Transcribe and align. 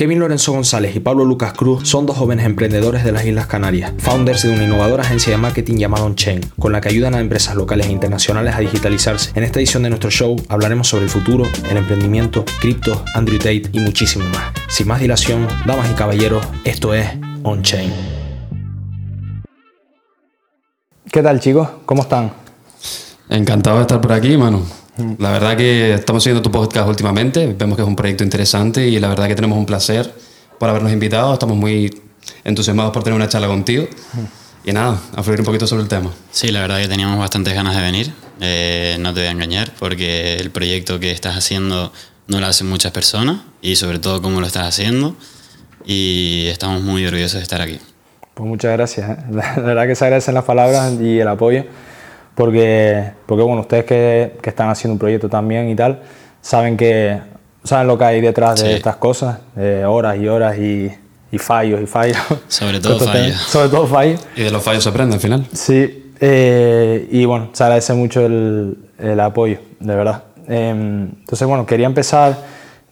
Kevin 0.00 0.18
Lorenzo 0.18 0.52
González 0.52 0.96
y 0.96 1.00
Pablo 1.00 1.26
Lucas 1.26 1.52
Cruz 1.52 1.86
son 1.86 2.06
dos 2.06 2.16
jóvenes 2.16 2.46
emprendedores 2.46 3.04
de 3.04 3.12
las 3.12 3.26
Islas 3.26 3.46
Canarias, 3.46 3.92
founders 3.98 4.44
de 4.44 4.48
una 4.48 4.64
innovadora 4.64 5.02
agencia 5.02 5.30
de 5.30 5.36
marketing 5.36 5.76
llamada 5.76 6.04
OnChain, 6.04 6.40
con 6.58 6.72
la 6.72 6.80
que 6.80 6.88
ayudan 6.88 7.14
a 7.14 7.20
empresas 7.20 7.54
locales 7.54 7.86
e 7.86 7.92
internacionales 7.92 8.54
a 8.54 8.60
digitalizarse. 8.60 9.30
En 9.34 9.44
esta 9.44 9.58
edición 9.58 9.82
de 9.82 9.90
nuestro 9.90 10.10
show 10.10 10.36
hablaremos 10.48 10.88
sobre 10.88 11.04
el 11.04 11.10
futuro, 11.10 11.44
el 11.70 11.76
emprendimiento, 11.76 12.46
cripto, 12.62 13.04
Andrew 13.14 13.36
Tate 13.36 13.64
y 13.72 13.80
muchísimo 13.80 14.24
más. 14.30 14.54
Sin 14.68 14.88
más 14.88 15.02
dilación, 15.02 15.46
damas 15.66 15.90
y 15.90 15.94
caballeros, 15.94 16.46
esto 16.64 16.94
es 16.94 17.06
OnChain. 17.42 17.92
¿Qué 21.12 21.22
tal 21.22 21.40
chicos? 21.40 21.68
¿Cómo 21.84 22.00
están? 22.00 22.32
Encantado 23.28 23.76
de 23.76 23.82
estar 23.82 24.00
por 24.00 24.14
aquí, 24.14 24.34
mano. 24.38 24.62
La 25.18 25.30
verdad 25.30 25.56
que 25.56 25.94
estamos 25.94 26.22
siguiendo 26.22 26.42
tu 26.42 26.50
podcast 26.50 26.88
últimamente, 26.88 27.54
vemos 27.58 27.76
que 27.76 27.82
es 27.82 27.88
un 27.88 27.96
proyecto 27.96 28.24
interesante 28.24 28.86
y 28.86 28.98
la 28.98 29.08
verdad 29.08 29.28
que 29.28 29.34
tenemos 29.34 29.58
un 29.58 29.66
placer 29.66 30.12
por 30.58 30.68
habernos 30.68 30.92
invitado, 30.92 31.32
estamos 31.32 31.56
muy 31.56 32.02
entusiasmados 32.44 32.92
por 32.92 33.02
tener 33.02 33.16
una 33.16 33.28
charla 33.28 33.48
contigo. 33.48 33.86
Y 34.62 34.72
nada, 34.72 35.00
a 35.16 35.22
fluir 35.22 35.40
un 35.40 35.46
poquito 35.46 35.66
sobre 35.66 35.82
el 35.84 35.88
tema. 35.88 36.10
Sí, 36.30 36.48
la 36.48 36.60
verdad 36.60 36.80
que 36.80 36.88
teníamos 36.88 37.18
bastantes 37.18 37.54
ganas 37.54 37.74
de 37.74 37.82
venir, 37.82 38.12
eh, 38.40 38.96
no 39.00 39.14
te 39.14 39.20
voy 39.20 39.28
a 39.28 39.32
engañar, 39.32 39.72
porque 39.78 40.34
el 40.34 40.50
proyecto 40.50 41.00
que 41.00 41.12
estás 41.12 41.36
haciendo 41.36 41.92
no 42.26 42.40
lo 42.40 42.46
hacen 42.46 42.68
muchas 42.68 42.92
personas 42.92 43.40
y 43.62 43.76
sobre 43.76 43.98
todo 43.98 44.20
cómo 44.20 44.40
lo 44.40 44.46
estás 44.46 44.66
haciendo 44.66 45.16
y 45.84 46.46
estamos 46.48 46.82
muy 46.82 47.06
orgullosos 47.06 47.38
de 47.38 47.42
estar 47.42 47.60
aquí. 47.60 47.78
Pues 48.34 48.48
muchas 48.48 48.72
gracias, 48.72 49.10
¿eh? 49.10 49.16
la 49.30 49.54
verdad 49.56 49.86
que 49.86 49.94
se 49.94 50.04
agradecen 50.04 50.34
las 50.34 50.44
palabras 50.44 50.92
y 51.00 51.18
el 51.18 51.28
apoyo 51.28 51.64
porque, 52.40 53.10
porque 53.26 53.42
bueno, 53.42 53.60
ustedes 53.60 53.84
que, 53.84 54.38
que, 54.40 54.48
están 54.48 54.70
haciendo 54.70 54.94
un 54.94 54.98
proyecto 54.98 55.28
también 55.28 55.68
y 55.68 55.76
tal, 55.76 56.00
saben, 56.40 56.74
que, 56.74 57.20
saben 57.64 57.86
lo 57.86 57.98
que 57.98 58.04
hay 58.04 58.22
detrás 58.22 58.62
de 58.62 58.76
estas 58.76 58.96
cosas, 58.96 59.40
de 59.54 59.84
horas 59.84 60.16
y 60.16 60.26
horas 60.26 60.56
y, 60.56 60.90
y 61.30 61.36
fallos 61.36 61.82
y 61.82 61.86
fallos. 61.86 62.16
Sobre 62.48 62.80
todo 62.80 62.98
fallos. 62.98 63.36
Sobre 63.36 63.68
todo 63.68 63.86
fallos. 63.86 64.26
Y 64.34 64.44
de 64.44 64.50
los 64.50 64.62
fallos 64.62 64.82
se 64.82 64.88
aprende 64.88 65.16
al 65.16 65.20
final. 65.20 65.46
Sí, 65.52 66.14
eh, 66.18 67.06
y 67.10 67.26
bueno, 67.26 67.50
se 67.52 67.62
agradece 67.62 67.92
mucho 67.92 68.24
el, 68.24 68.88
el 68.98 69.20
apoyo, 69.20 69.58
de 69.78 69.94
verdad. 69.94 70.24
Eh, 70.48 70.70
entonces, 70.70 71.46
bueno, 71.46 71.66
quería 71.66 71.88
empezar 71.88 72.38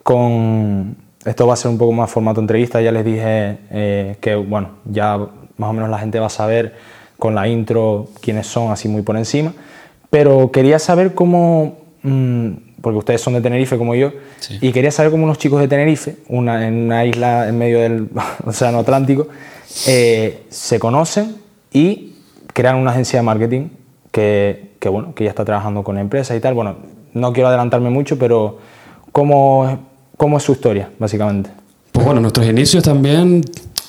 con... 0.02 0.94
Esto 1.24 1.46
va 1.46 1.54
a 1.54 1.56
ser 1.56 1.70
un 1.70 1.78
poco 1.78 1.92
más 1.92 2.10
formato 2.10 2.42
entrevista, 2.42 2.82
ya 2.82 2.92
les 2.92 3.02
dije 3.02 3.60
eh, 3.70 4.16
que, 4.20 4.34
bueno, 4.34 4.72
ya 4.84 5.16
más 5.16 5.70
o 5.70 5.72
menos 5.72 5.88
la 5.88 5.98
gente 5.98 6.20
va 6.20 6.26
a 6.26 6.30
saber 6.30 6.97
con 7.18 7.34
la 7.34 7.48
intro 7.48 8.08
quiénes 8.20 8.46
son, 8.46 8.70
así 8.70 8.88
muy 8.88 9.02
por 9.02 9.16
encima. 9.16 9.52
Pero 10.10 10.50
quería 10.50 10.78
saber 10.78 11.14
cómo, 11.14 11.78
mmm, 12.02 12.50
porque 12.80 12.98
ustedes 12.98 13.20
son 13.20 13.34
de 13.34 13.40
Tenerife 13.40 13.76
como 13.76 13.94
yo, 13.94 14.12
sí. 14.38 14.58
y 14.60 14.72
quería 14.72 14.90
saber 14.90 15.10
cómo 15.10 15.24
unos 15.24 15.38
chicos 15.38 15.60
de 15.60 15.68
Tenerife, 15.68 16.16
una, 16.28 16.66
en 16.66 16.74
una 16.74 17.04
isla 17.04 17.48
en 17.48 17.58
medio 17.58 17.80
del 17.80 18.08
Océano 18.46 18.78
Atlántico, 18.78 19.28
eh, 19.86 20.44
se 20.48 20.78
conocen 20.78 21.36
y 21.72 22.14
crean 22.54 22.76
una 22.76 22.92
agencia 22.92 23.18
de 23.18 23.22
marketing 23.24 23.68
que, 24.10 24.72
que, 24.78 24.88
bueno, 24.88 25.14
que 25.14 25.24
ya 25.24 25.30
está 25.30 25.44
trabajando 25.44 25.82
con 25.82 25.98
empresas 25.98 26.36
y 26.36 26.40
tal. 26.40 26.54
Bueno, 26.54 26.76
no 27.14 27.32
quiero 27.32 27.48
adelantarme 27.48 27.90
mucho, 27.90 28.18
pero 28.18 28.58
¿cómo, 29.12 29.78
cómo 30.16 30.38
es 30.38 30.42
su 30.42 30.52
historia, 30.52 30.90
básicamente? 30.98 31.50
Pues 31.92 32.06
bueno, 32.06 32.20
nuestros 32.20 32.46
inicios 32.46 32.84
también 32.84 33.42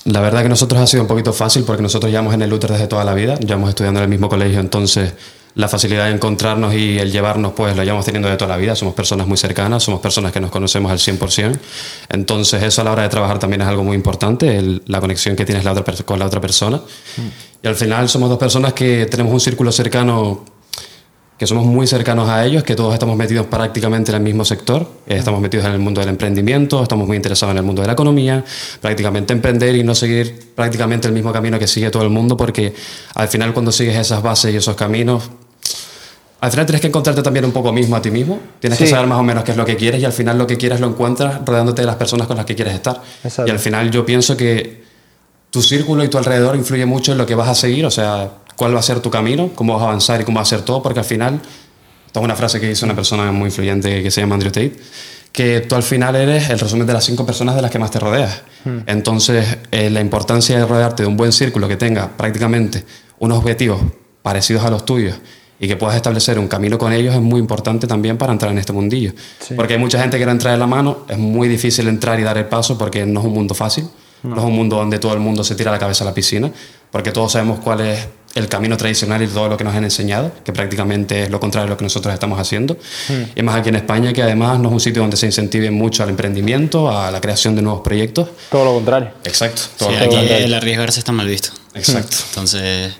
la 0.06 0.22
verdad 0.22 0.44
que 0.44 0.50
nosotros 0.50 0.82
ha 0.82 0.88
sido 0.88 1.04
un 1.04 1.08
poquito 1.08 1.34
fácil 1.34 1.64
porque 1.64 1.82
nosotros 1.82 2.12
llevamos 2.12 2.34
en 2.34 2.42
el 2.42 2.50
Luther 2.50 2.72
desde 2.72 2.88
toda 2.88 3.04
la 3.04 3.14
vida, 3.14 3.36
llevamos 3.40 3.70
estudiando 3.70 4.00
en 4.00 4.06
el 4.06 4.10
mismo 4.10 4.30
colegio, 4.30 4.60
entonces 4.60 5.14
la 5.56 5.68
facilidad 5.68 6.06
de 6.06 6.12
encontrarnos 6.12 6.74
y 6.74 7.00
el 7.00 7.12
llevarnos 7.12 7.54
pues 7.54 7.76
lo 7.76 7.84
llevamos 7.84 8.06
teniendo 8.06 8.30
de 8.30 8.38
toda 8.38 8.50
la 8.50 8.58
vida, 8.58 8.76
somos 8.76 8.94
personas 8.94 9.28
muy 9.28 9.38
cercanas, 9.38 9.84
somos 9.84 10.00
personas 10.00 10.32
que 10.32 10.40
nos 10.40 10.52
conocemos 10.52 10.92
al 10.92 11.00
100%, 11.00 11.60
entonces 12.10 12.64
eso 12.64 12.82
a 12.82 12.86
la 12.86 12.92
hora 12.92 13.04
de 13.04 13.10
trabajar 13.10 13.40
también 13.40 13.62
es 13.62 13.68
algo 13.68 13.84
muy 13.84 13.96
importante, 13.96 14.56
el, 14.58 14.84
la 14.86 15.02
conexión 15.02 15.36
que 15.36 15.46
tienes 15.46 15.66
la 15.66 15.74
otra, 15.74 15.94
con 16.06 16.20
la 16.20 16.26
otra 16.26 16.40
persona. 16.40 16.78
Mm. 16.78 17.66
Y 17.66 17.68
al 17.68 17.76
final 17.76 18.08
somos 18.08 18.30
dos 18.30 18.38
personas 18.38 18.74
que 18.74 19.06
tenemos 19.08 19.34
un 19.34 19.40
círculo 19.40 19.72
cercano 19.72 20.46
que 21.40 21.48
somos 21.48 21.66
muy 21.66 21.88
cercanos 21.88 22.28
a 22.28 22.46
ellos, 22.46 22.64
que 22.64 22.76
todos 22.76 22.94
estamos 22.94 23.16
metidos 23.16 23.46
prácticamente 23.46 24.12
en 24.12 24.18
el 24.18 24.24
mismo 24.24 24.44
sector, 24.44 24.86
estamos 25.08 25.40
metidos 25.40 25.66
en 25.68 25.72
el 25.72 25.80
mundo 25.80 26.02
del 26.02 26.10
emprendimiento, 26.10 26.84
estamos 26.84 27.08
muy 27.08 27.16
interesados 27.16 27.54
en 27.54 27.60
el 27.60 27.64
mundo 27.64 27.82
de 27.82 27.88
la 27.88 27.94
economía, 27.94 28.44
prácticamente 28.82 29.32
emprender 29.32 29.74
y 29.78 29.84
no 29.86 29.96
seguir 29.96 30.52
prácticamente 30.54 31.08
el 31.08 31.14
mismo 31.14 31.32
camino 31.32 31.58
que 31.58 31.66
sigue 31.66 31.90
todo 31.92 32.04
el 32.04 32.10
mundo, 32.10 32.36
porque 32.36 32.76
al 33.16 33.30
final 33.30 33.54
cuando 33.54 33.72
sigues 33.72 33.96
esas 33.96 34.22
bases 34.22 34.54
y 34.54 34.58
esos 34.58 34.76
caminos, 34.76 35.30
al 36.42 36.52
final 36.52 36.66
tienes 36.66 36.82
que 36.82 36.88
encontrarte 36.88 37.24
también 37.24 37.46
un 37.46 37.54
poco 37.54 37.72
mismo 37.72 37.96
a 37.96 38.02
ti 38.02 38.12
mismo, 38.12 38.42
tienes 38.60 38.78
sí. 38.78 38.84
que 38.84 38.90
saber 38.90 39.08
más 39.08 39.20
o 39.20 39.24
menos 39.24 39.46
qué 39.46 39.52
es 39.52 39.58
lo 39.58 39.66
que 39.66 39.78
quieres 39.78 40.02
y 40.02 40.06
al 40.06 40.14
final 40.14 40.38
lo 40.38 40.46
que 40.46 40.58
quieres 40.58 40.82
lo 40.82 40.88
encuentras 40.88 41.40
rodeándote 41.46 41.84
de 41.84 41.86
las 41.86 41.96
personas 41.96 42.28
con 42.28 42.36
las 42.36 42.46
que 42.46 42.56
quieres 42.56 42.74
estar. 42.74 43.02
Exacto. 43.24 43.50
Y 43.50 43.52
al 43.52 43.60
final 43.60 43.90
yo 43.92 44.06
pienso 44.06 44.36
que 44.36 44.89
tu 45.50 45.62
círculo 45.62 46.04
y 46.04 46.10
tu 46.10 46.18
alrededor 46.18 46.56
influye 46.56 46.86
mucho 46.86 47.12
en 47.12 47.18
lo 47.18 47.26
que 47.26 47.36
vas 47.36 47.50
a 47.50 47.56
seguir, 47.56 47.86
o 47.86 47.92
sea, 47.92 48.32
cuál 48.56 48.76
va 48.76 48.80
a 48.80 48.84
ser 48.84 49.00
tu 49.00 49.10
camino, 49.10 49.52
cómo 49.56 49.74
vas 49.74 49.84
a 49.84 49.86
avanzar 49.86 50.22
y 50.22 50.24
cómo 50.24 50.40
vas 50.40 50.52
a 50.52 50.56
hacer 50.56 50.66
todo, 50.66 50.84
porque 50.84 51.00
al 51.00 51.06
final, 51.06 51.42
esta 52.06 52.20
es 52.20 52.24
una 52.24 52.36
frase 52.36 52.60
que 52.60 52.68
dice 52.68 52.86
una 52.86 52.96
persona 52.96 53.32
muy 53.32 53.48
influyente 53.48 54.04
que 54.04 54.12
se 54.12 54.22
llama 54.22 54.36
Andrew 54.36 54.52
Tate, 54.52 54.78
que 55.32 55.62
tú 55.62 55.76
al 55.76 55.84
final 55.84 56.16
eres 56.16 56.50
el 56.50 56.60
resumen 56.60 56.86
de 56.88 56.94
las 56.94 57.06
cinco 57.06 57.26
personas 57.26 57.56
de 57.56 57.62
las 57.62 57.72
que 57.72 57.80
más 57.80 57.92
te 57.92 58.00
rodeas. 58.00 58.42
Hmm. 58.66 58.80
Entonces, 58.88 59.58
eh, 59.72 59.90
la 59.90 60.02
importancia 60.02 60.58
de 60.58 60.66
rodearte 60.66 61.04
de 61.04 61.08
un 61.08 61.18
buen 61.18 61.32
círculo 61.32 61.68
que 61.68 61.78
tenga 61.78 62.10
prácticamente 62.18 62.84
unos 63.20 63.38
objetivos 63.38 63.80
parecidos 64.22 64.66
a 64.66 64.70
los 64.70 64.86
tuyos 64.86 65.16
y 65.60 65.68
que 65.68 65.76
puedas 65.76 65.96
establecer 65.96 66.40
un 66.40 66.48
camino 66.48 66.78
con 66.78 66.94
ellos 66.94 67.14
es 67.14 67.22
muy 67.22 67.40
importante 67.40 67.86
también 67.86 68.18
para 68.18 68.32
entrar 68.32 68.52
en 68.52 68.58
este 68.58 68.74
mundillo. 68.74 69.14
Sí. 69.40 69.54
Porque 69.56 69.74
hay 69.74 69.80
mucha 69.80 70.00
gente 70.00 70.18
que 70.18 70.22
quiere 70.22 70.32
entrar 70.32 70.54
en 70.54 70.60
la 70.60 70.68
mano, 70.68 71.06
es 71.08 71.18
muy 71.18 71.48
difícil 71.48 71.88
entrar 71.88 72.20
y 72.20 72.24
dar 72.24 72.38
el 72.38 72.46
paso 72.46 72.78
porque 72.78 73.06
no 73.06 73.20
es 73.20 73.26
un 73.26 73.34
mundo 73.34 73.54
fácil, 73.54 73.88
no, 74.24 74.36
no 74.36 74.42
es 74.42 74.48
un 74.48 74.56
mundo 74.56 74.76
donde 74.78 75.00
todo 75.00 75.14
el 75.14 75.20
mundo 75.20 75.44
se 75.44 75.56
tira 75.56 75.72
la 75.72 75.80
cabeza 75.80 76.04
a 76.04 76.08
la 76.08 76.14
piscina, 76.14 76.52
porque 76.92 77.12
todos 77.12 77.32
sabemos 77.32 77.60
cuál 77.60 77.82
es 77.82 78.08
el 78.36 78.48
camino 78.48 78.78
tradicional 78.78 79.22
y 79.24 79.28
todo 79.28 79.50
lo 79.50 79.58
que 79.58 79.64
nos 79.64 79.76
han 79.76 79.84
enseñado, 79.84 80.32
que 80.44 80.54
prácticamente 80.54 81.24
es 81.24 81.30
lo 81.32 81.40
contrario 81.40 81.66
de 81.66 81.70
lo 81.72 81.78
que 81.78 81.84
nosotros 81.84 82.14
estamos 82.14 82.40
haciendo. 82.40 82.76
Mm. 83.08 83.40
Y 83.40 83.42
más 83.44 83.56
aquí 83.56 83.70
en 83.70 83.76
España, 83.76 84.14
que 84.14 84.22
además 84.22 84.60
no 84.60 84.70
es 84.70 84.74
un 84.74 84.80
sitio 84.80 85.02
donde 85.02 85.18
se 85.18 85.26
incentive 85.26 85.72
mucho 85.72 86.04
al 86.04 86.10
emprendimiento, 86.10 86.90
a 86.90 87.10
la 87.12 87.22
creación 87.22 87.56
de 87.56 87.62
nuevos 87.62 87.82
proyectos. 87.82 88.30
Todo 88.52 88.66
lo 88.66 88.74
contrario. 88.74 89.12
Exacto. 89.24 89.64
Todo 89.78 89.90
sí, 89.90 89.96
lo 89.96 90.06
aquí 90.06 90.16
contrario. 90.16 90.46
el 90.46 90.54
arriesgarse 90.54 91.00
está 91.00 91.12
mal 91.12 91.28
visto. 91.28 91.50
Exacto. 91.74 92.18
Entonces, 92.30 92.94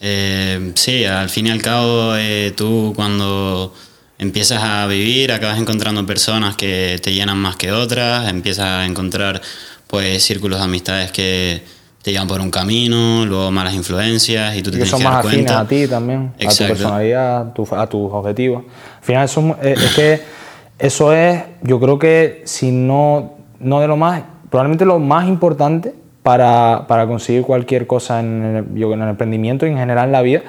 eh, 0.00 0.72
sí, 0.74 1.04
al 1.04 1.28
fin 1.28 1.48
y 1.48 1.50
al 1.50 1.62
cabo, 1.62 2.14
eh, 2.16 2.52
tú 2.56 2.92
cuando 2.94 3.74
empiezas 4.18 4.62
a 4.62 4.86
vivir, 4.86 5.32
acabas 5.32 5.58
encontrando 5.58 6.06
personas 6.06 6.56
que 6.56 7.00
te 7.02 7.12
llenan 7.12 7.38
más 7.38 7.56
que 7.56 7.72
otras, 7.72 8.28
empiezas 8.28 8.66
a 8.66 8.86
encontrar 8.86 9.42
pues 9.92 10.24
círculos 10.24 10.58
de 10.58 10.64
amistades 10.64 11.12
que 11.12 11.60
te 12.00 12.12
llevan 12.12 12.26
por 12.26 12.40
un 12.40 12.50
camino, 12.50 13.26
luego 13.26 13.50
malas 13.50 13.74
influencias 13.74 14.56
y 14.56 14.62
tú 14.62 14.70
te 14.70 14.78
y 14.78 14.80
que 14.80 14.86
tienes 14.86 14.88
son 14.88 15.00
que 15.00 15.04
más 15.04 15.16
dar 15.16 15.26
afines 15.26 15.44
cuenta. 15.44 15.60
a 15.60 15.68
ti 15.68 15.86
también, 15.86 16.32
Exacto. 16.38 16.64
a 16.64 16.66
tu 16.66 16.72
personalidad, 16.72 17.36
a, 17.36 17.52
tu, 17.52 17.68
a, 17.72 17.86
tus 17.86 18.10
objetivos. 18.10 18.64
Al 19.00 19.04
final 19.04 19.24
eso 19.26 19.56
es, 19.60 19.82
es 19.82 19.94
que 19.94 20.20
eso 20.78 21.12
es, 21.12 21.42
yo 21.60 21.78
creo 21.78 21.98
que 21.98 22.40
si 22.46 22.72
no, 22.72 23.34
no 23.60 23.80
de 23.80 23.86
lo 23.86 23.98
más, 23.98 24.22
probablemente 24.48 24.86
lo 24.86 24.98
más 24.98 25.28
importante 25.28 25.94
para, 26.22 26.86
para 26.88 27.06
conseguir 27.06 27.42
cualquier 27.42 27.86
cosa 27.86 28.20
en 28.20 28.42
el, 28.42 28.74
yo, 28.74 28.94
en 28.94 29.02
el 29.02 29.10
emprendimiento 29.10 29.66
y 29.66 29.72
en 29.72 29.76
general 29.76 30.06
en 30.06 30.12
la 30.12 30.22
vida, 30.22 30.40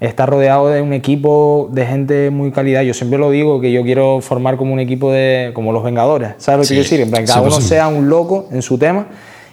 estar 0.00 0.28
rodeado 0.28 0.68
de 0.68 0.80
un 0.80 0.92
equipo 0.94 1.68
de 1.72 1.86
gente 1.86 2.30
muy 2.30 2.50
calidad. 2.50 2.82
Yo 2.82 2.94
siempre 2.94 3.18
lo 3.18 3.30
digo 3.30 3.60
que 3.60 3.70
yo 3.70 3.82
quiero 3.82 4.20
formar 4.20 4.56
como 4.56 4.72
un 4.72 4.80
equipo 4.80 5.12
de 5.12 5.50
como 5.54 5.72
los 5.72 5.84
Vengadores, 5.84 6.32
¿sabes 6.38 6.58
lo 6.58 6.62
que 6.62 6.68
quiero 6.68 6.82
decir? 6.82 7.00
En 7.00 7.10
plan, 7.10 7.26
cada 7.26 7.42
uno 7.42 7.60
sea 7.60 7.88
un 7.88 8.08
loco 8.08 8.48
en 8.50 8.62
su 8.62 8.78
tema 8.78 9.06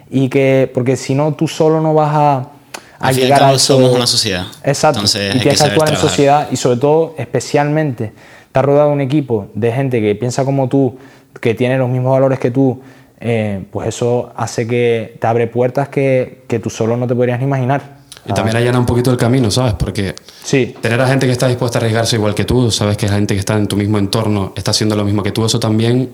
y 0.10 0.30
que 0.30 0.72
porque 0.74 0.96
si 0.96 1.14
no 1.14 1.34
tú 1.34 1.48
solo 1.48 1.82
no 1.82 1.94
vas 1.94 2.12
a, 2.14 2.36
a 2.38 2.48
Al 3.00 3.16
llegar 3.16 3.44
a 3.44 3.52
eso. 3.52 3.76
somos 3.76 3.94
una 3.94 4.08
sociedad. 4.08 4.46
Exacto. 4.64 5.00
Entonces 5.00 5.36
y 5.36 5.40
que 5.40 5.50
actuar 5.50 5.90
en 5.90 5.98
sociedad 5.98 6.48
y 6.50 6.56
sobre 6.56 6.78
todo, 6.80 7.14
especialmente, 7.18 8.14
estar 8.46 8.66
rodeado 8.66 8.88
de 8.88 8.94
un 8.94 9.02
equipo 9.02 9.48
de 9.54 9.72
gente 9.74 10.00
que 10.00 10.16
piensa 10.16 10.46
como 10.46 10.70
tú, 10.70 10.98
que 11.42 11.54
tiene 11.56 11.78
los 11.78 11.90
mismos 11.90 12.14
valores 12.14 12.40
que 12.40 12.52
tú, 12.52 12.82
eh, 13.20 13.66
pues 13.70 13.90
eso 13.90 14.32
hace 14.36 14.66
que 14.66 15.18
te 15.20 15.28
abre 15.28 15.48
puertas 15.48 15.90
que, 15.90 16.44
que 16.48 16.60
tú 16.60 16.70
solo 16.70 16.96
no 16.96 17.06
te 17.06 17.16
podrías 17.16 17.38
ni 17.40 17.46
imaginar. 17.46 17.97
Y 18.28 18.34
también 18.34 18.58
allana 18.58 18.80
un 18.80 18.86
poquito 18.86 19.10
el 19.12 19.18
camino, 19.18 19.50
¿sabes? 19.52 19.74
Porque 19.74 20.16
Sí, 20.44 20.76
tener 20.82 21.00
a 21.02 21.08
gente 21.08 21.26
que 21.26 21.32
está 21.32 21.48
dispuesta 21.48 21.78
a 21.78 21.82
arriesgarse 21.82 22.16
igual 22.18 22.36
que 22.36 22.46
tú, 22.46 22.70
sabes 22.72 22.98
que 22.98 23.08
la 23.08 23.14
gente 23.14 23.34
que 23.34 23.40
está 23.40 23.56
en 23.56 23.68
tu 23.68 23.76
mismo 23.76 23.98
entorno 23.98 24.54
está 24.56 24.72
haciendo 24.72 24.96
lo 24.96 25.04
mismo 25.06 25.24
que 25.24 25.32
tú, 25.32 25.46
eso 25.46 25.60
también 25.60 26.10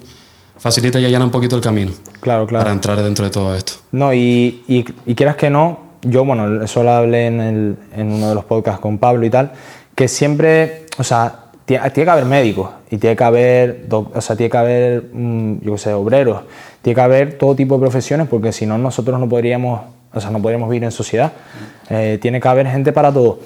facilita 0.57 0.99
y 0.99 1.05
allana 1.05 1.25
un 1.25 1.31
poquito 1.31 1.55
el 1.55 1.61
camino 1.61 1.91
claro, 2.21 2.45
claro. 2.47 2.63
para 2.63 2.73
entrar 2.73 3.01
dentro 3.01 3.25
de 3.25 3.31
todo 3.31 3.55
esto. 3.55 3.73
No, 3.91 4.13
y, 4.13 4.63
y, 4.67 4.85
y 5.05 5.15
quieras 5.15 5.35
que 5.35 5.49
no, 5.49 5.79
yo, 6.03 6.23
bueno, 6.25 6.63
eso 6.63 6.83
lo 6.83 6.91
hablé 6.91 7.27
en, 7.27 7.41
el, 7.41 7.75
en 7.95 8.11
uno 8.11 8.29
de 8.29 8.35
los 8.35 8.45
podcasts 8.45 8.79
con 8.79 8.97
Pablo 8.97 9.25
y 9.25 9.29
tal, 9.29 9.51
que 9.95 10.07
siempre, 10.07 10.85
o 10.97 11.03
sea, 11.03 11.45
tie- 11.67 11.91
tiene 11.93 12.05
que 12.05 12.09
haber 12.11 12.25
médicos 12.25 12.69
y 12.91 12.97
tiene 12.97 13.15
que 13.15 13.23
haber, 13.23 13.87
o 13.91 14.21
sea, 14.21 14.35
tiene 14.35 14.49
que 14.49 14.57
haber, 14.57 15.09
mm, 15.13 15.61
yo 15.63 15.71
qué 15.73 15.77
sé, 15.77 15.93
obreros, 15.93 16.41
tiene 16.81 16.95
que 16.95 17.01
haber 17.01 17.37
todo 17.37 17.55
tipo 17.55 17.75
de 17.75 17.81
profesiones 17.81 18.27
porque 18.27 18.51
si 18.51 18.65
no 18.65 18.77
nosotros 18.77 19.19
no 19.19 19.27
podríamos, 19.27 19.81
o 20.13 20.21
sea, 20.21 20.29
no 20.29 20.41
podríamos 20.41 20.69
vivir 20.69 20.83
en 20.83 20.91
sociedad. 20.91 21.33
Eh, 21.89 22.17
tiene 22.21 22.39
que 22.39 22.47
haber 22.47 22.67
gente 22.67 22.91
para 22.91 23.11
todo. 23.11 23.39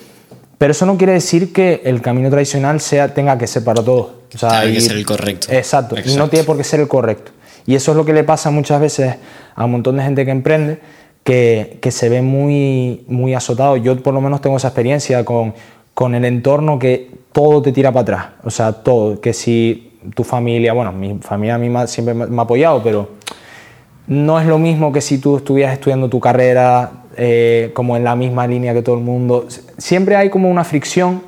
Pero 0.58 0.72
eso 0.72 0.86
no 0.86 0.98
quiere 0.98 1.14
decir 1.14 1.54
que 1.54 1.81
el 1.86 2.02
camino 2.02 2.30
tradicional 2.30 2.81
sea, 2.81 3.14
tenga 3.14 3.38
que 3.38 3.48
ser 3.48 3.64
para 3.64 3.84
todos. 3.84 4.08
O 4.34 4.38
sea, 4.38 4.62
Tiene 4.62 4.74
que 4.74 4.81
ser 4.81 4.98
el 4.98 5.06
correcto. 5.06 5.48
Exacto, 5.52 5.96
y 6.04 6.16
no 6.16 6.30
tiene 6.30 6.46
por 6.46 6.58
qué 6.58 6.64
ser 6.64 6.80
el 6.80 6.88
correcto. 6.88 7.31
Y 7.66 7.75
eso 7.75 7.92
es 7.92 7.98
lo 7.98 8.06
que 8.06 8.14
le 8.14 8.24
pasa 8.24 8.50
muchas 8.50 8.81
veces 8.81 9.16
a 9.56 9.66
un 9.66 9.72
montón 9.72 9.98
de 9.98 10.04
gente 10.04 10.25
que 10.25 10.31
emprende, 10.31 10.80
que, 11.24 11.80
que 11.81 11.92
se 11.92 12.10
ve 12.10 12.22
muy, 12.22 13.04
muy 13.08 13.34
azotado. 13.34 13.78
Yo 13.78 14.02
por 14.02 14.13
lo 14.13 14.22
menos 14.22 14.42
tengo 14.42 14.58
esa 14.58 14.70
experiencia 14.70 15.24
con, 15.25 15.54
con 15.94 16.16
el 16.16 16.25
entorno 16.25 16.80
que 16.80 17.12
todo 17.31 17.62
te 17.62 17.72
tira 17.72 17.92
para 17.92 18.02
atrás. 18.02 18.25
O 18.44 18.50
sea, 18.50 18.72
todo. 18.72 19.20
Que 19.20 19.34
si 19.34 19.92
tu 20.16 20.24
familia, 20.24 20.74
bueno, 20.74 20.92
mi 20.92 21.20
familia 21.20 21.56
a 21.56 21.58
mí 21.58 21.70
siempre 21.88 22.13
me 22.13 22.25
me 22.28 22.40
ha 22.40 22.44
apoyado, 22.44 22.81
pero 22.81 23.10
no 24.07 24.39
es 24.39 24.45
lo 24.48 24.57
mismo 24.57 24.92
que 24.92 25.01
si 25.01 25.18
tú 25.18 25.38
estuvieras 25.38 25.74
estudiando 25.74 26.09
tu 26.09 26.19
carrera 26.19 26.92
eh, 27.18 27.71
como 27.74 27.98
en 27.98 28.04
la 28.04 28.15
misma 28.15 28.45
línea 28.48 28.74
que 28.74 28.81
todo 28.81 28.95
el 28.95 29.04
mundo. 29.04 29.48
Siempre 29.77 30.15
hay 30.15 30.30
como 30.30 30.50
una 30.50 30.63
fricción 30.63 31.24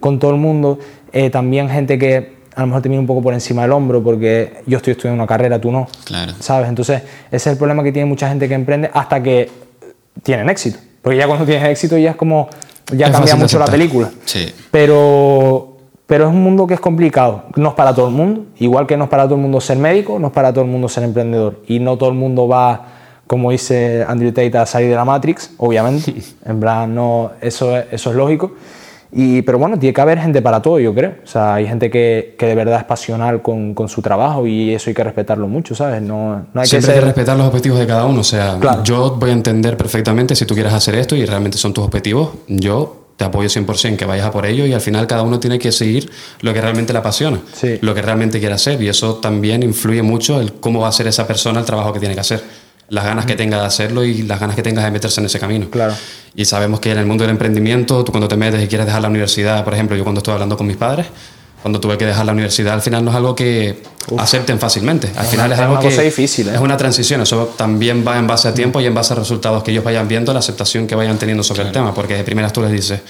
con 0.00 0.18
todo 0.18 0.30
el 0.30 0.36
mundo. 0.38 0.78
Eh, 1.12 1.30
también 1.30 1.68
gente 1.68 1.98
que 1.98 2.42
a 2.54 2.60
lo 2.60 2.68
mejor 2.68 2.82
te 2.82 2.88
mira 2.88 3.00
un 3.00 3.06
poco 3.06 3.22
por 3.22 3.34
encima 3.34 3.62
del 3.62 3.72
hombro 3.72 4.02
porque 4.02 4.62
yo 4.66 4.76
estoy 4.76 4.92
estudiando 4.92 5.22
una 5.22 5.26
carrera, 5.26 5.60
tú 5.60 5.72
no. 5.72 5.88
Claro. 6.04 6.32
¿Sabes? 6.38 6.68
Entonces, 6.68 7.02
ese 7.02 7.36
es 7.36 7.46
el 7.46 7.56
problema 7.56 7.82
que 7.82 7.92
tiene 7.92 8.06
mucha 8.06 8.28
gente 8.28 8.48
que 8.48 8.54
emprende 8.54 8.90
hasta 8.92 9.22
que 9.22 9.50
tienen 10.22 10.48
éxito. 10.48 10.78
Porque 11.00 11.18
ya 11.18 11.26
cuando 11.26 11.44
tienes 11.44 11.68
éxito 11.68 11.98
ya 11.98 12.10
es 12.10 12.16
como, 12.16 12.48
ya 12.92 13.06
Es 13.06 13.12
cambia 13.12 13.34
mucho 13.36 13.58
la 13.58 13.66
película. 13.66 14.10
Sí. 14.24 14.52
Pero, 14.70 15.71
pero 16.12 16.24
es 16.26 16.30
un 16.30 16.42
mundo 16.42 16.66
que 16.66 16.74
es 16.74 16.80
complicado. 16.80 17.44
No 17.56 17.70
es 17.70 17.74
para 17.74 17.94
todo 17.94 18.08
el 18.08 18.12
mundo. 18.14 18.44
Igual 18.58 18.86
que 18.86 18.98
no 18.98 19.04
es 19.04 19.10
para 19.10 19.24
todo 19.24 19.36
el 19.36 19.40
mundo 19.40 19.62
ser 19.62 19.78
médico, 19.78 20.18
no 20.18 20.26
es 20.26 20.32
para 20.34 20.52
todo 20.52 20.62
el 20.62 20.70
mundo 20.70 20.86
ser 20.90 21.04
emprendedor. 21.04 21.60
Y 21.66 21.78
no 21.78 21.96
todo 21.96 22.10
el 22.10 22.16
mundo 22.16 22.46
va, 22.46 22.82
como 23.26 23.50
dice 23.50 24.04
Andrew 24.06 24.30
Tate, 24.30 24.58
a 24.58 24.66
salir 24.66 24.90
de 24.90 24.94
la 24.96 25.06
Matrix, 25.06 25.52
obviamente. 25.56 26.12
En 26.44 26.60
plan, 26.60 26.94
no, 26.94 27.30
eso, 27.40 27.74
es- 27.78 27.86
eso 27.92 28.10
es 28.10 28.16
lógico. 28.16 28.52
Y, 29.14 29.40
pero 29.42 29.58
bueno, 29.58 29.78
tiene 29.78 29.94
que 29.94 30.00
haber 30.02 30.18
gente 30.18 30.42
para 30.42 30.60
todo, 30.60 30.78
yo 30.80 30.94
creo. 30.94 31.14
O 31.24 31.26
sea, 31.26 31.54
hay 31.54 31.66
gente 31.66 31.90
que, 31.90 32.34
que 32.38 32.44
de 32.44 32.54
verdad 32.56 32.78
es 32.80 32.84
pasional 32.84 33.40
con, 33.40 33.72
con 33.72 33.88
su 33.88 34.02
trabajo 34.02 34.46
y 34.46 34.74
eso 34.74 34.90
hay 34.90 34.94
que 34.94 35.04
respetarlo 35.04 35.48
mucho, 35.48 35.74
¿sabes? 35.74 36.02
No, 36.02 36.44
no 36.52 36.60
hay 36.60 36.66
Siempre 36.66 36.86
que 36.88 36.92
hay 36.92 36.96
que 36.96 37.00
ser... 37.00 37.04
respetar 37.04 37.36
los 37.38 37.46
objetivos 37.46 37.78
de 37.78 37.86
cada 37.86 38.04
uno. 38.04 38.20
O 38.20 38.24
sea, 38.24 38.58
Claro. 38.60 38.82
yo 38.84 39.16
voy 39.18 39.30
a 39.30 39.32
entender 39.32 39.78
perfectamente 39.78 40.34
si 40.34 40.44
tú 40.44 40.52
quieres 40.54 40.74
hacer 40.74 40.94
esto 40.94 41.16
y 41.16 41.24
realmente 41.24 41.56
son 41.56 41.72
tus 41.74 41.84
objetivos. 41.84 42.30
Yo 42.48 43.01
te 43.16 43.24
apoyo 43.24 43.48
100% 43.48 43.96
que 43.96 44.04
vayas 44.04 44.26
a 44.26 44.30
por 44.30 44.46
ello 44.46 44.66
y 44.66 44.72
al 44.72 44.80
final 44.80 45.06
cada 45.06 45.22
uno 45.22 45.38
tiene 45.38 45.58
que 45.58 45.70
seguir 45.72 46.10
lo 46.40 46.52
que 46.52 46.60
realmente 46.60 46.92
le 46.92 46.98
apasiona, 46.98 47.40
Sí. 47.54 47.78
lo 47.80 47.94
que 47.94 48.02
realmente 48.02 48.38
quiere 48.40 48.54
hacer. 48.54 48.82
Y 48.82 48.88
eso 48.88 49.16
también 49.16 49.62
influye 49.62 50.02
mucho 50.02 50.40
el 50.40 50.54
cómo 50.54 50.80
va 50.80 50.86
a 50.86 50.90
hacer 50.90 51.06
esa 51.06 51.26
persona 51.26 51.60
el 51.60 51.66
trabajo 51.66 51.92
que 51.92 52.00
tiene 52.00 52.14
que 52.14 52.20
hacer. 52.20 52.42
Las 52.88 53.04
ganas 53.04 53.24
que 53.26 53.36
tenga 53.36 53.58
de 53.60 53.66
hacerlo 53.66 54.04
y 54.04 54.22
las 54.22 54.38
ganas 54.40 54.56
que 54.56 54.62
tengas 54.62 54.84
de 54.84 54.90
meterse 54.90 55.20
en 55.20 55.26
ese 55.26 55.38
camino. 55.38 55.68
Claro. 55.70 55.94
Y 56.34 56.44
sabemos 56.44 56.80
que 56.80 56.90
en 56.90 56.98
el 56.98 57.06
mundo 57.06 57.22
del 57.24 57.30
emprendimiento, 57.30 58.04
tú 58.04 58.12
cuando 58.12 58.28
te 58.28 58.36
metes 58.36 58.62
y 58.62 58.66
quieres 58.66 58.86
dejar 58.86 59.00
la 59.02 59.08
universidad, 59.08 59.64
por 59.64 59.72
ejemplo, 59.74 59.96
yo 59.96 60.02
cuando 60.02 60.18
estuve 60.18 60.34
hablando 60.34 60.56
con 60.56 60.66
mis 60.66 60.76
padres, 60.76 61.06
cuando 61.62 61.78
tuve 61.80 61.96
que 61.96 62.04
dejar 62.06 62.26
la 62.26 62.32
universidad, 62.32 62.74
al 62.74 62.82
final 62.82 63.04
no 63.04 63.10
es 63.12 63.16
algo 63.16 63.34
que 63.34 63.82
acepten 64.18 64.58
fácilmente. 64.58 65.08
Al 65.16 65.24
Es 65.24 65.30
final 65.30 65.46
una- 65.46 65.54
es 65.54 65.58
es 65.58 65.62
algo 65.62 65.72
una 65.74 65.80
que 65.82 65.88
cosa 65.88 66.02
difícil, 66.02 66.48
¿eh? 66.48 66.52
es 66.54 66.60
una 66.60 66.76
transición. 66.76 67.20
Eso 67.20 67.54
también 67.56 68.04
va 68.06 68.18
en 68.18 68.26
base 68.26 68.48
a 68.48 68.54
tiempo 68.54 68.80
y 68.80 68.86
en 68.86 68.94
base 68.94 69.12
a 69.12 69.16
resultados 69.16 69.62
que 69.62 69.70
ellos 69.70 69.84
vayan 69.84 70.08
viendo, 70.08 70.32
la 70.32 70.38
aceptación 70.40 70.86
que 70.86 70.94
vayan 70.94 71.18
teniendo 71.18 71.42
sobre 71.42 71.62
el 71.62 71.72
tema. 71.72 71.94
Porque 71.94 72.14
de 72.14 72.24
primeras 72.24 72.52
tú 72.52 72.60
les 72.62 72.70
dices, 72.72 73.00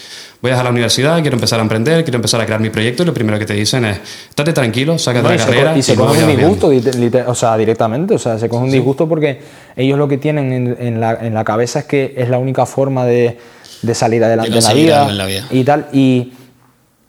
voy 0.41 0.51
a 0.51 0.55
dejar 0.55 0.65
la 0.65 0.71
universidad, 0.71 1.21
quiero 1.23 1.37
empezar 1.37 1.59
a 1.59 1.63
emprender, 1.63 2.03
quiero 2.05 2.17
empezar 2.17 2.41
a 2.41 2.47
crear 2.47 2.61
mi 2.61 2.71
proyecto, 2.71 3.03
y 3.03 3.07
lo 3.07 3.15
primero 3.15 3.39
que 3.39 3.47
te 3.47 3.55
dicen 3.55 3.85
es, 3.85 3.99
estate 4.29 4.53
tranquilo, 4.53 4.99
sácate 4.99 5.23
No, 5.23 5.29
la 5.31 5.35
y 5.35 5.39
se, 5.39 5.45
carrera 5.45 5.77
y 5.79 5.83
se 5.83 5.95
luego 5.97 6.09
coge 6.11 6.19
un 6.25 6.29
ya 6.31 6.35
vas 6.35 6.37
viendo". 6.49 6.69
disgusto, 6.71 7.31
o 7.31 7.35
sea, 7.35 7.57
directamente, 7.57 8.15
o 8.15 8.19
sea, 8.19 8.39
se 8.39 8.49
coge 8.49 8.65
un 8.65 8.71
disgusto 8.71 9.09
porque 9.09 9.41
ellos 9.77 9.99
lo 9.99 10.09
que 10.09 10.19
tienen 10.19 10.53
en, 10.53 10.77
en 10.81 11.01
la, 11.01 11.15
en 11.21 11.33
la 11.35 11.45
cabeza 11.45 11.81
es 11.81 11.85
que 11.87 12.15
es 12.17 12.29
la 12.29 12.39
única 12.39 12.67
forma 12.67 13.05
de, 13.07 13.39
de 13.83 13.95
salir 13.95 14.23
adelante 14.25 14.51
De 14.51 14.59
en 14.59 14.65
la, 14.65 14.73
vida 14.73 15.09
en 15.09 15.19
la 15.19 15.27
vida. 15.27 15.47
y 15.51 15.65
tal. 15.65 15.87
Y, 15.93 16.33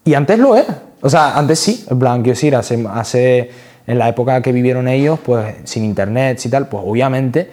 y 0.06 0.13
antes 0.13 0.38
lo 0.38 0.56
era, 0.56 0.83
o 1.01 1.09
sea, 1.09 1.38
antes 1.38 1.57
sí, 1.59 1.83
en 1.89 1.97
plan, 1.97 2.21
quiero 2.21 2.35
decir, 2.35 2.56
hace, 2.56 2.85
hace, 2.94 3.50
en 3.85 3.97
la 3.97 4.09
época 4.09 4.41
que 4.41 4.51
vivieron 4.51 4.88
ellos, 4.88 5.19
pues 5.24 5.56
sin 5.65 5.83
internet 5.83 6.39
y 6.45 6.50
tal, 6.50 6.68
pues 6.68 6.83
obviamente 6.85 7.50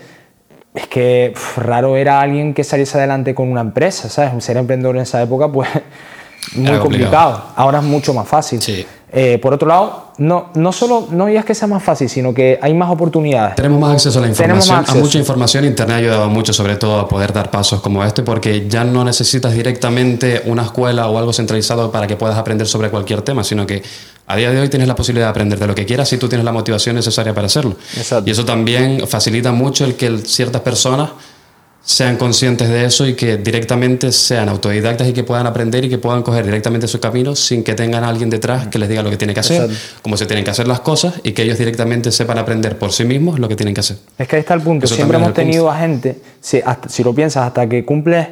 es 0.75 0.87
que 0.87 1.35
raro 1.57 1.97
era 1.97 2.21
alguien 2.21 2.55
que 2.55 2.63
saliese 2.65 2.97
adelante 2.99 3.35
con 3.35 3.51
una 3.51 3.61
empresa, 3.61 4.09
¿sabes? 4.09 4.43
Ser 4.45 4.57
emprendedor 4.57 4.97
en 4.97 5.03
esa 5.03 5.21
época, 5.23 5.51
pues 5.51 5.69
muy 6.55 6.65
complicado. 6.65 6.83
complicado. 6.83 7.45
Ahora 7.57 7.79
es 7.79 7.85
mucho 7.85 8.15
más 8.15 8.29
fácil. 8.29 8.61
Sí. 8.61 8.87
Eh, 9.13 9.39
por 9.43 9.53
otro 9.53 9.67
lado, 9.67 10.13
no, 10.19 10.51
no 10.55 10.71
solo 10.71 11.09
no 11.11 11.27
es 11.27 11.45
que 11.45 11.53
sea 11.53 11.67
más 11.67 11.83
fácil, 11.83 12.09
sino 12.09 12.33
que 12.33 12.61
hay 12.63 12.73
más 12.75 12.91
oportunidades. 12.91 13.57
Tenemos 13.57 13.81
más 13.81 13.95
acceso 13.95 14.21
a 14.21 14.23
la 14.23 14.29
información, 14.29 14.79
acceso. 14.79 14.99
a 14.99 15.01
mucha 15.01 15.19
información. 15.19 15.65
Internet 15.65 15.95
ha 15.97 15.99
ayudado 15.99 16.29
mucho, 16.29 16.53
sobre 16.53 16.77
todo, 16.77 17.01
a 17.01 17.09
poder 17.09 17.33
dar 17.33 17.51
pasos 17.51 17.81
como 17.81 18.05
este, 18.05 18.23
porque 18.23 18.69
ya 18.69 18.85
no 18.85 19.03
necesitas 19.03 19.53
directamente 19.53 20.43
una 20.47 20.63
escuela 20.63 21.09
o 21.09 21.19
algo 21.19 21.33
centralizado 21.33 21.91
para 21.91 22.07
que 22.07 22.15
puedas 22.15 22.39
aprender 22.39 22.69
sobre 22.69 22.89
cualquier 22.91 23.23
tema, 23.23 23.43
sino 23.43 23.67
que 23.67 23.83
a 24.33 24.37
día 24.37 24.51
de 24.51 24.61
hoy 24.61 24.69
tienes 24.69 24.87
la 24.89 24.95
posibilidad 24.95 25.27
de 25.27 25.31
aprender 25.31 25.59
de 25.59 25.67
lo 25.67 25.75
que 25.75 25.85
quieras 25.87 26.09
si 26.09 26.17
tú 26.19 26.29
tienes 26.29 26.45
la 26.45 26.53
motivación 26.53 26.97
necesaria 26.97 27.35
para 27.35 27.47
hacerlo. 27.47 27.77
Exacto. 27.97 28.29
Y 28.29 28.33
eso 28.33 28.45
también 28.45 29.07
facilita 29.09 29.53
mucho 29.53 29.85
el 29.85 29.95
que 29.97 30.19
ciertas 30.19 30.61
personas 30.63 31.11
sean 31.83 32.17
conscientes 32.19 32.69
de 32.69 32.85
eso 32.85 33.07
y 33.07 33.15
que 33.15 33.39
directamente 33.39 34.13
sean 34.13 34.51
autodidactas 34.51 35.09
y 35.09 35.13
que 35.15 35.25
puedan 35.25 35.47
aprender 35.47 35.83
y 35.85 35.89
que 35.89 35.97
puedan 35.97 36.23
coger 36.23 36.45
directamente 36.45 36.87
su 36.87 37.01
camino 37.01 37.35
sin 37.35 37.65
que 37.65 37.75
tengan 37.75 38.05
a 38.05 38.09
alguien 38.11 38.29
detrás 38.29 38.67
que 38.69 38.79
les 38.79 38.89
diga 38.89 39.03
lo 39.03 39.09
que 39.11 39.17
tienen 39.17 39.33
que 39.35 39.41
hacer, 39.41 39.63
Exacto. 39.63 39.99
cómo 40.03 40.17
se 40.19 40.27
tienen 40.27 40.45
que 40.45 40.51
hacer 40.51 40.69
las 40.69 40.81
cosas 40.81 41.15
y 41.25 41.33
que 41.33 41.43
ellos 41.43 41.57
directamente 41.59 42.13
sepan 42.13 42.37
aprender 42.39 42.79
por 42.79 42.93
sí 42.93 43.05
mismos 43.05 43.39
lo 43.41 43.49
que 43.49 43.57
tienen 43.57 43.75
que 43.75 43.81
hacer. 43.81 43.97
Es 44.19 44.29
que 44.29 44.37
ahí 44.37 44.41
está 44.41 44.55
el 44.55 44.61
punto. 44.61 44.85
Eso 44.85 44.95
Siempre 44.95 45.17
hemos 45.17 45.29
punto. 45.29 45.41
tenido 45.41 45.71
a 45.71 45.79
gente, 45.79 46.21
si, 46.41 46.59
hasta- 46.65 46.89
si 46.91 47.03
lo 47.03 47.15
piensas, 47.15 47.47
hasta 47.47 47.67
que 47.67 47.83
cumples 47.85 48.29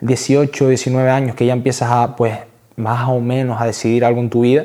18, 0.00 0.68
19 0.68 1.10
años, 1.10 1.34
que 1.36 1.44
ya 1.44 1.52
empiezas 1.52 1.88
a, 1.90 2.14
pues, 2.16 2.34
más 2.76 3.08
o 3.08 3.20
menos 3.20 3.60
a 3.60 3.66
decidir 3.66 4.04
algo 4.04 4.20
en 4.20 4.30
tu 4.30 4.42
vida, 4.42 4.64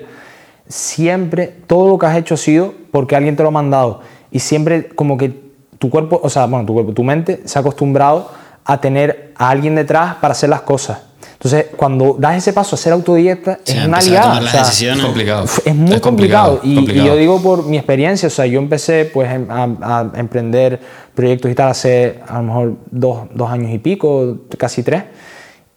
siempre 0.69 1.53
todo 1.67 1.87
lo 1.89 1.97
que 1.97 2.05
has 2.05 2.17
hecho 2.17 2.33
ha 2.35 2.37
sido 2.37 2.73
porque 2.91 3.15
alguien 3.15 3.35
te 3.35 3.43
lo 3.43 3.49
ha 3.49 3.51
mandado. 3.51 4.01
Y 4.31 4.39
siempre 4.39 4.87
como 4.89 5.17
que 5.17 5.33
tu 5.79 5.89
cuerpo, 5.89 6.19
o 6.23 6.29
sea, 6.29 6.45
bueno, 6.47 6.65
tu 6.65 6.73
cuerpo, 6.73 6.93
tu 6.93 7.03
mente 7.03 7.41
se 7.45 7.57
ha 7.57 7.61
acostumbrado 7.61 8.31
a 8.65 8.81
tener 8.81 9.33
a 9.37 9.49
alguien 9.49 9.75
detrás 9.75 10.15
para 10.15 10.31
hacer 10.33 10.49
las 10.49 10.61
cosas. 10.61 10.99
Entonces, 11.33 11.67
cuando 11.77 12.15
das 12.19 12.35
ese 12.35 12.51
paso 12.51 12.75
a 12.75 12.79
ser 12.79 12.93
autodidacta, 12.93 13.59
Sí, 13.63 13.73
es 13.77 13.85
una 13.85 13.99
empezar 13.99 14.07
a 14.07 14.11
liada. 14.11 14.27
tomar 14.39 14.43
o 14.43 14.47
sea. 14.47 14.93
Es 14.93 15.01
complicado. 15.01 15.45
es 15.65 15.75
muy 15.75 15.93
Es 15.93 16.01
complicado, 16.01 16.59
y, 16.63 16.71
y 16.71 16.75
complicado. 16.75 17.07
yo 17.09 17.15
digo 17.15 17.41
por 17.41 17.65
mi 17.65 17.77
experiencia, 17.77 18.25
o 18.27 18.31
sea, 18.31 18.47
yo 18.47 18.57
empecé 18.59 19.05
pues 19.05 19.31
em- 19.31 19.45
a, 19.51 19.63
a 19.81 20.11
emprender 20.19 20.79
proyectos 21.13 21.51
y 21.51 21.53
tal 21.55 21.69
hace 21.69 22.19
a 22.27 22.37
lo 22.37 22.43
mejor 22.43 22.73
dos, 22.89 23.19
dos 23.35 23.51
años 23.51 23.71
y 23.71 23.77
pico, 23.77 24.37
casi 24.57 24.81
tres, 24.81 25.03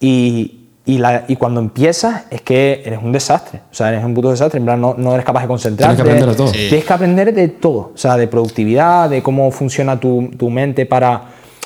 y, 0.01 0.60
y, 0.95 0.99
la- 0.99 1.25
y 1.29 1.37
cuando 1.37 1.61
empiezas 1.61 2.23
es 2.31 2.41
que 2.43 2.83
eres 2.85 3.01
un 3.03 3.13
desastre, 3.13 3.61
o 3.71 3.75
sea, 3.75 3.89
eres 3.91 4.05
un 4.05 4.15
puto 4.15 4.31
desastre, 4.31 4.59
en 4.59 4.65
plan 4.65 4.81
no, 4.81 4.95
no 4.97 5.13
eres 5.15 5.25
capaz 5.25 5.43
de 5.43 5.49
concentrarte. 5.49 6.03
Tienes 6.03 6.15
que 6.23 6.25
aprender 6.25 6.29
de 6.31 6.37
todo. 6.37 6.53
Sí. 6.53 6.69
Tienes 6.69 6.85
que 6.85 6.93
aprender 6.93 7.35
de 7.35 7.49
todo, 7.49 7.93
o 7.95 7.99
sea, 7.99 8.17
de 8.17 8.27
productividad, 8.27 9.09
de 9.11 9.23
cómo 9.23 9.51
funciona 9.51 9.99
tu, 10.01 10.31
tu 10.39 10.51
mente 10.51 10.87
para 10.87 11.23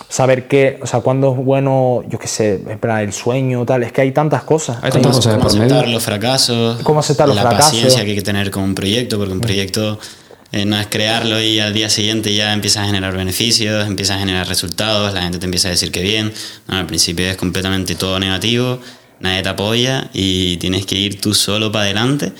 saber 0.08 0.46
qué, 0.48 0.78
o 0.82 0.86
sea, 0.86 1.00
cuándo 1.00 1.32
es 1.32 1.44
bueno, 1.44 2.02
yo 2.08 2.18
qué 2.18 2.26
sé, 2.28 2.62
en 2.68 2.78
plan, 2.78 3.00
el 3.00 3.12
sueño, 3.12 3.64
tal, 3.64 3.82
es 3.82 3.92
que 3.92 4.00
hay 4.02 4.12
tantas 4.12 4.42
cosas. 4.42 4.76
Hay 4.82 4.90
tantas 4.90 5.02
Cómo, 5.02 5.14
cosas 5.16 5.32
de 5.32 5.38
cómo 5.38 5.48
aceptar 5.48 5.80
medio. 5.82 5.92
los 5.94 6.02
fracasos, 6.02 6.82
Cómo 6.82 7.00
aceptar 7.00 7.26
los 7.28 7.36
la 7.36 7.42
fracasos. 7.42 7.70
paciencia 7.72 8.04
que 8.04 8.10
hay 8.10 8.16
que 8.16 8.22
tener 8.22 8.50
con 8.50 8.62
un 8.62 8.74
proyecto, 8.74 9.16
porque 9.18 9.32
un 9.32 9.40
proyecto 9.40 9.98
eh, 10.52 10.64
no 10.64 10.78
es 10.78 10.86
crearlo 10.86 11.40
y 11.40 11.58
al 11.58 11.72
día 11.74 11.88
siguiente 11.90 12.32
ya 12.32 12.52
empieza 12.52 12.82
a 12.82 12.86
generar 12.86 13.16
beneficios, 13.16 13.86
empieza 13.88 14.14
a 14.14 14.18
generar 14.18 14.46
resultados, 14.46 15.12
la 15.12 15.22
gente 15.22 15.38
te 15.38 15.46
empieza 15.46 15.66
a 15.68 15.72
decir 15.72 15.90
que 15.90 16.00
bien. 16.02 16.32
No, 16.68 16.76
al 16.76 16.86
principio 16.86 17.26
es 17.26 17.36
completamente 17.36 17.96
todo 17.96 18.20
negativo, 18.20 18.78
nadie 19.20 19.42
te 19.42 19.48
apoya 19.48 20.10
y 20.12 20.56
tienes 20.58 20.86
que 20.86 20.96
ir 20.96 21.20
tú 21.20 21.34
solo 21.34 21.70
para 21.72 21.84
adelante 21.86 22.32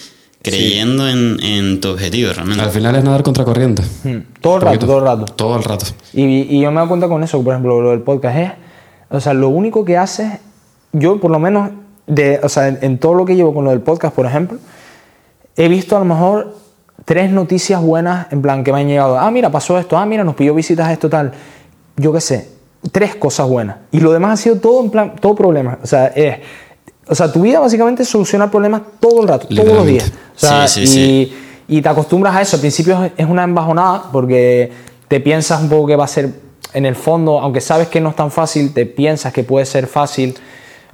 creyendo 0.42 1.08
en, 1.08 1.38
en 1.42 1.80
tu 1.80 1.88
objetivo 1.90 2.30
realmente. 2.32 2.62
Al 2.62 2.70
final 2.70 2.94
es 2.96 3.04
nadar 3.04 3.22
contra 3.22 3.44
corriente. 3.44 3.82
Hmm, 4.02 4.18
Todo 4.42 4.56
el 4.56 4.60
rato, 4.62 4.74
Poquito. 4.74 4.86
todo 4.86 4.98
el 4.98 5.04
rato. 5.04 5.24
Todo 5.34 5.56
el 5.56 5.64
rato. 5.64 5.86
Y, 6.12 6.24
y 6.56 6.60
yo 6.60 6.70
me 6.70 6.80
doy 6.80 6.88
cuenta 6.88 7.08
con 7.08 7.22
eso, 7.22 7.42
por 7.42 7.54
ejemplo, 7.54 7.80
lo 7.80 7.90
del 7.90 8.00
podcast 8.00 8.36
es, 8.38 8.50
o 9.10 9.20
sea, 9.20 9.32
lo 9.32 9.48
único 9.48 9.84
que 9.86 9.96
hace, 9.96 10.40
yo 10.92 11.18
por 11.18 11.30
lo 11.30 11.38
menos, 11.38 11.70
de, 12.06 12.40
o 12.42 12.48
sea, 12.50 12.68
en, 12.68 12.78
en 12.82 12.98
todo 12.98 13.14
lo 13.14 13.24
que 13.24 13.36
llevo 13.36 13.54
con 13.54 13.64
lo 13.64 13.70
del 13.70 13.80
podcast, 13.80 14.14
por 14.14 14.26
ejemplo, 14.26 14.58
he 15.56 15.68
visto 15.68 15.96
a 15.96 16.00
lo 16.00 16.04
mejor 16.04 16.54
tres 17.06 17.30
noticias 17.30 17.80
buenas, 17.80 18.26
en 18.30 18.42
plan, 18.42 18.64
que 18.64 18.72
me 18.72 18.80
han 18.80 18.88
llegado, 18.88 19.18
ah, 19.18 19.30
mira, 19.30 19.50
pasó 19.50 19.78
esto, 19.78 19.96
ah, 19.96 20.04
mira, 20.04 20.24
nos 20.24 20.34
pidió 20.34 20.54
visitas 20.54 20.90
esto, 20.92 21.08
tal, 21.08 21.32
yo 21.96 22.12
qué 22.12 22.20
sé, 22.20 22.50
tres 22.92 23.14
cosas 23.14 23.48
buenas. 23.48 23.76
Y 23.92 24.00
lo 24.00 24.12
demás 24.12 24.32
ha 24.40 24.42
sido 24.42 24.56
todo, 24.56 24.84
en 24.84 24.90
plan, 24.90 25.14
todo 25.18 25.34
problema. 25.34 25.78
O 25.82 25.86
sea, 25.86 26.08
es, 26.08 26.38
o 27.08 27.14
sea, 27.14 27.30
tu 27.32 27.40
vida 27.42 27.60
básicamente 27.60 28.02
es 28.02 28.08
solucionar 28.08 28.50
problemas 28.50 28.82
todo 29.00 29.22
el 29.22 29.28
rato, 29.28 29.46
todos 29.48 29.68
los 29.74 29.86
días. 29.86 30.10
O 30.36 30.38
sea, 30.38 30.66
Sí, 30.68 30.86
sí, 30.86 31.00
y, 31.00 31.26
sí. 31.26 31.36
y 31.68 31.82
te 31.82 31.88
acostumbras 31.88 32.34
a 32.36 32.42
eso. 32.42 32.56
Al 32.56 32.60
principio 32.60 33.10
es- 33.16 33.26
una 33.26 33.44
embajonada 33.44 34.04
porque 34.12 34.70
te 35.08 35.20
piensas 35.20 35.60
un 35.62 35.68
poco 35.68 35.86
que 35.86 35.96
va 35.96 36.04
a 36.04 36.08
ser, 36.08 36.30
en 36.72 36.86
el 36.86 36.96
fondo, 36.96 37.38
aunque 37.40 37.60
sabes 37.60 37.88
que 37.88 38.00
no 38.00 38.10
es 38.10 38.16
tan 38.16 38.30
fácil, 38.30 38.72
te 38.72 38.86
piensas 38.86 39.32
que 39.32 39.44
puede 39.44 39.64
ser 39.66 39.86
fácil 39.86 40.34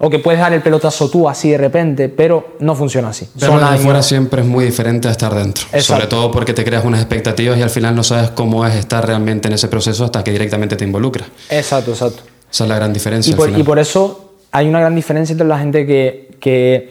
o 0.02 0.08
que 0.10 0.18
puedes 0.18 0.40
dar 0.40 0.52
el 0.52 0.62
pelotazo 0.62 1.08
tú 1.10 1.28
así 1.28 1.50
de 1.50 1.58
repente, 1.58 2.08
pero 2.08 2.56
no 2.60 2.74
funciona 2.74 3.10
así. 3.10 3.28
Verlo 3.34 3.48
Son 3.48 3.56
desde 3.60 3.70
años. 3.72 3.84
fuera 3.84 4.02
siempre 4.02 4.40
es 4.42 4.46
muy 4.48 4.64
diferente 4.64 5.08
a 5.08 5.10
estar 5.10 5.34
dentro. 5.34 5.64
Exacto. 5.66 5.82
Sobre 5.94 6.06
todo 6.06 6.30
porque 6.30 6.54
te 6.54 6.64
creas 6.64 6.84
unas 6.84 7.00
expectativas 7.00 7.58
y 7.58 7.62
al 7.62 7.70
final 7.70 7.94
no 7.94 8.02
sabes 8.02 8.30
cómo 8.30 8.66
es 8.66 8.74
estar 8.76 9.06
realmente 9.06 9.48
en 9.48 9.54
ese 9.54 9.68
proceso 9.68 10.04
hasta 10.06 10.24
que 10.24 10.32
directamente 10.32 10.76
te 10.76 10.84
involucras. 10.84 11.28
Exacto, 11.50 11.90
exacto. 11.92 12.22
Esa 12.50 12.64
es 12.64 12.68
la 12.70 12.76
gran 12.76 12.92
diferencia. 12.94 13.30
Y 13.30 13.32
al 13.34 13.36
por, 13.36 13.46
final. 13.46 13.60
y 13.60 13.64
por 13.64 13.78
eso 13.78 14.29
hay 14.52 14.68
una 14.68 14.80
gran 14.80 14.94
diferencia 14.94 15.32
entre 15.32 15.46
la 15.46 15.58
gente 15.58 15.86
que, 15.86 16.30
que 16.40 16.90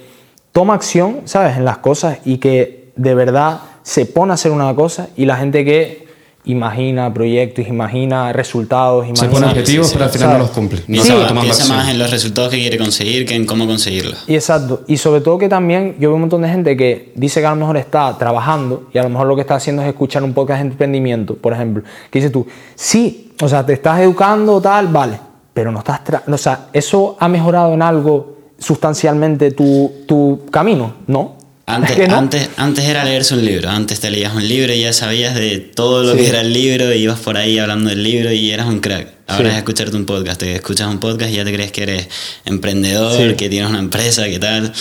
toma 0.52 0.74
acción, 0.74 1.22
¿sabes?, 1.26 1.58
en 1.58 1.66
las 1.66 1.78
cosas 1.80 2.20
y 2.26 2.38
que 2.38 2.90
de 2.96 3.14
verdad 3.16 3.60
se 3.84 4.06
pone 4.06 4.32
a 4.32 4.36
hacer 4.36 4.52
una 4.52 4.74
cosa 4.76 5.10
y 5.16 5.26
la 5.26 5.38
gente 5.38 5.64
que 5.66 6.08
imagina 6.46 7.14
proyectos, 7.14 7.68
imagina 7.68 8.32
resultados, 8.34 9.04
Se 9.06 9.10
imagina... 9.10 9.32
pone 9.32 9.46
objetivos, 9.48 9.88
sí, 9.88 9.94
pero 9.94 10.06
al 10.06 10.12
final 10.12 10.28
¿sabes? 10.30 10.40
no 10.40 10.46
los 10.46 10.52
cumple. 10.56 10.82
No 10.88 11.02
se 11.02 11.08
se 11.10 11.16
va- 11.16 11.28
tomando 11.28 11.42
piensa 11.54 11.74
más 11.74 11.90
en 11.90 12.00
los 12.00 12.10
resultados 12.10 12.50
que 12.50 12.58
quiere 12.58 12.78
conseguir 12.78 13.26
que 13.26 13.36
en 13.36 13.46
cómo 13.46 13.68
conseguirlos. 13.68 14.24
Y 14.28 14.36
exacto. 14.36 14.82
Y 14.88 14.98
sobre 14.98 15.22
todo 15.22 15.38
que 15.38 15.50
también 15.50 15.96
yo 16.00 16.10
veo 16.10 16.16
un 16.16 16.22
montón 16.22 16.42
de 16.42 16.50
gente 16.50 16.76
que 16.78 17.12
dice 17.16 17.42
que 17.42 17.46
a 17.46 17.52
lo 17.52 17.58
mejor 17.58 17.78
está 17.78 18.18
trabajando 18.18 18.90
y 18.94 18.98
a 18.98 19.04
lo 19.04 19.10
mejor 19.10 19.28
lo 19.28 19.36
que 19.36 19.42
está 19.42 19.56
haciendo 19.56 19.82
es 19.84 19.90
escuchar 19.90 20.24
un 20.24 20.34
podcast 20.34 20.62
de 20.64 20.70
emprendimiento, 20.70 21.36
por 21.36 21.54
ejemplo. 21.54 21.84
Que 22.10 22.20
dices 22.20 22.32
tú, 22.32 22.48
sí, 22.74 23.34
o 23.42 23.48
sea, 23.48 23.66
te 23.66 23.74
estás 23.74 24.00
educando, 24.00 24.60
tal, 24.62 24.88
vale, 24.88 25.20
pero 25.60 25.74
no 25.74 25.80
estás... 25.80 26.06
tra- 26.06 26.24
O 26.26 26.38
sea, 26.38 26.68
¿eso 26.72 27.18
ha 27.20 27.28
mejorado 27.28 27.74
en 27.74 27.82
algo 27.82 28.38
sustancialmente 28.58 29.52
tu, 29.52 29.92
tu 30.08 30.46
camino? 30.50 30.94
No. 31.08 31.36
Antes, 31.66 32.08
no. 32.08 32.16
antes, 32.16 32.50
antes 32.56 32.86
era 32.86 33.04
leerse 33.04 33.34
un 33.34 33.44
libro, 33.44 33.70
antes 33.70 34.00
te 34.00 34.10
leías 34.10 34.34
un 34.34 34.48
libro 34.48 34.74
y 34.74 34.80
ya 34.80 34.94
sabías 34.94 35.36
de 35.36 35.60
todo 35.60 36.04
lo 36.04 36.14
Sí. 36.14 36.20
que 36.20 36.30
era 36.30 36.40
el 36.40 36.54
libro 36.54 36.94
y 36.94 37.00
ibas 37.00 37.20
por 37.20 37.36
ahí 37.36 37.60
hablando 37.60 37.90
del 37.90 38.02
libro 38.02 38.32
y 38.32 38.52
eras 38.52 38.68
un 38.68 38.80
crack. 38.80 39.10
Ahora 39.28 39.50
Sí. 39.50 39.52
es 39.52 39.58
escucharte 39.58 39.98
un 39.98 40.06
podcast, 40.06 40.40
te 40.40 40.56
escuchas 40.56 40.88
un 40.88 41.00
podcast 41.00 41.30
y 41.30 41.36
ya 41.36 41.44
te 41.44 41.52
crees 41.54 41.74
que 41.74 41.84
eres 41.84 42.08
emprendedor, 42.46 43.18
Sí. 43.32 43.36
que 43.36 43.50
tienes 43.50 43.70
una 43.70 43.80
empresa, 43.80 44.24
que 44.30 44.40
tal. 44.40 44.72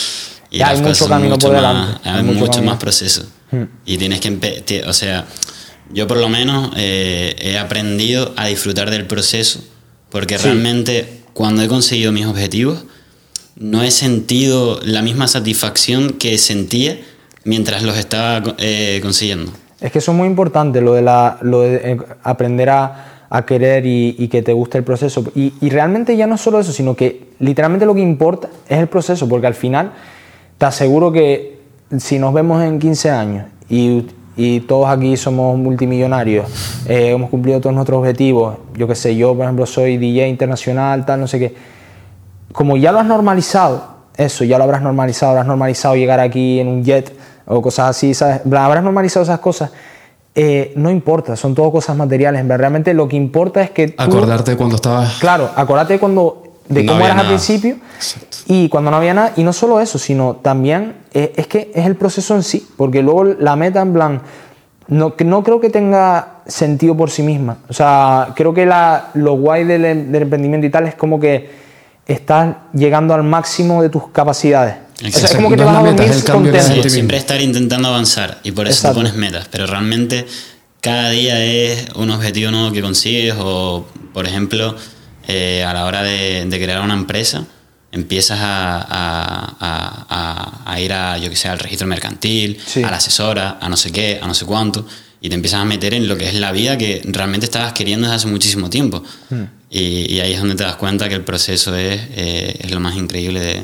Y 0.53 0.59
Ya, 0.59 0.69
hay 0.69 0.81
mucho 0.81 1.09
camino 1.09 1.31
mucho 1.35 1.49
por 1.49 1.57
delante, 1.57 2.09
hay 2.09 2.19
hay 2.19 2.23
mucho 2.23 2.63
más 2.63 2.77
proceso. 2.77 3.25
Hmm. 3.51 3.65
Y 3.85 3.99
tienes 3.99 4.21
que, 4.21 4.85
o 4.87 4.93
sea, 4.93 5.27
yo 5.93 6.07
por 6.07 6.19
lo 6.19 6.29
menos 6.29 6.71
eh, 6.77 7.35
he 7.41 7.59
aprendido 7.59 8.33
a 8.37 8.47
disfrutar 8.47 8.91
del 8.93 9.07
proceso 9.07 9.59
porque 10.11 10.39
Sí. 10.39 10.45
realmente 10.45 11.07
cuando 11.35 11.63
he 11.63 11.69
conseguido 11.69 12.13
mis 12.13 12.27
objetivos, 12.27 12.85
no 13.57 13.83
he 13.83 13.91
sentido 13.91 14.81
la 14.85 15.03
misma 15.03 15.29
satisfacción 15.29 16.11
que 16.13 16.39
sentía 16.39 16.99
mientras 17.45 17.83
los 17.83 17.97
estaba 17.97 18.55
eh, 18.59 18.99
consiguiendo. 19.03 19.53
Es 19.81 19.93
que 19.93 19.99
eso 19.99 20.13
es 20.13 20.17
muy 20.17 20.27
importante, 20.27 20.81
lo 20.81 20.95
de, 20.95 21.03
la, 21.03 21.39
lo 21.43 21.61
de 21.61 21.77
eh, 21.93 21.97
aprender 22.25 22.71
a, 22.71 23.27
a 23.31 23.47
querer 23.47 23.87
y, 23.87 24.17
y 24.19 24.29
que 24.29 24.43
te 24.43 24.53
guste 24.53 24.79
el 24.79 24.85
proceso. 24.85 25.25
Y, 25.35 25.53
y 25.61 25.71
realmente 25.71 26.17
ya 26.17 26.27
no 26.27 26.35
es 26.37 26.41
solo 26.41 26.59
eso, 26.61 26.73
sino 26.73 26.95
que 26.97 27.29
literalmente 27.39 27.87
lo 27.87 27.95
que 27.95 28.01
importa 28.01 28.49
es 28.69 28.79
el 28.79 28.89
proceso, 28.89 29.29
porque 29.29 29.47
al 29.47 29.55
final 29.55 29.93
te 30.57 30.67
aseguro 30.67 31.13
que 31.13 31.59
si 31.99 32.19
nos 32.19 32.35
vemos 32.35 32.63
en 32.63 32.79
15 32.79 33.11
años 33.11 33.47
y, 33.71 34.03
y 34.39 34.61
todos 34.61 34.89
aquí 34.89 35.17
somos 35.17 35.59
multimillonarios, 35.59 36.47
eh, 36.87 37.11
hemos 37.11 37.29
cumplido 37.29 37.61
todos 37.61 37.75
nuestros 37.75 37.99
objetivos, 37.99 38.57
yo 38.77 38.87
qué 38.87 38.95
sé, 38.95 39.17
yo 39.17 39.35
por 39.35 39.43
ejemplo 39.43 39.67
soy 39.67 39.99
DJ 39.99 40.29
internacional, 40.29 41.05
tal, 41.05 41.21
no 41.21 41.27
sé 41.27 41.41
qué, 41.41 41.55
como 42.53 42.77
ya 42.77 42.93
lo 42.93 43.01
has 43.01 43.07
normalizado, 43.07 43.83
eso, 44.17 44.45
ya 44.45 44.57
lo 44.57 44.65
habrás 44.65 44.81
normalizado, 44.81 45.33
habrás 45.33 45.47
normalizado 45.47 45.97
llegar 45.97 46.21
aquí 46.21 46.61
en 46.61 46.69
un 46.69 46.85
jet 46.85 47.17
o 47.47 47.61
cosas 47.61 47.91
así, 47.91 48.15
¿sabes? 48.15 48.41
Habrás 48.47 48.83
normalizado 48.83 49.25
esas 49.25 49.41
cosas. 49.41 49.71
eh, 50.35 50.73
no 50.77 50.91
importa, 50.91 51.35
son 51.35 51.55
todo 51.55 51.73
cosas 51.73 51.97
materiales. 51.97 52.47
Realmente 52.47 52.95
lo 52.95 53.09
que 53.09 53.17
importa 53.17 53.61
es 53.61 53.71
que 53.71 53.89
tú, 53.89 54.03
Acordarte 54.03 54.53
de 54.53 54.57
cuando 54.57 54.77
estabas. 54.77 55.19
Claro, 55.19 55.51
acuérdate 55.57 55.99
cuando, 55.99 56.48
de 56.69 56.83
No 56.85 56.93
cómo 56.93 57.05
eras 57.05 57.11
al 57.13 57.17
nada. 57.19 57.29
principio 57.29 57.77
y 58.47 58.69
cuando 58.69 58.91
no 58.91 58.97
había 58.99 59.15
nada. 59.15 59.33
Y 59.37 59.43
no 59.43 59.53
solo 59.53 59.81
eso, 59.81 59.99
sino 59.99 60.37
también 60.37 60.95
eh, 61.13 61.33
es 61.37 61.47
que 61.47 61.71
es 61.75 61.87
el 61.87 61.97
proceso 61.97 62.35
en 62.35 62.43
sí, 62.43 62.67
porque 62.77 63.03
luego 63.03 63.25
la 63.25 63.57
meta, 63.57 63.81
en 63.81 63.93
plan, 63.93 64.23
no, 64.89 65.17
que 65.17 65.25
no 65.25 65.43
creo 65.43 65.61
que 65.61 65.71
tenga 65.71 66.41
sentido 66.47 66.97
por 66.97 67.11
sí 67.11 67.23
misma. 67.23 67.59
O 67.69 67.73
sea, 67.73 68.33
creo 68.35 68.55
que 68.55 68.65
la, 68.67 69.11
lo 69.15 69.35
guay 69.35 69.65
del, 69.65 70.11
del 70.13 70.23
emprendimiento 70.23 70.67
y 70.67 70.71
tal 70.71 70.87
es 70.87 70.95
como 70.95 71.21
que 71.21 71.51
estás 72.07 72.57
llegando 72.73 73.13
al 73.15 73.23
máximo 73.23 73.83
de 73.83 73.91
tus 73.91 74.09
capacidades. 74.09 74.77
O 74.95 74.99
sea, 75.01 75.09
es 75.09 75.17
Exacto. 75.17 75.37
como 75.37 75.51
que 75.51 75.57
te 75.57 75.65
vas 75.65 75.77
a 75.77 75.83
dormir 75.83 76.55
es 76.57 76.71
el. 76.71 76.83
Sí, 76.83 76.91
siempre 76.91 77.19
estar 77.19 77.41
intentando 77.41 77.89
avanzar 77.89 78.39
y 78.43 78.51
por 78.53 78.67
eso 78.67 78.79
Exacto. 78.89 79.01
te 79.01 79.05
pones 79.11 79.15
metas, 79.17 79.47
pero 79.51 79.67
realmente 79.67 80.27
cada 80.81 81.11
día 81.11 81.45
es 81.45 81.87
un 81.95 82.11
objetivo 82.11 82.51
nuevo 82.51 82.73
que 82.73 82.81
consigues 82.81 83.35
o, 83.39 83.87
por 84.15 84.27
ejemplo, 84.27 84.75
eh, 85.29 85.63
a 85.65 85.73
la 85.73 85.85
hora 85.85 86.03
de, 86.03 86.45
de 86.47 86.59
crear 86.61 86.81
una 86.81 86.95
empresa, 86.95 87.45
empiezas 87.93 88.39
a, 88.41 88.77
a- 88.81 89.57
a- 89.61 90.07
a- 90.09 90.73
a 90.73 90.81
ir 90.81 90.93
a, 90.93 91.17
yo 91.19 91.31
que 91.31 91.37
sé, 91.37 91.49
al 91.49 91.59
registro 91.59 91.87
mercantil, 91.87 92.59
Sí. 92.67 92.83
a 92.83 92.91
la 92.91 92.97
asesora, 92.97 93.59
a 93.61 93.69
no 93.69 93.77
sé 93.77 93.93
qué, 93.93 94.19
a 94.23 94.27
no 94.27 94.35
sé 94.35 94.45
cuánto, 94.45 94.87
y 95.21 95.29
te 95.29 95.35
empiezas 95.35 95.61
a 95.61 95.65
meter 95.65 95.95
en 95.95 96.07
lo 96.09 96.17
que 96.17 96.29
es 96.29 96.35
la 96.35 96.53
vida 96.53 96.77
que 96.79 97.01
realmente 97.05 97.47
estabas 97.47 97.73
queriendo 97.73 98.07
desde 98.07 98.17
hace 98.17 98.27
muchísimo 98.29 98.69
tiempo. 98.71 99.03
Hmm. 99.31 99.45
Y, 99.71 100.13
y 100.15 100.21
ahí 100.21 100.33
es 100.33 100.39
donde 100.41 100.55
te 100.55 100.65
das 100.65 100.77
cuenta 100.77 101.09
que 101.09 101.15
el 101.15 101.23
proceso 101.25 101.77
es, 101.77 102.01
eh, 102.17 102.57
es 102.61 102.71
lo 102.71 102.81
más 102.81 102.97
increíble 102.97 103.41
de, 103.41 103.63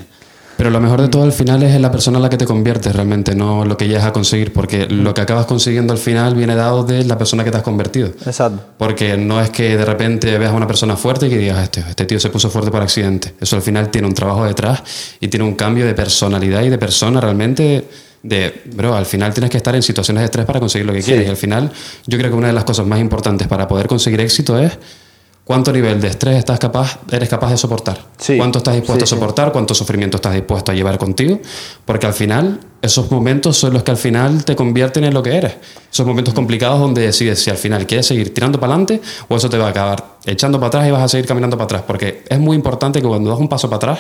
Pero 0.65 0.73
lo 0.73 0.81
mejor 0.81 1.03
de 1.03 1.09
todo 1.09 1.25
al 1.25 1.33
final 1.35 1.63
es 1.63 1.79
la 1.79 1.91
persona 1.91 2.17
en 2.17 2.23
la 2.23 2.31
que 2.31 2.39
te 2.39 2.47
conviertes 2.47 2.91
realmente, 2.97 3.35
no 3.35 3.67
lo 3.67 3.77
que 3.77 3.87
llegas 3.87 4.07
a 4.07 4.15
conseguir, 4.15 4.51
porque 4.51 4.87
lo 4.87 5.13
que 5.13 5.21
acabas 5.21 5.45
consiguiendo 5.45 5.93
al 5.93 5.99
final 5.99 6.35
viene 6.35 6.55
dado 6.55 6.85
de 6.85 7.05
la 7.05 7.19
persona 7.19 7.45
que 7.45 7.51
te 7.51 7.59
has 7.59 7.63
convertido. 7.63 8.07
Exacto. 8.25 8.65
Porque 8.79 9.19
no 9.19 9.43
es 9.43 9.51
que 9.51 9.77
de 9.77 9.85
repente 9.85 10.39
veas 10.39 10.53
a 10.53 10.55
una 10.55 10.67
persona 10.67 10.97
fuerte 10.97 11.27
y 11.27 11.29
que 11.29 11.37
digas, 11.37 11.63
este, 11.65 11.81
este 11.81 12.07
tío 12.07 12.19
se 12.19 12.31
puso 12.31 12.49
fuerte 12.49 12.71
por 12.71 12.81
accidente. 12.81 13.35
Eso 13.39 13.57
al 13.57 13.61
final 13.63 13.91
tiene 13.91 14.09
un 14.09 14.15
trabajo 14.15 14.43
detrás 14.47 14.83
y 15.21 15.29
tiene 15.29 15.45
un 15.45 15.55
cambio 15.55 15.85
de 15.85 15.93
personalidad 15.93 16.63
y 16.63 16.71
de 16.71 16.79
persona 16.79 17.21
realmente. 17.21 17.85
De, 18.23 18.63
bro, 18.75 18.97
al 18.97 19.05
final 19.05 19.35
tienes 19.35 19.51
que 19.51 19.59
estar 19.59 19.75
en 19.77 19.83
situaciones 19.83 20.23
de 20.23 20.25
estrés 20.25 20.47
para 20.47 20.61
conseguir 20.61 20.87
lo 20.87 20.95
que 20.95 21.03
Sí. 21.03 21.09
quieres. 21.09 21.27
Y 21.27 21.31
al 21.31 21.37
final, 21.37 21.71
yo 22.07 22.17
creo 22.17 22.31
que 22.31 22.37
una 22.39 22.47
de 22.47 22.55
las 22.55 22.65
cosas 22.65 22.87
más 22.87 23.01
importantes 23.01 23.47
para 23.49 23.69
poder 23.69 23.87
conseguir 23.87 24.23
éxito 24.23 24.59
es 24.59 24.73
cuánto 25.45 25.73
nivel 25.73 26.01
de 26.01 26.09
estrés 26.09 26.39
estás 26.39 26.59
capaz, 26.59 26.99
eres 27.11 27.29
capaz 27.29 27.51
de 27.51 27.59
soportar. 27.59 27.99
Sí. 28.17 28.37
Cuánto 28.37 28.59
estás 28.59 28.75
dispuesto 28.75 29.07
Sí, 29.07 29.15
a 29.15 29.17
soportar, 29.17 29.53
cuánto 29.53 29.75
sufrimiento 29.75 30.17
estás 30.17 30.35
dispuesto 30.35 30.73
a 30.73 30.75
llevar 30.75 30.99
contigo. 30.99 31.39
Porque 31.85 32.07
al 32.07 32.15
final, 32.15 32.61
esos 32.81 33.11
momentos 33.11 33.57
son 33.57 33.75
los 33.75 33.83
que 33.83 33.91
al 33.91 33.97
final 33.97 34.45
te 34.45 34.57
convierten 34.57 35.05
en 35.05 35.15
lo 35.15 35.23
que 35.23 35.37
eres. 35.37 35.55
Esos 35.93 36.07
momentos 36.07 36.35
complicados 36.35 36.81
donde 36.81 37.03
decides 37.03 37.43
si 37.43 37.51
al 37.51 37.59
final 37.59 37.87
quieres 37.87 38.07
seguir 38.07 38.33
tirando 38.33 38.59
para 38.59 38.73
adelante 38.73 39.01
o 39.29 39.37
eso 39.37 39.49
te 39.51 39.59
va 39.59 39.67
a 39.67 39.71
acabar 39.71 40.17
echando 40.25 40.59
para 40.59 40.69
atrás 40.69 40.89
y 40.89 40.91
vas 40.91 41.03
a 41.03 41.09
seguir 41.09 41.27
caminando 41.27 41.57
para 41.57 41.65
atrás. 41.65 41.83
Porque 41.87 42.25
es 42.29 42.39
muy 42.39 42.57
importante 42.57 43.01
que 43.01 43.07
cuando 43.07 43.31
das 43.31 43.39
un 43.39 43.49
paso 43.49 43.69
para 43.69 43.77
atrás, 43.77 43.99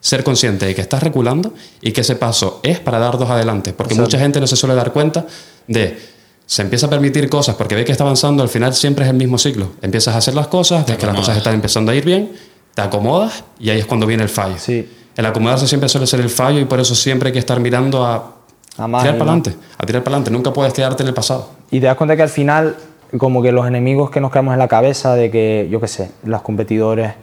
ser 0.00 0.24
consciente 0.24 0.66
de 0.66 0.74
que 0.74 0.80
estás 0.80 1.02
reculando 1.02 1.52
y 1.80 1.92
que 1.92 2.02
ese 2.02 2.16
paso 2.16 2.60
es 2.62 2.80
para 2.80 2.98
dar 2.98 3.18
dos 3.18 3.28
adelante. 3.28 3.72
Porque 3.72 3.94
mucha 3.94 4.18
gente 4.18 4.40
no 4.40 4.46
se 4.46 4.56
suele 4.56 4.74
dar 4.74 4.92
cuenta 4.92 5.26
de 5.66 6.15
se 6.46 6.62
empieza 6.62 6.86
a 6.86 6.90
permitir 6.90 7.28
cosas 7.28 7.56
porque 7.56 7.74
ve 7.74 7.84
que 7.84 7.92
está 7.92 8.04
avanzando, 8.04 8.42
al 8.42 8.48
final 8.48 8.72
siempre 8.72 9.04
es 9.04 9.10
el 9.10 9.16
mismo 9.16 9.36
ciclo. 9.36 9.70
Empiezas 9.82 10.14
a 10.14 10.18
hacer 10.18 10.34
las 10.34 10.46
cosas, 10.46 10.86
ves 10.86 10.96
que 10.96 11.06
las 11.06 11.16
cosas 11.16 11.36
están 11.36 11.54
empezando 11.54 11.90
a 11.90 11.94
ir 11.94 12.04
bien, 12.04 12.32
te 12.72 12.82
acomodas 12.82 13.44
y 13.58 13.70
ahí 13.70 13.80
es 13.80 13.86
cuando 13.86 14.06
viene 14.06 14.22
el 14.22 14.28
fallo. 14.28 14.54
Sí. 14.58 14.88
El 15.16 15.26
acomodarse 15.26 15.66
siempre 15.66 15.88
suele 15.88 16.06
ser 16.06 16.20
el 16.20 16.30
fallo 16.30 16.60
y 16.60 16.66
por 16.66 16.78
eso 16.78 16.94
siempre 16.94 17.28
hay 17.28 17.32
que 17.32 17.38
estar 17.40 17.58
mirando 17.58 18.04
a, 18.04 18.36
A 18.76 18.86
más 18.86 19.02
tirar 19.02 19.18
para 19.18 19.30
adelante, 19.30 19.56
a 19.76 19.86
tirar 19.86 20.04
para 20.04 20.16
adelante. 20.16 20.30
Nunca 20.30 20.52
puedes 20.52 20.72
quedarte 20.72 21.02
en 21.02 21.08
el 21.08 21.14
pasado. 21.14 21.50
Y 21.70 21.80
te 21.80 21.86
das 21.86 21.96
cuenta 21.96 22.14
que 22.14 22.22
al 22.22 22.28
final, 22.28 22.76
como 23.18 23.42
que 23.42 23.50
los 23.50 23.66
enemigos 23.66 24.10
que 24.10 24.20
nos 24.20 24.30
creamos 24.30 24.52
en 24.52 24.58
la 24.60 24.68
cabeza, 24.68 25.14
de 25.14 25.30
que, 25.30 25.68
yo 25.70 25.80
qué 25.80 25.88
sé, 25.88 26.10
los 26.22 26.42
competidores, 26.42 27.14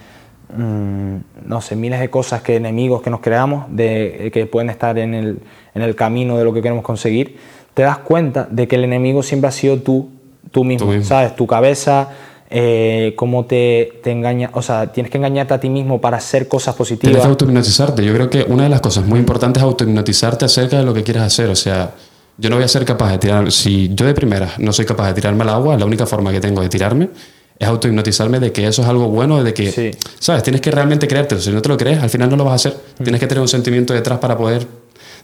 mm, 0.57 1.15
no 1.45 1.61
sé, 1.61 1.75
miles 1.75 1.99
de 1.99 2.09
cosas 2.09 2.41
que 2.41 2.55
enemigos 2.55 3.01
que 3.03 3.11
nos 3.11 3.21
creamos, 3.21 3.65
de, 3.69 4.31
que 4.33 4.47
pueden 4.47 4.71
estar 4.71 4.97
en 4.97 5.13
el, 5.13 5.39
en 5.75 5.81
el 5.81 5.95
camino 5.95 6.35
de 6.37 6.43
lo 6.43 6.53
que 6.53 6.63
queremos 6.63 6.83
conseguir, 6.83 7.37
te 7.73 7.81
das 7.83 7.97
cuenta 7.99 8.47
de 8.49 8.67
que 8.67 8.75
el 8.75 8.83
enemigo 8.83 9.23
siempre 9.23 9.47
ha 9.47 9.51
sido 9.51 9.77
tú, 9.77 10.09
tú 10.51 10.63
mismo, 10.63 10.87
Tú 10.87 10.93
mismo. 10.93 11.07
¿sabes? 11.07 11.35
Tu 11.35 11.47
cabeza, 11.47 12.09
eh, 12.49 13.13
cómo 13.15 13.45
te, 13.45 13.93
te 14.03 14.11
engaña, 14.11 14.51
o 14.53 14.61
sea, 14.61 14.91
tienes 14.91 15.11
que 15.11 15.17
engañarte 15.17 15.53
a 15.55 15.59
ti 15.59 15.69
mismo 15.69 15.99
para 15.99 16.17
hacer 16.17 16.47
cosas 16.47 16.75
Tienes 16.75 16.77
positivas. 16.77 17.21
que 17.21 17.27
autohipnotizarte. 17.27 18.05
Yo 18.05 18.13
creo 18.13 18.29
que 18.29 18.43
una 18.47 18.63
de 18.63 18.69
las 18.69 18.81
cosas 18.81 19.05
muy 19.05 19.19
importantes 19.19 19.61
es 19.61 19.65
autohipnotizarte 19.65 20.45
acerca 20.45 20.77
de 20.77 20.83
lo 20.83 20.93
que 20.93 21.03
quieres 21.03 21.23
hacer. 21.23 21.49
O 21.49 21.55
sea, 21.55 21.91
yo 22.37 22.49
no 22.49 22.57
voy 22.57 22.65
a 22.65 22.67
ser 22.67 22.85
capaz 22.85 23.11
de 23.11 23.17
tirar. 23.17 23.51
Si 23.51 23.89
yo 23.95 24.05
de 24.05 24.13
primera 24.13 24.49
no 24.59 24.71
soy 24.71 24.85
capaz 24.85 25.07
de 25.07 25.13
tirarme 25.15 25.41
al 25.43 25.49
agua, 25.49 25.77
la 25.77 25.85
única 25.85 26.05
forma 26.05 26.31
que 26.31 26.39
tengo 26.39 26.61
de 26.61 26.69
tirarme 26.69 27.09
es 27.57 27.67
autohipnotizarme 27.67 28.39
de 28.39 28.51
que 28.51 28.67
eso 28.67 28.81
es 28.83 28.87
algo 28.87 29.07
bueno, 29.07 29.43
de 29.43 29.53
que, 29.53 29.71
Sí. 29.71 29.91
¿sabes? 30.19 30.43
Tienes 30.43 30.61
que 30.61 30.69
realmente 30.69 31.07
creértelo. 31.07 31.39
Si 31.41 31.49
no 31.51 31.61
te 31.61 31.69
lo 31.69 31.77
crees, 31.77 32.01
al 32.03 32.09
final 32.09 32.29
no 32.29 32.35
lo 32.35 32.43
vas 32.45 32.51
a 32.53 32.55
hacer. 32.55 32.77
Tienes 33.03 33.19
que 33.19 33.25
tener 33.27 33.41
un 33.41 33.47
sentimiento 33.47 33.93
detrás 33.93 34.19
para 34.19 34.37
poder 34.37 34.67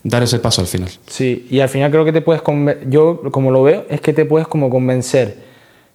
dar 0.04 0.24
ese 0.24 0.40
paso 0.40 0.62
al 0.62 0.68
final. 0.68 0.90
Sí, 1.08 1.48
y 1.50 1.60
al 1.60 1.70
final 1.70 1.92
creo 1.92 2.06
que 2.06 2.14
te 2.14 2.22
puedes 2.22 2.42
yo 2.88 3.22
como 3.32 3.52
lo 3.52 3.64
veo 3.64 3.86
es 3.90 4.02
que 4.02 4.14
te 4.14 4.26
puedes 4.26 4.48
como 4.48 4.70
convencer. 4.70 5.50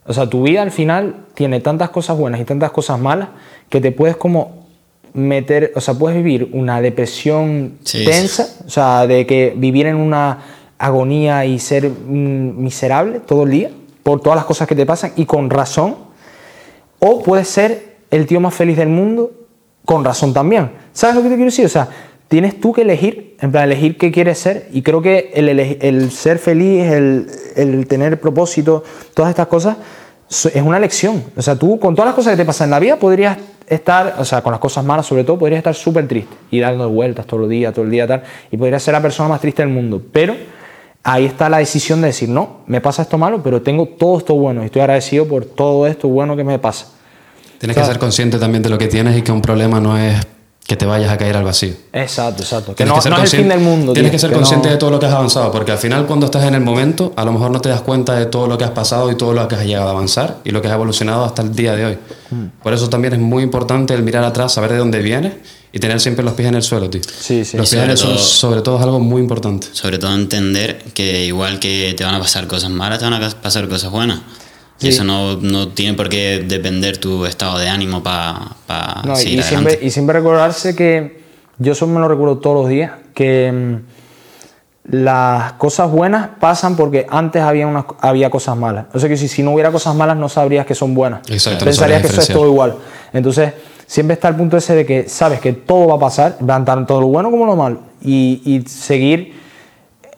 O 0.07 0.13
sea, 0.13 0.29
tu 0.29 0.43
vida 0.43 0.63
al 0.63 0.71
final 0.71 1.17
tiene 1.35 1.61
tantas 1.61 1.91
cosas 1.91 2.17
buenas 2.19 2.41
y 2.41 2.45
tantas 2.45 2.71
cosas 2.71 3.01
malas 3.01 3.29
que 3.69 3.81
te 3.81 3.91
puedes 3.91 4.17
como 4.17 4.65
meter, 5.15 5.73
o 5.77 5.81
sea, 5.81 5.95
puedes 5.95 6.17
vivir 6.17 6.51
una 6.53 6.81
depresión 6.81 7.79
Sí, 7.85 8.05
tensa, 8.05 8.49
o 8.67 8.71
sea, 8.71 9.07
de 9.07 9.27
que 9.27 9.55
vivir 9.57 9.87
en 9.87 9.97
una 9.97 10.41
agonía 10.77 11.47
y 11.47 11.59
ser 11.59 11.89
mm, 11.89 12.63
miserable 12.63 13.21
todo 13.21 13.45
el 13.45 13.51
día 13.51 13.71
por 14.03 14.21
todas 14.21 14.37
las 14.37 14.45
cosas 14.45 14.69
que 14.69 14.75
te 14.75 14.85
pasan 14.85 15.13
y 15.17 15.25
con 15.25 15.49
razón, 15.49 15.97
o 16.99 17.23
puedes 17.23 17.49
ser 17.49 17.95
el 18.11 18.27
tío 18.27 18.41
más 18.41 18.55
feliz 18.55 18.77
del 18.77 18.89
mundo 18.89 19.33
con 19.85 20.05
razón 20.05 20.35
también. 20.35 20.71
¿Sabes 20.93 21.17
lo 21.17 21.23
que 21.23 21.29
te 21.29 21.35
quiero 21.37 21.51
decir? 21.51 21.67
O 21.67 21.71
sea, 21.71 21.89
tienes 22.35 22.59
tú 22.59 22.73
que 22.73 22.83
elegir, 22.83 23.37
en 23.41 23.53
plan, 23.53 23.63
elegir 23.63 23.97
qué 23.97 24.11
quieres 24.11 24.41
ser. 24.41 24.67
Y 24.73 24.83
creo 24.83 25.01
que 25.01 25.31
el, 25.35 25.49
el 25.49 26.11
ser 26.11 26.41
feliz, 26.41 26.83
el, 26.91 27.29
el 27.55 27.87
tener 27.87 28.19
propósito, 28.19 28.83
todas 29.15 29.31
estas 29.31 29.47
cosas, 29.47 29.77
es 30.29 30.61
una 30.61 30.79
elección. 30.79 31.23
O 31.37 31.43
sea, 31.43 31.55
tú 31.55 31.79
con 31.79 31.95
todas 31.95 32.09
las 32.09 32.17
cosas 32.17 32.33
que 32.33 32.39
te 32.39 32.45
pasan 32.45 32.67
en 32.67 32.71
la 32.73 32.81
vida 32.81 32.97
podrías 32.97 33.39
estar, 33.69 34.17
o 34.19 34.25
sea, 34.25 34.43
con 34.43 34.51
las 34.51 34.59
cosas 34.59 34.85
malas 34.85 35.07
sobre 35.07 35.23
todo, 35.23 35.39
podrías 35.39 35.59
estar 35.59 35.77
súper 35.77 36.09
triste 36.09 36.35
y 36.51 36.59
dando 36.59 36.91
vueltas 36.91 37.25
todos 37.25 37.43
los 37.43 37.51
días, 37.51 37.73
todo 37.73 37.85
el 37.85 37.93
día, 37.93 38.05
tal, 38.05 38.25
y 38.51 38.57
podrías 38.57 38.83
ser 38.83 38.95
la 38.95 39.01
persona 39.01 39.29
más 39.29 39.41
triste 39.41 39.63
del 39.63 39.71
mundo. 39.71 40.03
Pero 40.11 40.35
ahí 41.05 41.27
está 41.27 41.49
la 41.49 41.59
decisión 41.59 42.01
de 42.01 42.09
decir, 42.09 42.29
no, 42.29 42.63
me 42.67 42.81
pasa 42.81 43.03
esto 43.03 43.17
malo, 43.17 43.45
pero 43.45 43.63
tengo 43.63 43.87
todo 43.87 44.19
esto 44.19 44.35
bueno 44.35 44.65
y 44.65 44.67
estoy 44.67 44.81
agradecido 44.81 45.29
por 45.29 45.45
todo 45.45 45.87
esto 45.87 46.09
bueno 46.09 46.35
que 46.35 46.43
me 46.43 46.59
pasa. 46.59 46.89
Tienes 47.61 47.77
que 47.77 47.85
ser 47.85 48.01
consciente 48.01 48.41
también 48.41 48.65
de 48.65 48.71
lo 48.71 48.77
que 48.77 48.89
tienes 48.89 49.17
y 49.17 49.23
que 49.23 49.31
un 49.31 49.41
problema 49.41 49.79
no 49.79 49.97
es 49.97 50.17
que 50.67 50.77
te 50.77 50.87
vayas 50.87 51.11
a 51.13 51.19
caer 51.19 51.37
al 51.37 51.45
vacío. 51.45 51.75
Exacto, 51.93 52.43
exacto. 52.43 52.71
Que 52.75 52.85
Tienes 52.85 52.91
no, 52.91 52.97
que 52.97 53.03
ser 53.03 53.13
no 53.13 53.23
es 53.23 53.35
el 53.35 53.41
fin 53.41 53.49
del 53.51 53.61
mundo. 53.61 53.93
Tienes 53.93 54.11
tío, 54.11 54.17
que 54.17 54.19
ser 54.19 54.31
que 54.31 54.37
consciente 54.37 54.69
no- 54.69 54.73
de 54.73 54.79
todo 54.79 54.91
lo 54.91 54.99
que 54.99 55.05
has 55.07 55.13
avanzado, 55.13 55.53
porque 55.53 55.73
al 55.73 55.79
final 55.79 56.07
cuando 56.07 56.25
estás 56.27 56.45
en 56.45 56.55
el 56.55 56.63
momento, 56.63 57.13
a 57.17 57.25
lo 57.25 57.33
mejor 57.33 57.51
no 57.51 57.61
te 57.61 57.69
das 57.69 57.83
cuenta 57.83 58.15
de 58.15 58.27
todo 58.27 58.47
lo 58.47 58.57
que 58.57 58.65
has 58.65 58.71
pasado 58.71 59.11
y 59.11 59.17
todo 59.17 59.35
lo 59.35 59.47
que 59.47 59.57
has 59.57 59.65
llegado 59.67 59.89
a 59.89 59.91
avanzar 59.91 60.39
y 60.43 60.51
lo 60.53 60.63
que 60.63 60.69
has 60.69 60.75
evolucionado 60.75 61.25
hasta 61.25 61.43
el 61.43 61.55
día 61.55 61.77
de 61.77 61.85
hoy. 61.85 61.99
Hmm. 62.31 62.47
Por 62.63 62.73
eso 62.73 62.89
también 62.89 63.13
es 63.13 63.21
muy 63.21 63.43
importante 63.43 63.93
el 63.93 64.03
mirar 64.03 64.25
atrás, 64.25 64.55
saber 64.55 64.73
de 64.73 64.79
dónde 64.79 65.01
vienes 65.01 65.35
y 65.71 65.79
tener 65.81 66.01
siempre 66.01 66.25
los 66.25 66.33
pies 66.33 66.49
en 66.49 66.55
el 66.55 66.63
suelo, 66.63 66.89
tío. 66.89 67.03
Sí, 67.03 67.45
sí. 67.45 67.59
Los 67.59 67.69
pies 67.69 67.83
en 67.83 67.91
el 67.91 67.99
sobre 67.99 68.15
suelo, 68.15 68.15
todo- 68.17 68.25
sobre 68.25 68.63
todo, 68.63 68.77
es 68.79 68.83
algo 68.85 69.01
muy 69.01 69.21
importante. 69.21 69.67
Sobre 69.73 69.99
todo 69.99 70.15
entender 70.15 70.83
que 70.95 71.27
igual 71.27 71.59
que 71.61 71.93
te 71.95 72.05
van 72.05 72.15
a 72.15 72.21
pasar 72.21 72.47
cosas 72.47 72.71
malas, 72.71 73.01
te 73.01 73.05
van 73.05 73.13
a 73.23 73.31
pasar 73.31 73.69
cosas 73.69 73.91
buenas. 73.91 74.21
Y 74.81 74.89
eso 74.89 75.05
no, 75.05 75.37
no 75.37 75.69
tiene 75.69 75.95
por 75.95 76.09
qué 76.09 76.45
depender 76.47 76.99
tu 76.99 77.25
estado 77.27 77.59
de 77.59 77.69
ánimo 77.69 78.03
para 78.03 78.57
No, 79.05 79.15
y, 79.15 79.17
seguir 79.17 79.39
y 79.39 79.43
siempre, 79.43 79.73
adelante. 79.73 79.87
y 79.87 79.91
siempre 79.91 80.13
recordarse 80.19 80.75
que 80.75 81.23
yo 81.59 81.73
eso 81.73 81.87
me 81.87 82.01
lo 82.01 82.09
recuerdo 82.09 82.39
todos 82.39 82.63
los 82.63 82.69
días, 82.69 82.93
que 83.15 83.53
mm, 83.53 84.95
las 84.97 85.53
cosas 85.55 85.91
buenas 85.91 86.31
pasan 86.41 86.77
porque 86.77 87.07
antes 87.09 87.41
había, 87.43 87.67
unas, 87.67 87.85
había 88.01 88.29
cosas 88.31 88.57
malas. 88.57 88.87
O 88.93 88.99
sea 88.99 89.09
que 89.09 89.17
si, 89.17 89.29
si 89.29 89.43
no 89.43 89.53
hubiera 89.53 89.71
cosas 89.71 89.95
malas 89.95 90.17
no 90.17 90.29
sabrías 90.29 90.67
que 90.67 90.75
son 90.75 90.95
buenas. 90.95 91.21
Exacto, 91.31 91.61
no 91.61 91.67
Pensarías 91.67 92.03
que 92.03 92.09
eso 92.09 92.21
es 92.21 92.29
todo 92.29 92.47
igual. 92.47 92.77
Entonces 93.13 93.53
siempre 93.87 94.15
está 94.15 94.29
el 94.29 94.35
punto 94.35 94.57
ese 94.57 94.75
de 94.75 94.85
que 94.85 95.09
sabes 95.09 95.41
que 95.41 95.53
todo 95.53 95.87
va 95.87 95.95
a 95.95 95.99
pasar, 95.99 96.37
tanto 96.65 97.01
lo 97.01 97.07
bueno 97.07 97.31
como 97.31 97.47
lo 97.47 97.57
malo. 97.57 97.79
Y, 98.03 98.43
y 98.45 98.69
seguir, 98.69 99.41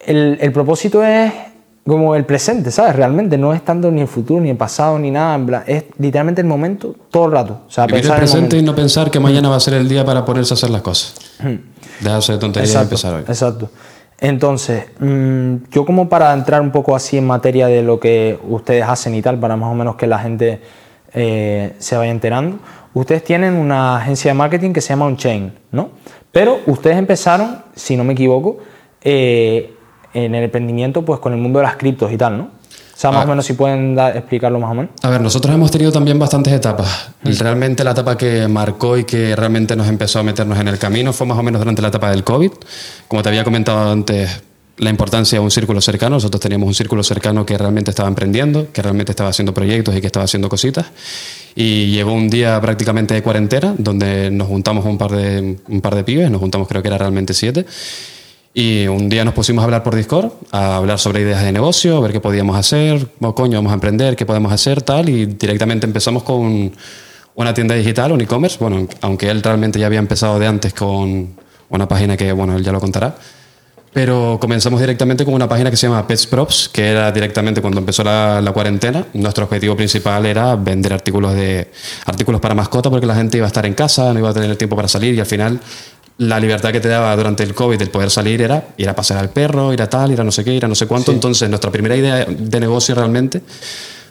el, 0.04 0.38
el 0.40 0.52
propósito 0.52 1.04
es 1.04 1.32
como 1.86 2.16
el 2.16 2.24
presente, 2.24 2.70
¿sabes? 2.70 2.96
Realmente 2.96 3.38
no 3.38 3.54
es 3.54 3.64
tanto 3.64 3.90
ni 3.90 4.00
el 4.00 4.08
futuro, 4.08 4.40
ni 4.40 4.50
el 4.50 4.56
pasado, 4.56 4.98
ni 4.98 5.10
nada. 5.10 5.36
en 5.36 5.46
plan, 5.46 5.62
es 5.66 5.84
literalmente 5.98 6.40
el 6.40 6.46
momento 6.46 6.94
todo 7.10 7.26
el 7.26 7.32
rato. 7.32 7.60
O 7.68 7.70
sea, 7.70 7.84
el 7.84 7.92
pensar 7.92 8.10
en 8.10 8.14
el 8.14 8.18
presente 8.18 8.56
y 8.56 8.60
momento. 8.60 8.72
no 8.72 8.76
pensar 8.76 9.10
que 9.10 9.20
mañana 9.20 9.48
va 9.48 9.56
a 9.56 9.60
ser 9.60 9.74
el 9.74 9.88
día 9.88 10.04
para 10.04 10.24
ponerse 10.24 10.52
a 10.52 10.56
hacer 10.56 10.70
las 10.70 10.82
cosas. 10.82 11.14
Dejarse 12.00 12.32
de 12.32 12.38
tonterías 12.38 12.74
y 12.74 12.78
empezar 12.78 13.14
hoy. 13.14 13.20
exacto. 13.20 13.70
Entonces, 14.18 14.86
mm, 14.98 15.56
yo 15.70 15.84
como 15.84 16.08
para 16.08 16.32
entrar 16.32 16.60
un 16.60 16.72
poco 16.72 16.96
así 16.96 17.18
en 17.18 17.26
materia 17.26 17.66
de 17.66 17.82
lo 17.82 18.00
que 18.00 18.38
ustedes 18.48 18.84
hacen 18.84 19.14
y 19.14 19.22
tal, 19.22 19.38
para 19.38 19.56
más 19.56 19.70
o 19.70 19.74
menos 19.74 19.96
que 19.96 20.06
la 20.06 20.18
gente 20.18 20.60
eh, 21.12 21.74
se 21.78 21.96
vaya 21.96 22.10
enterando, 22.10 22.58
ustedes 22.94 23.22
tienen 23.22 23.54
una 23.54 23.98
agencia 23.98 24.30
de 24.30 24.34
marketing 24.34 24.72
que 24.72 24.80
se 24.80 24.88
llama 24.88 25.06
Unchain, 25.06 25.52
¿no? 25.70 25.90
Pero 26.32 26.60
ustedes 26.66 26.96
empezaron, 26.96 27.62
si 27.74 27.96
no 27.96 28.04
me 28.04 28.14
equivoco, 28.14 28.58
eh, 29.02 29.75
en 30.24 30.34
el 30.34 30.44
emprendimiento 30.44 31.04
pues 31.04 31.20
con 31.20 31.32
el 31.32 31.38
mundo 31.40 31.58
de 31.58 31.64
las 31.66 31.76
criptos 31.76 32.10
y 32.12 32.16
tal, 32.16 32.38
¿no? 32.38 32.44
O 32.44 32.98
sea, 32.98 33.10
más 33.10 33.20
Ah. 33.20 33.24
o 33.24 33.28
menos 33.28 33.44
si 33.44 33.52
pueden 33.52 33.94
dar- 33.94 34.16
explicarlo 34.16 34.58
más 34.58 34.70
o 34.70 34.74
menos. 34.74 34.90
A 35.02 35.10
ver, 35.10 35.20
nosotros 35.20 35.54
hemos 35.54 35.70
tenido 35.70 35.92
también 35.92 36.18
bastantes 36.18 36.52
etapas. 36.54 37.08
Realmente 37.22 37.84
la 37.84 37.90
etapa 37.90 38.16
que 38.16 38.48
marcó 38.48 38.96
y 38.96 39.04
que 39.04 39.36
realmente 39.36 39.76
nos 39.76 39.86
empezó 39.88 40.20
a 40.20 40.22
meternos 40.22 40.58
en 40.58 40.68
el 40.68 40.78
camino 40.78 41.12
fue 41.12 41.26
más 41.26 41.38
o 41.38 41.42
menos 41.42 41.60
durante 41.60 41.82
la 41.82 41.88
etapa 41.88 42.10
del 42.10 42.24
COVID. 42.24 42.52
Como 43.06 43.22
te 43.22 43.28
había 43.28 43.44
comentado 43.44 43.92
antes, 43.92 44.42
la 44.78 44.88
importancia 44.90 45.38
de 45.38 45.44
un 45.44 45.50
círculo 45.50 45.80
cercano. 45.82 46.16
Nosotros 46.16 46.40
teníamos 46.40 46.66
un 46.68 46.74
círculo 46.74 47.02
cercano 47.02 47.44
que 47.44 47.56
realmente 47.58 47.90
estaba 47.90 48.08
emprendiendo, 48.08 48.68
que 48.72 48.80
realmente 48.80 49.12
estaba 49.12 49.28
haciendo 49.28 49.52
proyectos 49.52 49.94
y 49.94 50.00
que 50.00 50.06
estaba 50.06 50.24
haciendo 50.24 50.48
cositas. 50.48 50.86
Y 51.54 51.90
llegó 51.90 52.12
un 52.14 52.28
día 52.30 52.58
prácticamente 52.62 53.12
de 53.14 53.22
cuarentena, 53.22 53.74
donde 53.76 54.30
nos 54.30 54.48
juntamos 54.48 54.84
un 54.86 54.96
par 54.98 55.10
de, 55.12 55.58
un 55.68 55.80
par 55.82 55.94
de 55.94 56.04
pibes, 56.04 56.30
nos 56.30 56.40
juntamos 56.40 56.66
creo 56.68 56.80
que 56.82 56.88
era 56.88 56.96
realmente 56.98 57.32
siete. 57.34 57.64
Y 58.58 58.86
un 58.86 59.10
día 59.10 59.22
nos 59.22 59.34
pusimos 59.34 59.60
a 59.60 59.64
hablar 59.66 59.82
por 59.82 59.94
Discord, 59.94 60.32
a 60.50 60.76
hablar 60.76 60.98
sobre 60.98 61.20
ideas 61.20 61.42
de 61.42 61.52
negocio, 61.52 61.98
a 61.98 62.00
ver 62.00 62.10
qué 62.10 62.20
podíamos 62.20 62.56
hacer, 62.56 63.06
o 63.20 63.34
coño, 63.34 63.58
vamos 63.58 63.70
a 63.70 63.74
emprender, 63.74 64.16
qué 64.16 64.24
podemos 64.24 64.50
hacer, 64.50 64.80
tal, 64.80 65.10
y 65.10 65.26
directamente 65.26 65.84
empezamos 65.84 66.22
con 66.22 66.72
una 67.34 67.52
tienda 67.52 67.74
digital, 67.74 68.12
un 68.12 68.22
e-commerce, 68.22 68.56
bueno, 68.58 68.88
aunque 69.02 69.28
él 69.28 69.42
realmente 69.42 69.78
ya 69.78 69.84
había 69.84 69.98
empezado 69.98 70.38
de 70.38 70.46
antes 70.46 70.72
con 70.72 71.36
una 71.68 71.86
página 71.86 72.16
que, 72.16 72.32
bueno, 72.32 72.56
él 72.56 72.64
ya 72.64 72.72
lo 72.72 72.80
contará, 72.80 73.14
pero 73.96 74.38
comenzamos 74.40 74.80
directamente 74.80 75.26
con 75.26 75.32
una 75.34 75.48
página 75.48 75.70
que 75.70 75.76
se 75.76 75.86
llama 75.86 76.06
Pets 76.06 76.26
Props, 76.26 76.70
que 76.70 76.86
era 76.86 77.12
directamente 77.12 77.62
cuando 77.62 77.80
empezó 77.80 78.04
la, 78.04 78.42
la 78.42 78.52
cuarentena. 78.52 79.06
Nuestro 79.14 79.44
objetivo 79.44 79.74
principal 79.74 80.26
era 80.26 80.54
vender 80.54 80.92
artículos, 80.92 81.32
de, 81.32 81.70
artículos 82.04 82.38
para 82.38 82.54
mascota 82.54 82.90
porque 82.90 83.06
la 83.06 83.14
gente 83.14 83.38
iba 83.38 83.46
a 83.46 83.48
estar 83.48 83.64
en 83.64 83.72
casa, 83.72 84.12
no 84.12 84.18
iba 84.18 84.28
a 84.28 84.34
tener 84.34 84.54
tiempo 84.56 84.76
para 84.76 84.86
salir 84.86 85.14
y 85.14 85.20
al 85.20 85.24
final 85.24 85.58
la 86.18 86.40
libertad 86.40 86.72
que 86.72 86.80
te 86.80 86.88
daba 86.88 87.14
durante 87.14 87.42
el 87.42 87.54
COVID 87.54 87.80
el 87.80 87.90
poder 87.90 88.10
salir 88.10 88.40
era 88.40 88.68
ir 88.78 88.88
a 88.88 88.94
pasear 88.94 89.18
al 89.20 89.30
perro, 89.30 89.72
ir 89.72 89.82
a 89.82 89.90
tal, 89.90 90.12
ir 90.12 90.20
a 90.20 90.24
no 90.24 90.32
sé 90.32 90.44
qué, 90.44 90.54
ir 90.54 90.64
a 90.64 90.68
no 90.68 90.74
sé 90.74 90.86
cuánto. 90.86 91.12
Entonces 91.12 91.48
nuestra 91.48 91.70
primera 91.70 91.94
idea 91.94 92.24
de 92.24 92.60
negocio 92.60 92.94
realmente 92.94 93.42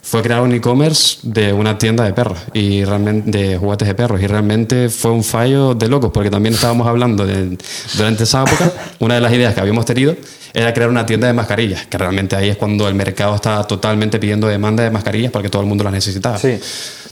fue 0.06 0.22
crear 0.22 0.42
un 0.42 0.54
e-commerce 0.54 1.18
de 1.24 1.52
una 1.52 1.80
tienda 1.80 2.04
de 2.04 2.14
perros 2.14 2.38
y 2.54 2.84
realmente 2.86 3.32
de 3.32 3.58
juguetes 3.58 3.88
de 3.88 3.96
perros 3.96 4.22
y 4.22 4.28
realmente 4.28 4.88
fue 4.90 5.10
un 5.10 5.24
fallo 5.24 5.74
de 5.74 5.88
locos 5.88 6.12
porque 6.14 6.30
también 6.30 6.54
estábamos 6.54 6.86
hablando 6.88 7.26
de, 7.26 7.58
durante 7.96 8.24
esa 8.24 8.44
época 8.44 8.72
una 9.00 9.16
de 9.16 9.22
las 9.22 9.34
ideas 9.34 9.56
que 9.56 9.62
habíamos 9.62 9.84
tenido 9.84 10.16
era 10.54 10.72
crear 10.76 10.92
una 10.92 11.08
tienda 11.08 11.26
de 11.26 11.34
mascarillas 11.34 11.88
que 11.88 11.98
realmente 11.98 12.36
ahí 12.36 12.50
es 12.50 12.58
cuando 12.58 12.88
el 12.88 12.94
mercado 12.94 13.34
está 13.34 13.64
totalmente 13.64 14.20
pidiendo 14.20 14.48
demanda 14.48 14.84
de 14.84 14.92
mascarillas 14.92 15.32
porque 15.32 15.50
todo 15.50 15.64
el 15.64 15.68
mundo 15.68 15.84
las 15.84 15.94
necesitaba 15.94 16.38
Sí. 16.38 16.56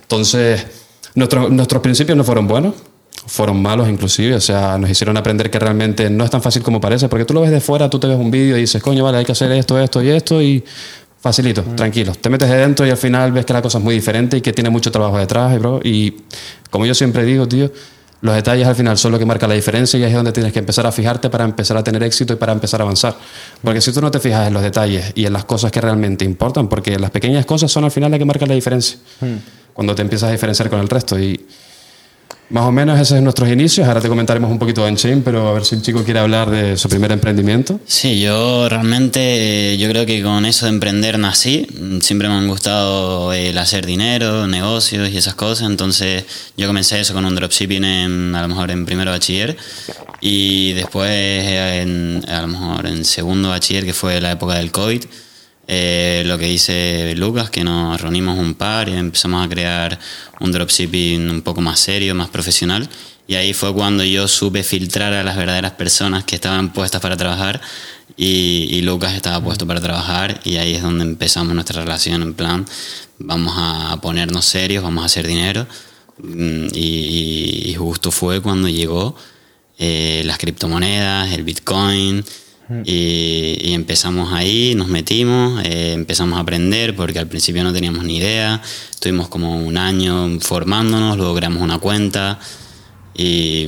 entonces 0.03 0.63
nuestros 1.15 1.49
nuestros 1.49 1.81
principios 1.81 2.15
no 2.15 2.23
fueron 2.23 2.47
buenos 2.47 2.75
fueron 3.25 3.61
malos 3.61 3.87
inclusive, 3.87 4.35
o 4.35 4.41
sea, 4.41 4.77
nos 4.77 4.89
hicieron 4.89 5.15
aprender 5.17 5.49
que 5.49 5.59
realmente 5.59 6.09
no 6.09 6.25
es 6.25 6.29
tan 6.29 6.41
fácil 6.41 6.61
como 6.61 6.81
parece, 6.81 7.07
porque 7.07 7.25
tú 7.25 7.33
lo 7.33 7.41
ves 7.41 7.51
de 7.51 7.61
fuera, 7.61 7.89
tú 7.89 7.99
te 7.99 8.07
ves 8.07 8.17
un 8.17 8.31
vídeo 8.31 8.57
y 8.57 8.61
dices, 8.61 8.81
coño, 8.81 9.03
vale, 9.03 9.19
hay 9.19 9.25
que 9.25 9.31
hacer 9.31 9.51
esto, 9.51 9.79
esto 9.79 10.03
y 10.03 10.09
esto 10.09 10.41
y 10.41 10.63
facilito, 11.19 11.61
tranquilo. 11.61 12.13
Te 12.19 12.29
metes 12.29 12.49
de 12.49 12.57
dentro 12.57 12.85
y 12.85 12.89
al 12.89 12.97
final 12.97 13.31
ves 13.31 13.45
que 13.45 13.53
la 13.53 13.61
cosa 13.61 13.77
es 13.77 13.83
muy 13.83 13.95
diferente 13.95 14.37
y 14.37 14.41
que 14.41 14.51
tiene 14.51 14.69
mucho 14.69 14.91
trabajo 14.91 15.17
detrás, 15.17 15.57
bro. 15.57 15.79
Y 15.81 16.15
como 16.69 16.85
yo 16.85 16.93
siempre 16.93 17.23
digo, 17.23 17.47
tío, 17.47 17.71
los 18.19 18.35
detalles 18.35 18.67
al 18.67 18.75
final 18.75 18.97
son 18.97 19.13
lo 19.13 19.19
que 19.19 19.25
marca 19.25 19.47
la 19.47 19.53
diferencia 19.53 19.97
y 19.97 20.03
es 20.03 20.13
donde 20.13 20.31
tienes 20.33 20.51
que 20.51 20.59
empezar 20.59 20.85
a 20.85 20.91
fijarte 20.91 21.29
para 21.29 21.45
empezar 21.45 21.77
a 21.77 21.83
tener 21.83 22.03
éxito 22.03 22.33
y 22.33 22.35
para 22.35 22.51
empezar 22.51 22.81
a 22.81 22.83
avanzar. 22.83 23.15
Porque 23.61 23.79
si 23.79 23.93
tú 23.93 24.01
no 24.01 24.11
te 24.11 24.19
fijas 24.19 24.47
en 24.47 24.53
los 24.53 24.63
detalles 24.63 25.13
y 25.15 25.25
en 25.25 25.33
las 25.33 25.45
cosas 25.45 25.71
que 25.71 25.79
realmente 25.79 26.25
importan, 26.25 26.67
porque 26.67 26.99
las 26.99 27.11
pequeñas 27.11 27.45
cosas 27.45 27.71
son 27.71 27.85
al 27.85 27.91
final 27.91 28.11
las 28.11 28.19
que 28.19 28.25
marcan 28.25 28.49
la 28.49 28.55
diferencia. 28.55 28.97
Cuando 29.73 29.95
te 29.95 30.01
empiezas 30.01 30.29
a 30.29 30.31
diferenciar 30.31 30.69
con 30.69 30.79
el 30.79 30.89
resto 30.89 31.17
y 31.19 31.45
más 32.53 32.65
o 32.65 32.71
menos 32.71 32.95
esos 32.97 33.09
son 33.09 33.23
nuestros 33.23 33.49
inicios. 33.49 33.87
Ahora 33.87 33.99
te 33.99 34.07
comentaremos 34.07 34.51
un 34.51 34.59
poquito 34.59 34.83
de 34.83 34.89
Enchain, 34.89 35.23
pero 35.23 35.47
a 35.47 35.53
ver 35.53 35.65
si 35.65 35.73
el 35.73 35.81
chico 35.81 36.03
quiere 36.03 36.19
hablar 36.19 36.51
de 36.51 36.77
su 36.77 36.87
primer 36.87 37.11
emprendimiento. 37.11 37.79
Sí, 37.87 38.21
yo 38.21 38.69
realmente, 38.69 39.73
eh, 39.73 39.77
yo 39.79 39.89
creo 39.89 40.05
que 40.05 40.21
con 40.21 40.45
eso 40.45 40.67
de 40.67 40.73
emprender 40.73 41.17
nací. 41.17 41.65
Siempre 42.01 42.29
me 42.29 42.35
han 42.35 42.47
gustado 42.47 43.33
el 43.33 43.57
hacer 43.57 43.87
dinero, 43.87 44.45
negocios 44.45 45.09
y 45.09 45.17
esas 45.17 45.33
cosas. 45.33 45.67
Entonces 45.67 46.25
yo 46.55 46.67
comencé 46.67 46.99
eso 46.99 47.15
con 47.15 47.25
un 47.25 47.33
dropshipping 47.33 47.83
en, 47.83 48.35
a 48.35 48.43
lo 48.43 48.49
mejor 48.49 48.69
en 48.69 48.85
primero 48.85 49.09
bachiller. 49.09 49.57
Y 50.21 50.73
después, 50.73 51.09
eh, 51.09 51.81
en, 51.81 52.23
a 52.29 52.41
lo 52.43 52.49
mejor 52.49 52.85
en 52.85 53.03
segundo 53.03 53.49
bachiller, 53.49 53.83
que 53.83 53.93
fue 53.93 54.21
la 54.21 54.31
época 54.31 54.53
del 54.53 54.71
COVID, 54.71 55.03
eh, 55.75 56.23
lo 56.25 56.37
que 56.37 56.51
hice 56.51 57.15
Lucas, 57.15 57.49
que 57.49 57.63
nos 57.63 57.99
reunimos 57.99 58.37
un 58.37 58.53
par 58.53 58.89
y 58.89 58.93
empezamos 58.93 59.43
a 59.43 59.49
crear 59.49 59.99
un 60.39 60.51
dropshipping 60.51 61.31
un 61.31 61.41
poco 61.41 61.61
más 61.61 61.79
serio, 61.79 62.13
más 62.13 62.29
profesional. 62.29 62.87
Y 63.27 63.35
ahí 63.35 63.53
fue 63.53 63.73
cuando 63.73 64.03
yo 64.03 64.27
supe 64.27 64.63
filtrar 64.63 65.13
a 65.13 65.23
las 65.23 65.35
verdaderas 65.35 65.71
personas 65.71 66.25
que 66.25 66.35
estaban 66.35 66.73
puestas 66.73 67.01
para 67.01 67.17
trabajar 67.17 67.59
y, 68.17 68.81
Lucas 68.81 69.13
estaba 69.15 69.43
puesto 69.43 69.65
para 69.65 69.81
trabajar 69.81 70.39
y 70.43 70.57
ahí 70.57 70.75
es 70.75 70.83
donde 70.83 71.05
empezamos 71.05 71.55
nuestra 71.55 71.81
relación 71.81 72.21
en 72.21 72.33
plan, 72.33 72.65
vamos 73.17 73.53
a 73.57 73.99
ponernos 74.01 74.45
serios, 74.45 74.83
vamos 74.83 75.01
a 75.03 75.05
hacer 75.05 75.25
dinero. 75.25 75.65
Mm, 76.19 76.67
y 76.73 77.73
justo 77.77 78.11
fue 78.11 78.41
cuando 78.41 78.67
llegó 78.69 79.15
eh, 79.79 80.21
las 80.25 80.37
criptomonedas, 80.37 81.33
el 81.33 81.43
Bitcoin, 81.43 82.23
y, 82.85 83.57
y 83.61 83.73
empezamos 83.73 84.33
ahí, 84.33 84.73
nos 84.75 84.87
metimos, 84.87 85.63
eh, 85.65 85.93
empezamos 85.93 86.37
a 86.37 86.41
aprender 86.41 86.95
porque 86.95 87.19
al 87.19 87.27
principio 87.27 87.63
no 87.63 87.73
teníamos 87.73 88.03
ni 88.03 88.17
idea, 88.17 88.61
estuvimos 88.89 89.27
como 89.27 89.57
un 89.57 89.77
año 89.77 90.39
formándonos, 90.39 91.17
luego 91.17 91.35
creamos 91.35 91.61
una 91.61 91.79
cuenta 91.79 92.39
y, 93.15 93.67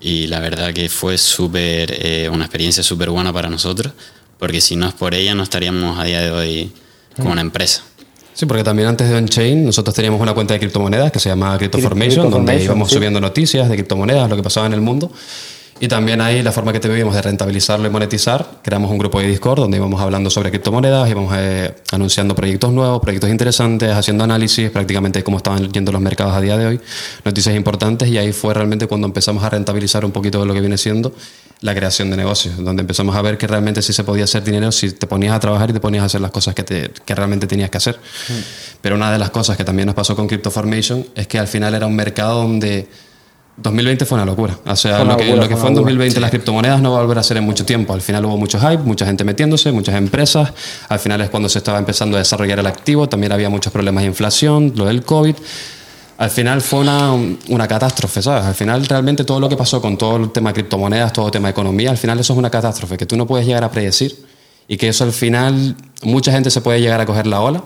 y 0.00 0.26
la 0.26 0.40
verdad 0.40 0.72
que 0.72 0.88
fue 0.88 1.18
súper, 1.18 1.96
eh, 2.04 2.28
una 2.32 2.44
experiencia 2.44 2.82
súper 2.82 3.10
buena 3.10 3.32
para 3.32 3.48
nosotros 3.48 3.92
porque 4.38 4.60
si 4.60 4.76
no 4.76 4.86
es 4.86 4.94
por 4.94 5.14
ella 5.14 5.34
no 5.34 5.42
estaríamos 5.42 5.98
a 5.98 6.04
día 6.04 6.20
de 6.20 6.30
hoy 6.30 6.72
con 7.16 7.28
una 7.28 7.40
empresa. 7.40 7.82
Sí, 8.32 8.46
porque 8.46 8.62
también 8.62 8.88
antes 8.88 9.08
de 9.08 9.16
On-Chain 9.16 9.64
nosotros 9.64 9.94
teníamos 9.94 10.20
una 10.20 10.32
cuenta 10.32 10.54
de 10.54 10.60
criptomonedas 10.60 11.10
que 11.10 11.18
se 11.18 11.28
llamaba 11.28 11.58
CryptoFormation, 11.58 12.08
Crypto 12.08 12.30
donde 12.30 12.52
Formation, 12.52 12.64
íbamos 12.64 12.88
sí. 12.88 12.94
subiendo 12.94 13.20
noticias 13.20 13.68
de 13.68 13.74
criptomonedas, 13.74 14.30
lo 14.30 14.36
que 14.36 14.44
pasaba 14.44 14.68
en 14.68 14.74
el 14.74 14.80
mundo. 14.80 15.10
Y 15.80 15.86
también 15.86 16.20
ahí 16.20 16.42
la 16.42 16.50
forma 16.50 16.72
que 16.72 16.80
tuvimos 16.80 17.14
de 17.14 17.22
rentabilizarlo 17.22 17.86
y 17.86 17.90
monetizar, 17.90 18.44
creamos 18.62 18.90
un 18.90 18.98
grupo 18.98 19.20
de 19.20 19.28
Discord 19.28 19.60
donde 19.60 19.76
íbamos 19.76 20.00
hablando 20.00 20.28
sobre 20.28 20.50
criptomonedas, 20.50 21.08
íbamos 21.08 21.32
eh, 21.36 21.74
anunciando 21.92 22.34
proyectos 22.34 22.72
nuevos, 22.72 23.00
proyectos 23.00 23.30
interesantes, 23.30 23.92
haciendo 23.92 24.24
análisis 24.24 24.70
prácticamente 24.70 25.20
de 25.20 25.24
cómo 25.24 25.36
estaban 25.36 25.70
yendo 25.70 25.92
los 25.92 26.00
mercados 26.00 26.34
a 26.34 26.40
día 26.40 26.56
de 26.56 26.66
hoy, 26.66 26.80
noticias 27.24 27.54
importantes 27.54 28.08
y 28.08 28.18
ahí 28.18 28.32
fue 28.32 28.54
realmente 28.54 28.88
cuando 28.88 29.06
empezamos 29.06 29.44
a 29.44 29.50
rentabilizar 29.50 30.04
un 30.04 30.10
poquito 30.10 30.40
de 30.40 30.46
lo 30.46 30.54
que 30.54 30.60
viene 30.60 30.78
siendo 30.78 31.12
la 31.60 31.74
creación 31.74 32.10
de 32.10 32.16
negocios, 32.16 32.56
donde 32.56 32.82
empezamos 32.82 33.14
a 33.16 33.22
ver 33.22 33.36
que 33.36 33.46
realmente 33.46 33.82
sí 33.82 33.92
se 33.92 34.04
podía 34.04 34.24
hacer 34.24 34.44
dinero 34.44 34.70
si 34.70 34.92
te 34.92 35.06
ponías 35.06 35.34
a 35.34 35.40
trabajar 35.40 35.70
y 35.70 35.72
te 35.72 35.80
ponías 35.80 36.02
a 36.02 36.06
hacer 36.06 36.20
las 36.20 36.30
cosas 36.30 36.54
que, 36.54 36.62
te, 36.62 36.90
que 37.04 37.14
realmente 37.14 37.46
tenías 37.46 37.70
que 37.70 37.78
hacer. 37.78 37.96
Mm. 37.96 38.32
Pero 38.80 38.94
una 38.94 39.10
de 39.10 39.18
las 39.18 39.30
cosas 39.30 39.56
que 39.56 39.64
también 39.64 39.86
nos 39.86 39.94
pasó 39.94 40.14
con 40.14 40.28
CryptoFormation 40.28 41.06
es 41.14 41.26
que 41.26 41.38
al 41.38 41.48
final 41.48 41.74
era 41.74 41.86
un 41.86 41.96
mercado 41.96 42.42
donde 42.42 42.88
2020 43.60 44.04
fue 44.04 44.16
una 44.16 44.24
locura. 44.24 44.56
O 44.64 44.76
sea, 44.76 45.02
lo, 45.02 45.16
que, 45.16 45.34
lo 45.34 45.48
que, 45.48 45.56
fue 45.56 45.68
en 45.68 45.74
2020 45.74 46.20
las 46.20 46.30
criptomonedas 46.30 46.80
no 46.80 46.92
va 46.92 46.98
a 46.98 47.02
volver 47.02 47.18
a 47.18 47.22
ser 47.22 47.36
en 47.38 47.44
mucho 47.44 47.66
tiempo. 47.66 47.92
Al 47.92 48.00
final 48.00 48.24
hubo 48.24 48.36
mucho 48.36 48.58
hype, 48.60 48.78
mucha 48.78 49.04
gente 49.04 49.24
metiéndose, 49.24 49.72
muchas 49.72 49.96
empresas. 49.96 50.52
Al 50.88 50.98
final 50.98 51.20
es 51.20 51.30
cuando 51.30 51.48
se 51.48 51.58
estaba 51.58 51.78
empezando 51.78 52.16
a 52.16 52.20
desarrollar 52.20 52.60
el 52.60 52.66
activo. 52.66 53.08
También 53.08 53.32
había 53.32 53.50
muchos 53.50 53.72
problemas 53.72 54.02
de 54.02 54.08
inflación, 54.08 54.72
lo 54.76 54.86
del 54.86 55.02
COVID. 55.02 55.34
Al 56.18 56.30
final 56.30 56.60
fue 56.60 56.80
una, 56.80 57.12
una 57.12 57.68
catástrofe, 57.68 58.22
¿sabes? 58.22 58.44
Al 58.44 58.54
final 58.54 58.86
realmente 58.86 59.24
todo 59.24 59.40
lo 59.40 59.48
que 59.48 59.56
pasó 59.56 59.80
con 59.80 59.96
todo 59.96 60.16
el 60.16 60.30
tema 60.30 60.50
de 60.50 60.54
criptomonedas, 60.54 61.12
todo 61.12 61.26
el 61.26 61.32
tema 61.32 61.48
de 61.48 61.52
economía, 61.52 61.90
al 61.90 61.96
final 61.96 62.18
eso 62.18 62.32
es 62.32 62.38
una 62.38 62.50
catástrofe 62.50 62.96
que 62.96 63.06
tú 63.06 63.16
no 63.16 63.24
puedes 63.24 63.46
llegar 63.46 63.62
a 63.62 63.70
predecir 63.70 64.26
y 64.66 64.76
que 64.76 64.88
eso 64.88 65.04
al 65.04 65.12
final 65.12 65.76
mucha 66.02 66.32
gente 66.32 66.50
se 66.50 66.60
puede 66.60 66.80
llegar 66.80 67.00
a 67.00 67.06
coger 67.06 67.28
la 67.28 67.40
ola, 67.40 67.62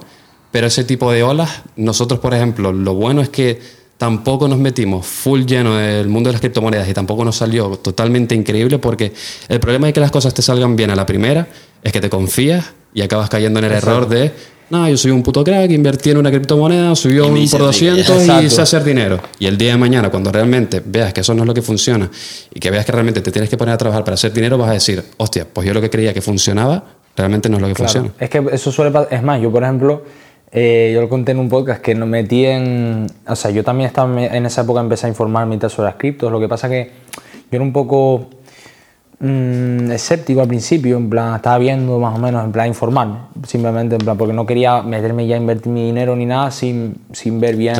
pero 0.51 0.67
ese 0.67 0.85
tipo 0.85 1.11
de 1.11 1.23
olas, 1.23 1.63
nosotros 1.77 2.21
por 2.21 2.35
ejemplo, 2.35 2.75
lo 2.75 2.93
bueno 2.93 3.23
es 3.23 3.31
que 3.31 3.59
tampoco 4.03 4.49
nos 4.49 4.59
metimos 4.59 5.07
full 5.07 5.43
lleno 5.45 5.77
del 5.77 6.09
mundo 6.09 6.29
de 6.29 6.33
las 6.33 6.41
criptomonedas 6.41 6.88
y 6.88 6.93
tampoco 6.93 7.25
nos 7.25 7.37
salió 7.37 7.69
totalmente 7.77 8.35
increíble 8.35 8.81
porque 8.81 9.12
el 9.49 9.61
problema 9.61 9.87
de 9.87 9.93
que 9.93 10.01
las 10.01 10.11
cosas 10.11 10.35
te 10.35 10.43
salgan 10.43 10.75
bien 10.75 10.91
a 10.91 10.97
la 10.97 11.07
primera 11.07 11.47
es 11.85 11.93
que 11.93 12.01
te 12.01 12.11
confías 12.11 12.73
y 12.93 13.03
acabas 13.03 13.31
cayendo 13.31 13.61
en 13.61 13.67
el 13.67 13.71
error 13.71 14.09
de, 14.09 14.33
no, 14.71 14.88
yo 14.88 14.97
soy 14.97 15.12
un 15.12 15.23
puto 15.23 15.45
crack, 15.45 15.71
invertí 15.71 16.11
en 16.11 16.17
una 16.17 16.33
criptomoneda, 16.33 16.97
subió 16.97 17.29
un 17.29 17.49
por 17.49 17.61
200 17.61 18.43
y 18.43 18.51
sé 18.51 18.62
hacer 18.62 18.83
dinero. 18.83 19.21
Y 19.38 19.47
el 19.47 19.57
día 19.57 19.71
de 19.71 19.79
mañana, 19.79 20.11
cuando 20.11 20.33
realmente 20.33 20.83
veas 20.85 21.12
que 21.12 21.21
eso 21.21 21.33
no 21.33 21.45
es 21.45 21.47
lo 21.47 21.55
que 21.55 21.62
funciona 21.62 22.11
y 22.53 22.59
que 22.59 22.73
veas 22.73 22.85
que 22.85 22.91
realmente 22.91 23.21
te 23.21 23.31
tienes 23.31 23.49
que 23.49 23.57
poner 23.57 23.73
a 23.73 23.79
trabajar 23.79 24.03
para 24.03 24.17
hacer 24.17 24.33
dinero, 24.33 24.59
vas 24.59 24.71
a 24.71 24.73
decir, 24.73 25.01
hostia, 25.17 25.47
pues 25.47 25.65
yo 25.65 25.73
lo 25.73 25.81
que 25.81 25.91
creía 25.91 26.12
que 26.12 26.23
funcionaba, 26.23 26.83
realmente 27.17 27.49
no 27.49 27.59
es 27.59 27.62
lo 27.62 27.69
que 27.69 27.77
funciona. 27.77 28.11
Es 28.19 28.29
que 28.29 28.43
eso 28.51 28.73
suele 28.73 28.91
pasar, 28.91 29.15
es 29.15 29.23
más, 29.23 29.41
yo 29.41 29.53
por 29.53 29.62
ejemplo 29.62 30.03
eh, 30.55 30.91
yo 30.95 31.01
lo 31.01 31.09
conté 31.09 31.33
en 31.33 31.38
un 31.38 31.49
podcast 31.49 31.81
que 31.81 31.95
nos 31.95 32.07
metí 32.07 32.45
en. 32.45 33.07
O 33.27 33.35
sea, 33.35 33.51
yo 33.51 33.65
también 33.65 33.87
estaba 33.87 34.23
en 34.23 34.45
esa 34.45 34.61
época, 34.61 34.81
empecé 34.81 35.07
a 35.07 35.09
informarme 35.09 35.59
sobre 35.69 35.87
las 35.87 35.95
criptos. 35.97 36.31
Lo 36.31 36.38
que 36.38 36.49
pasa 36.49 36.69
que 36.69 36.91
yo 37.51 37.57
era 37.57 37.62
un 37.62 37.73
poco 37.73 38.29
mmm, 39.19 39.91
escéptico 39.91 40.43
al 40.43 40.49
principio, 40.49 40.99
en 40.99 41.09
plan, 41.09 41.37
estaba 41.37 41.57
viendo 41.57 41.99
más 41.99 42.15
o 42.15 42.19
menos, 42.19 42.45
en 42.45 42.53
plan, 42.53 42.69
informarme, 42.69 43.17
simplemente, 43.47 43.95
en 43.95 44.03
plan, 44.03 44.19
porque 44.19 44.35
no 44.35 44.45
quería 44.45 44.83
meterme 44.83 45.27
ya 45.27 45.37
a 45.37 45.38
invertir 45.38 45.73
mi 45.73 45.87
dinero 45.87 46.15
ni 46.17 46.27
nada 46.27 46.51
sin, 46.51 46.97
sin 47.12 47.41
ver 47.41 47.57
bien. 47.57 47.77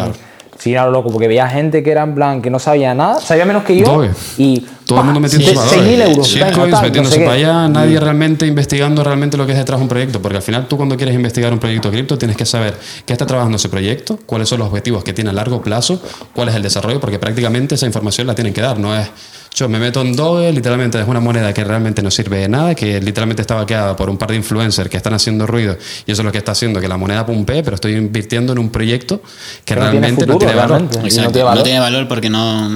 Sí, 0.62 0.75
era 0.75 0.88
loco, 0.88 1.11
porque 1.11 1.27
veía 1.27 1.48
gente 1.48 1.83
que 1.83 1.90
era 1.90 2.05
en 2.05 2.14
plan 2.14 2.40
que 2.40 2.48
no 2.48 2.61
sabía 2.61 2.94
nada, 2.94 3.20
sabía 3.20 3.44
menos 3.44 3.64
que 3.64 3.77
yo. 3.77 4.05
Y 4.38 4.64
todo 4.87 5.01
el 5.01 5.07
mundo 5.07 5.18
metiéndose 5.18 5.55
para 5.55 5.66
6.000 5.66 6.09
euros. 6.09 6.29
Shitcoins 6.29 6.83
metiéndose 6.83 7.18
para 7.18 7.33
allá, 7.33 7.68
nadie 7.68 7.98
realmente 7.98 8.46
investigando 8.46 9.03
realmente 9.03 9.37
lo 9.37 9.44
que 9.44 9.51
es 9.51 9.59
detrás 9.59 9.81
de 9.81 9.83
un 9.83 9.88
proyecto. 9.88 10.22
Porque 10.22 10.37
al 10.37 10.42
final 10.44 10.68
tú 10.68 10.77
cuando 10.77 10.96
quieres 10.96 11.16
investigar 11.16 11.53
un 11.53 11.59
proyecto 11.59 11.90
cripto 11.90 12.16
tienes 12.16 12.37
que 12.37 12.46
saber 12.46 12.77
qué 13.05 13.12
está 13.12 13.27
trabajando 13.27 13.57
ese 13.57 13.68
proyecto, 13.70 14.20
cuáles 14.25 14.48
son 14.48 14.61
los 14.61 14.68
objetivos 14.68 15.03
que 15.03 15.12
tiene 15.12 15.31
a 15.31 15.33
largo 15.33 15.61
plazo, 15.61 16.01
cuál 16.33 16.48
es 16.51 16.55
el 16.55 16.62
desarrollo, 16.62 17.01
porque 17.01 17.18
prácticamente 17.18 17.75
esa 17.75 17.87
información 17.87 18.29
la 18.29 18.37
tienen 18.37 18.55
que 18.55 18.61
dar. 18.61 18.79
No 18.79 18.96
es 18.96 19.11
yo 19.54 19.68
me 19.68 19.78
meto 19.78 20.00
en 20.00 20.16
Doge, 20.16 20.52
literalmente 20.52 21.00
es 21.00 21.06
una 21.06 21.20
moneda 21.20 21.52
que 21.52 21.62
realmente 21.64 22.02
no 22.02 22.10
sirve 22.10 22.38
de 22.38 22.48
nada, 22.48 22.74
que 22.74 23.00
literalmente 23.00 23.42
está 23.42 23.54
vaqueada 23.54 23.94
por 23.96 24.08
un 24.08 24.16
par 24.16 24.30
de 24.30 24.36
influencers 24.36 24.88
que 24.88 24.96
están 24.96 25.14
haciendo 25.14 25.46
ruido 25.46 25.76
y 26.06 26.12
eso 26.12 26.22
es 26.22 26.24
lo 26.24 26.32
que 26.32 26.38
está 26.38 26.52
haciendo 26.52 26.80
que 26.80 26.88
la 26.88 26.96
moneda 26.96 27.26
pumpee, 27.26 27.62
pero 27.62 27.74
estoy 27.74 27.94
invirtiendo 27.94 28.52
en 28.52 28.58
un 28.58 28.70
proyecto 28.70 29.22
que, 29.64 29.74
realmente 29.74 30.26
no, 30.26 30.38
tiene 30.38 30.54
valor. 30.54 30.82
no 30.82 31.62
tiene 31.62 31.80
valor. 31.80 32.08
porque 32.08 32.30
no 32.30 32.70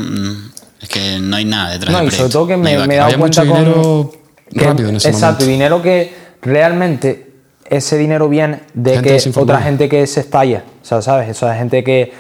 es 0.80 0.88
que 0.88 1.18
no 1.18 1.36
hay 1.36 1.44
nada 1.44 1.72
detrás. 1.72 1.92
No, 1.92 2.04
y 2.04 2.10
sobre 2.10 2.30
todo 2.30 2.46
que 2.46 2.56
me, 2.56 2.74
he 2.74 2.96
dado 2.96 3.18
cuenta 3.18 3.44
mucho 3.44 3.58
dinero 3.58 4.12
rápido 4.50 4.88
en 4.90 4.96
ese 4.96 5.08
Exacto, 5.08 5.44
dinero 5.44 5.80
que 5.82 6.12
realmente 6.42 7.26
ese 7.68 7.96
dinero 7.98 8.28
viene 8.28 8.60
de 8.74 9.02
que 9.02 9.30
otra 9.34 9.60
gente 9.60 9.88
que 9.88 10.06
se 10.06 10.20
estalla, 10.20 10.64
o 10.82 10.84
sea, 10.84 11.02
¿sabes? 11.02 11.28
Esa 11.28 11.54
gente 11.56 11.82
que 11.82 12.12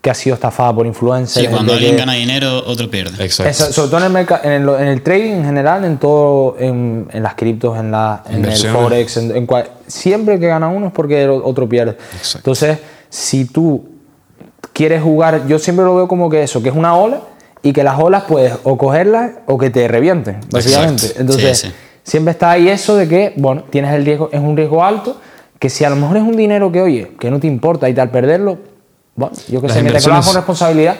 que 0.00 0.10
ha 0.10 0.14
sido 0.14 0.34
estafada 0.34 0.74
por 0.74 0.86
influencers. 0.86 1.46
Sí, 1.46 1.52
cuando 1.52 1.74
alguien 1.74 1.96
gana 1.96 2.14
dinero, 2.14 2.64
otro 2.66 2.90
pierde. 2.90 3.22
Exacto. 3.22 3.72
sobre 3.72 3.90
todo 3.90 4.06
en 4.06 4.16
el, 4.16 4.26
en, 4.44 4.52
el, 4.52 4.68
en 4.80 4.88
el, 4.88 5.02
trading 5.02 5.32
en 5.32 5.44
general, 5.44 5.84
en 5.84 5.98
todo, 5.98 6.56
en, 6.58 7.08
en 7.12 7.22
las 7.22 7.34
criptos, 7.34 7.78
en, 7.78 7.90
la, 7.90 8.22
en 8.30 8.44
el 8.44 8.56
forex, 8.56 9.16
en, 9.18 9.46
siempre 9.86 10.40
que 10.40 10.46
gana 10.46 10.68
uno 10.68 10.86
es 10.86 10.92
porque 10.92 11.24
el 11.24 11.30
otro 11.30 11.68
pierde. 11.68 11.98
Entonces, 12.34 12.78
si 13.10 13.44
tú 13.44 13.88
quieres 14.72 15.02
jugar, 15.02 15.46
yo 15.46 15.58
siempre 15.58 15.84
lo 15.84 15.94
veo 15.94 16.08
como 16.08 16.30
que 16.30 16.42
eso, 16.42 16.62
que 16.62 16.70
es 16.70 16.74
una 16.74 16.96
ola 16.96 17.20
y 17.62 17.74
que 17.74 17.84
las 17.84 17.98
olas 17.98 18.24
puedes 18.26 18.54
o 18.62 18.78
cogerlas 18.78 19.32
o 19.46 19.58
que 19.58 19.68
te 19.68 19.86
revienten, 19.86 20.40
básicamente. 20.50 21.12
Entonces, 21.18 21.70
siempre 22.04 22.32
está 22.32 22.52
ahí 22.52 22.68
eso 22.68 22.96
de 22.96 23.06
que, 23.06 23.34
bueno, 23.36 23.64
tienes 23.68 23.92
el 23.92 24.06
riesgo, 24.06 24.30
es 24.32 24.40
un 24.40 24.56
riesgo 24.56 24.82
alto, 24.82 25.20
que 25.58 25.68
si 25.68 25.84
a 25.84 25.90
lo 25.90 25.96
mejor 25.96 26.16
es 26.16 26.22
un 26.22 26.36
dinero 26.36 26.72
que, 26.72 26.80
oye, 26.80 27.12
que 27.20 27.30
no 27.30 27.38
te 27.38 27.46
importa 27.46 27.86
y 27.90 27.92
tal 27.92 28.10
perderlo, 28.10 28.69
bueno, 29.20 29.36
yo 29.48 29.60
que 29.60 29.68
sé, 29.68 29.82
me 29.82 29.92
con 29.92 30.34
responsabilidad. 30.34 30.96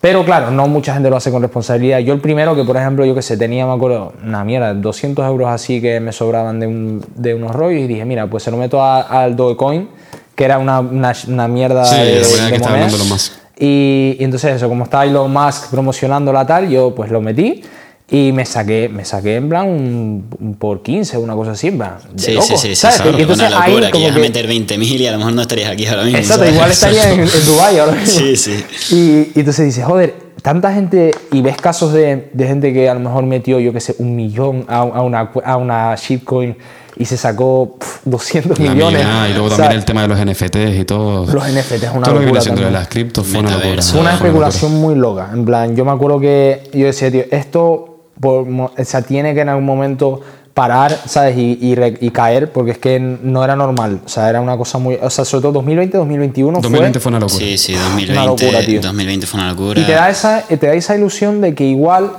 Pero 0.00 0.24
claro, 0.24 0.50
no 0.50 0.66
mucha 0.66 0.94
gente 0.94 1.10
lo 1.10 1.16
hace 1.16 1.30
con 1.30 1.42
responsabilidad. 1.42 1.98
Yo 1.98 2.14
el 2.14 2.20
primero 2.20 2.56
que, 2.56 2.64
por 2.64 2.76
ejemplo, 2.78 3.04
yo 3.04 3.14
que 3.14 3.20
sé, 3.20 3.36
tenía, 3.36 3.66
me 3.66 3.74
acuerdo, 3.74 4.14
una 4.24 4.42
mierda, 4.44 4.72
200 4.72 5.26
euros 5.26 5.48
así 5.50 5.82
que 5.82 6.00
me 6.00 6.12
sobraban 6.12 6.58
de, 6.58 6.66
un, 6.66 7.04
de 7.16 7.34
unos 7.34 7.54
rollos 7.54 7.82
y 7.82 7.86
dije, 7.86 8.06
mira, 8.06 8.26
pues 8.26 8.42
se 8.42 8.50
lo 8.50 8.56
meto 8.56 8.82
al 8.82 9.36
Dogecoin, 9.36 9.90
que 10.34 10.44
era 10.44 10.58
una, 10.58 10.80
una, 10.80 11.48
mierda 11.48 11.84
sí, 11.84 11.96
de, 11.96 12.20
de, 12.20 12.50
que 12.50 12.58
moneda. 12.60 12.88
Más. 13.10 13.38
Y, 13.58 14.16
y, 14.18 14.24
entonces 14.24 14.56
eso, 14.56 14.70
como 14.70 14.84
estaba 14.84 15.04
Elon 15.04 15.30
Musk 15.30 15.70
promocionando 15.70 16.32
la 16.32 16.46
tal, 16.46 16.70
yo 16.70 16.94
pues 16.94 17.10
lo 17.10 17.20
metí 17.20 17.62
y 18.10 18.32
me 18.32 18.44
saqué, 18.44 18.88
me 18.88 19.04
saqué 19.04 19.36
en 19.36 19.48
plan 19.48 19.68
un, 19.68 20.56
por 20.58 20.82
15, 20.82 21.16
una 21.18 21.34
cosa 21.34 21.52
así, 21.52 21.68
en 21.68 21.78
plan. 21.78 21.98
De 22.12 22.22
sí, 22.22 22.32
loco, 22.32 22.46
sí, 22.46 22.56
sí, 22.58 22.76
¿sabes? 22.76 22.96
sí, 22.96 23.02
sí. 23.04 23.20
Entonces, 23.20 23.48
una 23.48 23.66
locura, 23.66 23.86
ahí, 23.86 23.92
que 23.92 24.08
a 24.08 24.12
meter 24.12 24.48
20.000 24.48 24.82
y 24.82 25.06
a 25.06 25.12
lo 25.12 25.18
mejor 25.18 25.32
no 25.32 25.42
estarías 25.42 25.70
aquí 25.70 25.86
ahora 25.86 26.02
mismo. 26.02 26.18
Exacto, 26.18 26.46
igual 26.46 26.70
estaría 26.70 27.12
en, 27.12 27.20
en 27.20 27.46
Dubái 27.46 27.78
ahora 27.78 27.92
mismo. 27.92 28.18
Sí, 28.18 28.36
sí. 28.36 28.64
Y, 28.90 28.96
y, 28.96 29.32
entonces 29.36 29.66
dices, 29.66 29.84
joder, 29.84 30.14
tanta 30.42 30.72
gente, 30.72 31.12
y 31.30 31.40
ves 31.40 31.56
casos 31.56 31.92
de, 31.92 32.30
de 32.32 32.46
gente 32.46 32.72
que 32.72 32.88
a 32.88 32.94
lo 32.94 33.00
mejor 33.00 33.24
metió, 33.24 33.60
yo 33.60 33.72
qué 33.72 33.80
sé, 33.80 33.94
un 33.98 34.16
millón 34.16 34.64
a, 34.68 34.78
a, 34.78 35.02
una, 35.02 35.30
a 35.44 35.56
una 35.56 35.94
shitcoin 35.94 36.56
y 36.96 37.04
se 37.04 37.16
sacó 37.16 37.76
pff, 37.78 38.00
200 38.04 38.58
la 38.58 38.74
millones. 38.74 39.06
Y 39.30 39.32
luego 39.34 39.48
también 39.50 39.72
el 39.72 39.84
tema 39.84 40.02
de 40.02 40.08
los 40.08 40.18
NFTs 40.18 40.78
y 40.80 40.84
todo. 40.84 41.32
Los 41.32 41.44
NFTs 41.44 41.72
es 41.84 41.90
una 41.90 42.02
todo 42.02 42.14
locura. 42.14 42.14
lo 42.14 42.18
que 42.18 42.24
viene 42.26 42.40
siendo 42.40 42.62
de 42.62 42.70
las 42.70 42.88
criptos 42.88 43.26
fue 43.26 43.40
una 43.40 43.52
locura. 43.52 43.82
Fue 43.82 44.00
una 44.00 44.14
especulación 44.14 44.74
muy 44.74 44.94
loca. 44.96 45.30
En 45.32 45.44
plan, 45.44 45.76
yo 45.76 45.84
me 45.84 45.92
acuerdo 45.92 46.20
que 46.20 46.68
yo 46.74 46.86
decía, 46.86 47.10
tío, 47.10 47.24
esto 47.30 47.89
por, 48.20 48.46
o 48.48 48.84
sea, 48.84 49.02
tiene 49.02 49.34
que 49.34 49.40
en 49.40 49.48
algún 49.48 49.64
momento 49.64 50.20
parar, 50.54 50.96
¿sabes? 51.06 51.36
Y, 51.38 51.58
y, 51.60 51.74
y, 52.00 52.10
caer, 52.10 52.52
porque 52.52 52.72
es 52.72 52.78
que 52.78 53.00
no 53.00 53.42
era 53.42 53.56
normal. 53.56 54.00
O 54.04 54.08
sea, 54.08 54.28
era 54.28 54.40
una 54.40 54.56
cosa 54.56 54.78
muy. 54.78 54.98
O 55.00 55.08
sea, 55.10 55.24
sobre 55.24 55.42
todo 55.42 55.52
2020, 55.52 55.96
2021 55.96 56.60
2020 56.60 56.98
fue. 56.98 57.02
fue 57.02 57.10
una 57.10 57.20
locura. 57.20 57.38
Sí, 57.38 57.58
sí, 57.58 57.72
2020, 57.72 58.12
una 58.12 58.26
locura, 58.26 58.60
tío. 58.66 58.80
2020 58.80 59.26
fue 59.26 59.40
una 59.40 59.50
locura. 59.50 59.80
Y 59.80 59.84
te 59.84 59.92
da 59.92 60.10
esa, 60.10 60.42
te 60.42 60.66
da 60.66 60.74
esa 60.74 60.96
ilusión 60.96 61.40
de 61.40 61.54
que 61.54 61.64
igual. 61.64 62.12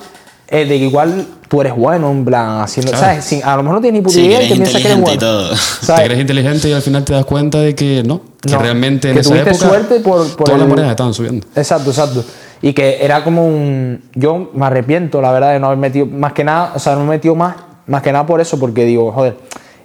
Eh, 0.47 0.65
de 0.65 0.79
que 0.79 0.85
igual 0.85 1.27
tú 1.47 1.61
eres 1.61 1.73
bueno, 1.73 2.11
en 2.11 2.25
plan, 2.25 2.61
haciendo. 2.61 2.91
Claro. 2.91 3.05
¿Sabes? 3.05 3.23
Sin, 3.23 3.43
a 3.43 3.55
lo 3.55 3.63
mejor 3.63 3.77
no 3.77 3.81
tienes 3.81 4.01
ni 4.01 4.03
puta 4.03 4.15
Sí, 4.15 4.25
idea 4.25 4.43
y 4.43 4.49
te 4.49 4.55
piensas 4.55 4.81
que 4.81 4.87
eres 4.87 4.97
inteligente 4.97 5.25
y 5.25 5.27
bueno. 5.27 5.47
todo. 5.47 5.55
¿sabes? 5.55 6.01
Te 6.01 6.05
crees 6.07 6.21
inteligente 6.21 6.69
y 6.69 6.73
al 6.73 6.81
final 6.81 7.05
te 7.05 7.13
das 7.13 7.25
cuenta 7.25 7.59
de 7.59 7.75
que 7.75 8.03
no. 8.03 8.21
Que 8.41 8.49
No, 8.51 8.59
realmente 8.59 9.07
en 9.09 9.13
que 9.15 9.19
esa 9.21 9.29
tuviste 9.29 9.49
época 9.51 9.67
suerte 9.67 9.99
por, 9.99 10.35
por 10.35 10.45
todas 10.45 10.59
las 10.59 10.67
monedas 10.67 10.89
estaban 10.91 11.13
subiendo. 11.13 11.45
Exacto, 11.55 11.89
exacto. 11.91 12.23
Y 12.63 12.73
que 12.73 13.03
era 13.03 13.23
como 13.23 13.45
un. 13.45 14.03
Yo 14.15 14.49
me 14.53 14.65
arrepiento, 14.65 15.21
la 15.21 15.31
verdad, 15.31 15.53
de 15.53 15.59
no 15.59 15.67
haber 15.67 15.77
metido. 15.79 16.05
Más 16.07 16.33
que 16.33 16.43
nada, 16.43 16.71
o 16.75 16.79
sea, 16.79 16.93
no 16.95 17.01
me 17.01 17.09
metido 17.11 17.35
más, 17.35 17.55
más 17.87 18.01
que 18.01 18.11
nada 18.11 18.25
por 18.25 18.41
eso, 18.41 18.59
porque 18.59 18.83
digo, 18.85 19.11
joder, 19.11 19.37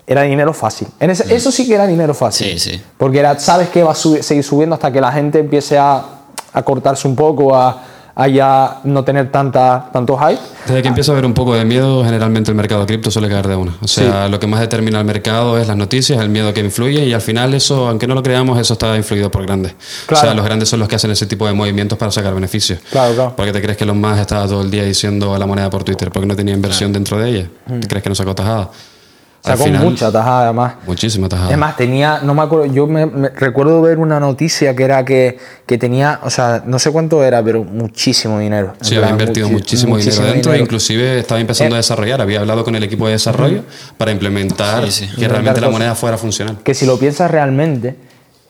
era 0.06 0.22
dinero 0.22 0.52
fácil. 0.54 0.88
En 1.00 1.10
ese- 1.10 1.34
Eso 1.34 1.50
sí 1.50 1.66
que 1.66 1.74
era 1.74 1.86
dinero 1.86 2.14
fácil. 2.14 2.46
Sí, 2.46 2.58
sí. 2.58 2.82
Porque 2.96 3.18
era, 3.18 3.38
sabes 3.38 3.68
que 3.68 3.82
va 3.82 3.92
a 3.92 3.94
subir- 3.94 4.22
seguir 4.22 4.44
subiendo 4.44 4.74
hasta 4.74 4.90
que 4.92 5.00
la 5.00 5.10
gente 5.12 5.38
empiece 5.38 5.76
a, 5.78 6.02
a 6.52 6.62
cortarse 6.62 7.06
un 7.08 7.16
poco, 7.16 7.54
a, 7.54 7.82
a 8.18 8.28
ya 8.28 8.78
no 8.84 9.04
tener 9.04 9.30
tanta, 9.30 9.90
tanto 9.92 10.16
hype. 10.16 10.40
Desde 10.66 10.80
que 10.80 10.88
empieza 10.88 11.12
a 11.12 11.14
haber 11.14 11.26
un 11.26 11.34
poco 11.34 11.54
de 11.54 11.66
miedo, 11.66 12.02
generalmente 12.02 12.50
el 12.50 12.56
mercado 12.56 12.86
cripto 12.86 13.10
suele 13.10 13.28
caer 13.28 13.46
de 13.46 13.56
una. 13.56 13.74
O 13.82 13.86
sea, 13.86 14.26
lo 14.28 14.40
que 14.40 14.46
más 14.46 14.60
determina 14.60 14.98
el 14.98 15.04
mercado 15.04 15.58
es 15.58 15.68
las 15.68 15.76
noticias, 15.76 16.18
el 16.20 16.30
miedo 16.30 16.54
que 16.54 16.60
influye 16.60 17.04
y 17.04 17.12
al 17.12 17.20
final 17.20 17.52
eso, 17.52 17.88
aunque 17.88 18.06
no 18.06 18.14
lo 18.14 18.22
creamos, 18.22 18.58
eso 18.58 18.72
está 18.72 18.96
influido 18.96 19.30
por 19.30 19.44
grandes. 19.44 19.72
O 19.72 20.06
Claro. 20.06 20.24
sea, 20.28 20.34
los 20.34 20.44
grandes 20.46 20.68
son 20.70 20.80
los 20.80 20.88
que 20.88 20.96
hacen 20.96 21.10
ese 21.10 21.26
tipo 21.26 21.46
de 21.46 21.52
movimientos 21.52 21.98
para 21.98 22.10
sacar 22.10 22.34
beneficios. 22.34 22.78
Claro, 22.90 23.14
claro. 23.14 23.34
Porque 23.36 23.52
te 23.52 23.60
crees 23.60 23.76
que 23.76 23.84
Elon 23.84 24.00
Musk 24.00 24.18
estaba 24.20 24.46
todo 24.48 24.62
el 24.62 24.70
día 24.70 24.84
diciendo 24.84 25.36
la 25.36 25.44
moneda 25.46 25.68
por 25.68 25.84
Twitter 25.84 26.10
porque 26.10 26.26
no 26.26 26.34
tenía 26.34 26.54
inversión 26.54 26.94
dentro 26.94 27.18
de 27.18 27.28
ella. 27.28 27.48
Mm. 27.66 27.80
¿Te 27.80 27.86
crees 27.88 28.02
que 28.02 28.08
no 28.08 28.14
sacó 28.14 28.34
tajada? 28.34 28.70
Sacó 29.46 29.64
final- 29.64 29.84
mucha 29.84 30.10
tajada 30.12 30.44
además. 30.44 30.74
Muchísima 30.86 31.28
tajada. 31.28 31.50
Es 31.50 31.58
más, 31.58 31.76
tenía, 31.76 32.20
no 32.22 32.34
me 32.34 32.42
acuerdo, 32.42 32.66
yo 32.66 32.86
me, 32.86 33.06
me- 33.06 33.28
recuerdo 33.30 33.80
ver 33.82 33.98
una 33.98 34.18
noticia 34.20 34.74
que 34.74 34.82
era 34.84 35.04
que, 35.04 35.38
que 35.66 35.78
tenía, 35.78 36.20
o 36.22 36.30
sea, 36.30 36.62
no 36.66 36.78
sé 36.78 36.90
cuánto 36.90 37.22
era, 37.24 37.42
pero 37.42 37.64
muchísimo 37.64 38.38
dinero. 38.38 38.74
Sí, 38.80 38.94
había 38.96 39.08
plan, 39.08 39.20
invertido 39.20 39.48
muchi- 39.48 39.52
muchísimo, 39.52 39.96
dinero 39.96 40.22
dentro, 40.22 40.52
dinero. 40.52 40.64
inclusive 40.64 41.18
estaba 41.20 41.40
empezando 41.40 41.74
a 41.74 41.78
desarrollar, 41.78 42.20
había 42.20 42.40
hablado 42.40 42.64
con 42.64 42.74
el 42.74 42.82
equipo 42.82 43.06
de 43.06 43.12
desarrollo 43.12 43.62
para 43.96 44.10
implementar 44.12 44.84
Sí, 44.86 44.90
sí. 44.90 44.98
que 45.00 45.04
Implementar 45.06 45.30
realmente 45.30 45.60
la 45.60 45.70
moneda 45.70 45.94
fuera 45.94 46.18
funcional. 46.18 46.58
Que 46.64 46.74
si 46.74 46.84
lo 46.86 46.98
piensas 46.98 47.30
realmente, 47.30 47.96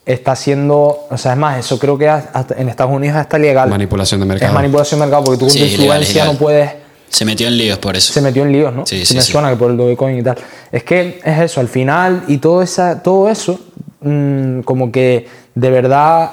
está 0.06 0.36
siendo, 0.36 1.06
o 1.10 1.18
sea, 1.18 1.32
es 1.32 1.38
más, 1.38 1.58
eso 1.58 1.78
creo 1.78 1.98
que 1.98 2.08
hasta 2.08 2.54
en 2.56 2.68
Estados 2.68 2.92
Unidos 2.94 3.16
hasta 3.16 3.38
legal. 3.38 3.68
Manipulación 3.68 4.20
de 4.20 4.26
mercado. 4.26 4.48
Es 4.50 4.54
manipulación 4.54 5.00
de 5.00 5.06
mercado 5.06 5.24
porque 5.24 5.38
tú 5.38 5.46
con 5.46 5.52
Sí, 5.52 5.58
tu 5.58 5.64
influencia 5.66 6.24
no 6.26 6.34
puedes 6.34 6.70
Se 7.16 7.24
metió 7.24 7.48
en 7.48 7.56
líos 7.56 7.78
por 7.78 7.96
eso. 7.96 8.12
se 8.12 8.20
metió 8.20 8.42
en 8.44 8.52
líos, 8.52 8.74
¿no? 8.74 8.84
Sí, 8.84 8.98
Se 9.00 9.06
sí, 9.06 9.14
me 9.14 9.22
sí. 9.22 9.32
suena 9.32 9.48
que 9.48 9.56
por 9.56 9.70
el 9.70 9.76
Dogecoin 9.78 10.18
y 10.18 10.22
tal. 10.22 10.36
Es 10.70 10.84
que 10.84 11.18
es 11.24 11.38
eso, 11.40 11.60
al 11.60 11.68
final, 11.68 12.24
y 12.28 12.36
todo, 12.36 12.60
esa, 12.60 13.02
todo 13.02 13.30
eso, 13.30 13.58
mm, 14.02 14.60
como 14.60 14.92
que 14.92 15.26
de 15.54 15.70
verdad, 15.70 16.30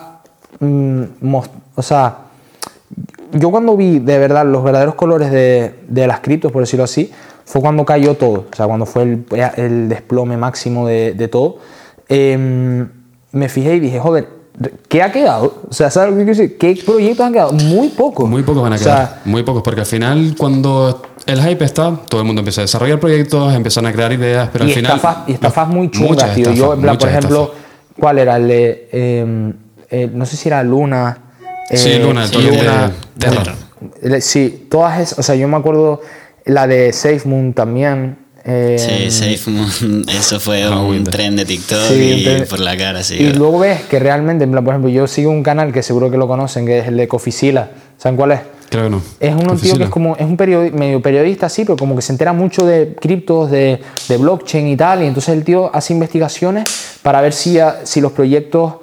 mm, 0.59 1.03
o 1.75 1.81
sea, 1.81 2.17
yo 3.31 3.49
cuando 3.49 3.77
vi 3.77 3.99
de 3.99 4.17
verdad 4.19 4.45
los 4.45 4.61
verdaderos 4.61 4.95
colores 4.95 5.31
de, 5.31 5.73
de 5.87 6.05
las 6.05 6.19
criptos, 6.19 6.51
por 6.51 6.61
decirlo 6.63 6.83
así, 6.83 7.09
fue 7.45 7.61
cuando 7.61 7.85
cayó 7.85 8.15
todo, 8.15 8.47
o 8.51 8.55
sea, 8.55 8.67
cuando 8.67 8.85
fue 8.85 9.03
el, 9.03 9.25
el 9.55 9.87
desplome 9.89 10.35
máximo 10.35 10.85
de, 10.85 11.13
de 11.13 11.27
todo. 11.29 11.59
Em, 12.09 12.89
me 13.31 13.47
fijé 13.47 13.75
y 13.75 13.79
dije, 13.79 13.99
joder, 13.99 14.27
¿qué 14.87 15.01
ha 15.01 15.11
quedado? 15.11 15.61
O 15.69 15.73
sea, 15.73 15.89
¿sabes 15.89 16.11
lo 16.11 16.17
que 16.17 16.23
quiero 16.25 16.37
decir? 16.39 16.57
¿Qué 16.57 16.81
proyectos 16.85 17.25
han 17.25 17.33
quedado? 17.33 17.53
Muy 17.53 17.89
pocos. 17.89 18.29
Muy 18.29 18.43
pocos 18.43 18.61
van 18.63 18.73
a 18.73 18.75
O 18.75 18.79
quedar. 18.79 19.07
sea, 19.07 19.21
muy 19.25 19.43
pocos, 19.43 19.63
porque 19.63 19.81
al 19.81 19.87
final, 19.87 20.35
cuando 20.37 21.01
el 21.25 21.41
hype 21.41 21.63
está, 21.65 21.95
todo 22.09 22.21
el 22.21 22.27
mundo 22.27 22.41
empieza 22.41 22.61
a 22.61 22.63
desarrollar 22.63 22.99
proyectos, 22.99 23.53
empiezan 23.53 23.85
a 23.85 23.93
crear 23.93 24.11
ideas, 24.13 24.49
pero 24.51 24.65
y 24.65 24.69
al 24.69 24.75
final. 24.75 24.95
estafas, 24.95 25.17
y 25.27 25.33
estafas 25.33 25.67
muy 25.67 25.89
chungas, 25.91 26.33
tío. 26.35 26.43
estafas, 26.51 26.57
Yo, 26.59 26.73
en 26.73 26.81
plan, 26.81 26.97
por 26.97 27.09
ejemplo, 27.09 27.41
estafas. 27.43 27.61
¿cuál 27.99 28.19
era? 28.19 28.37
El 28.37 28.47
de. 28.47 28.89
eh, 28.91 29.53
eh, 29.89 30.09
no 30.13 30.25
sé 30.25 30.37
si 30.37 30.49
era 30.49 30.63
Luna. 30.63 31.17
Sí, 31.71 31.91
eh, 31.91 31.99
Luna, 31.99 32.23
el 32.23 32.29
sí, 32.29 32.41
Luna, 32.41 32.91
de 33.15 33.19
Terra. 33.19 34.21
Sí, 34.21 34.67
todas 34.69 34.99
esas. 34.99 35.19
O 35.19 35.23
sea, 35.23 35.35
yo 35.35 35.47
me 35.47 35.57
acuerdo 35.57 36.01
la 36.45 36.67
de 36.67 36.91
SafeMoon 36.93 37.53
también. 37.53 38.17
Eh, 38.45 38.77
Sí, 38.77 39.09
SafeMoon, 39.11 40.05
eso 40.09 40.39
fue 40.39 40.63
Ah, 40.63 40.77
un 40.79 40.89
Windows. 40.91 41.15
tren 41.15 41.35
de 41.35 41.45
TikTok 41.45 41.79
Sí, 41.89 41.93
y 41.95 42.19
entonces- 42.25 42.49
por 42.49 42.59
la 42.59 42.75
cara, 42.77 43.03
sí. 43.03 43.15
Y 43.15 43.33
luego 43.33 43.59
ves 43.59 43.81
que 43.83 43.99
realmente, 43.99 44.43
en 44.43 44.51
plan, 44.51 44.63
por 44.63 44.73
ejemplo, 44.73 44.89
yo 44.89 45.07
sigo 45.07 45.31
un 45.31 45.43
canal 45.43 45.71
que 45.71 45.81
seguro 45.83 46.11
que 46.11 46.17
lo 46.17 46.27
conocen, 46.27 46.65
que 46.65 46.79
es 46.79 46.87
el 46.87 46.97
de 46.97 47.07
Coficila. 47.07 47.69
¿Saben 47.97 48.17
cuál 48.17 48.31
es? 48.33 48.39
Creo 48.69 48.85
que 48.85 48.89
no. 48.89 49.01
Es 49.19 49.33
un 49.35 49.57
tío 49.59 49.77
que 49.77 49.83
es 49.83 49.89
como, 49.89 50.15
es 50.15 50.25
un 50.25 50.35
periodi- 50.35 50.71
medio 50.71 50.99
periodista 51.01 51.45
así, 51.45 51.63
pero 51.63 51.77
como 51.77 51.95
que 51.95 52.01
se 52.01 52.11
entera 52.11 52.33
mucho 52.33 52.65
de 52.65 52.95
criptos, 52.99 53.51
de, 53.51 53.79
de 54.09 54.17
blockchain 54.17 54.67
y 54.67 54.75
tal, 54.75 55.03
y 55.03 55.05
entonces 55.05 55.33
el 55.35 55.43
tío 55.43 55.69
hace 55.73 55.93
investigaciones 55.93 56.97
para 57.03 57.21
ver 57.21 57.33
si, 57.33 57.57
si 57.83 58.01
los 58.01 58.11
proyectos, 58.13 58.73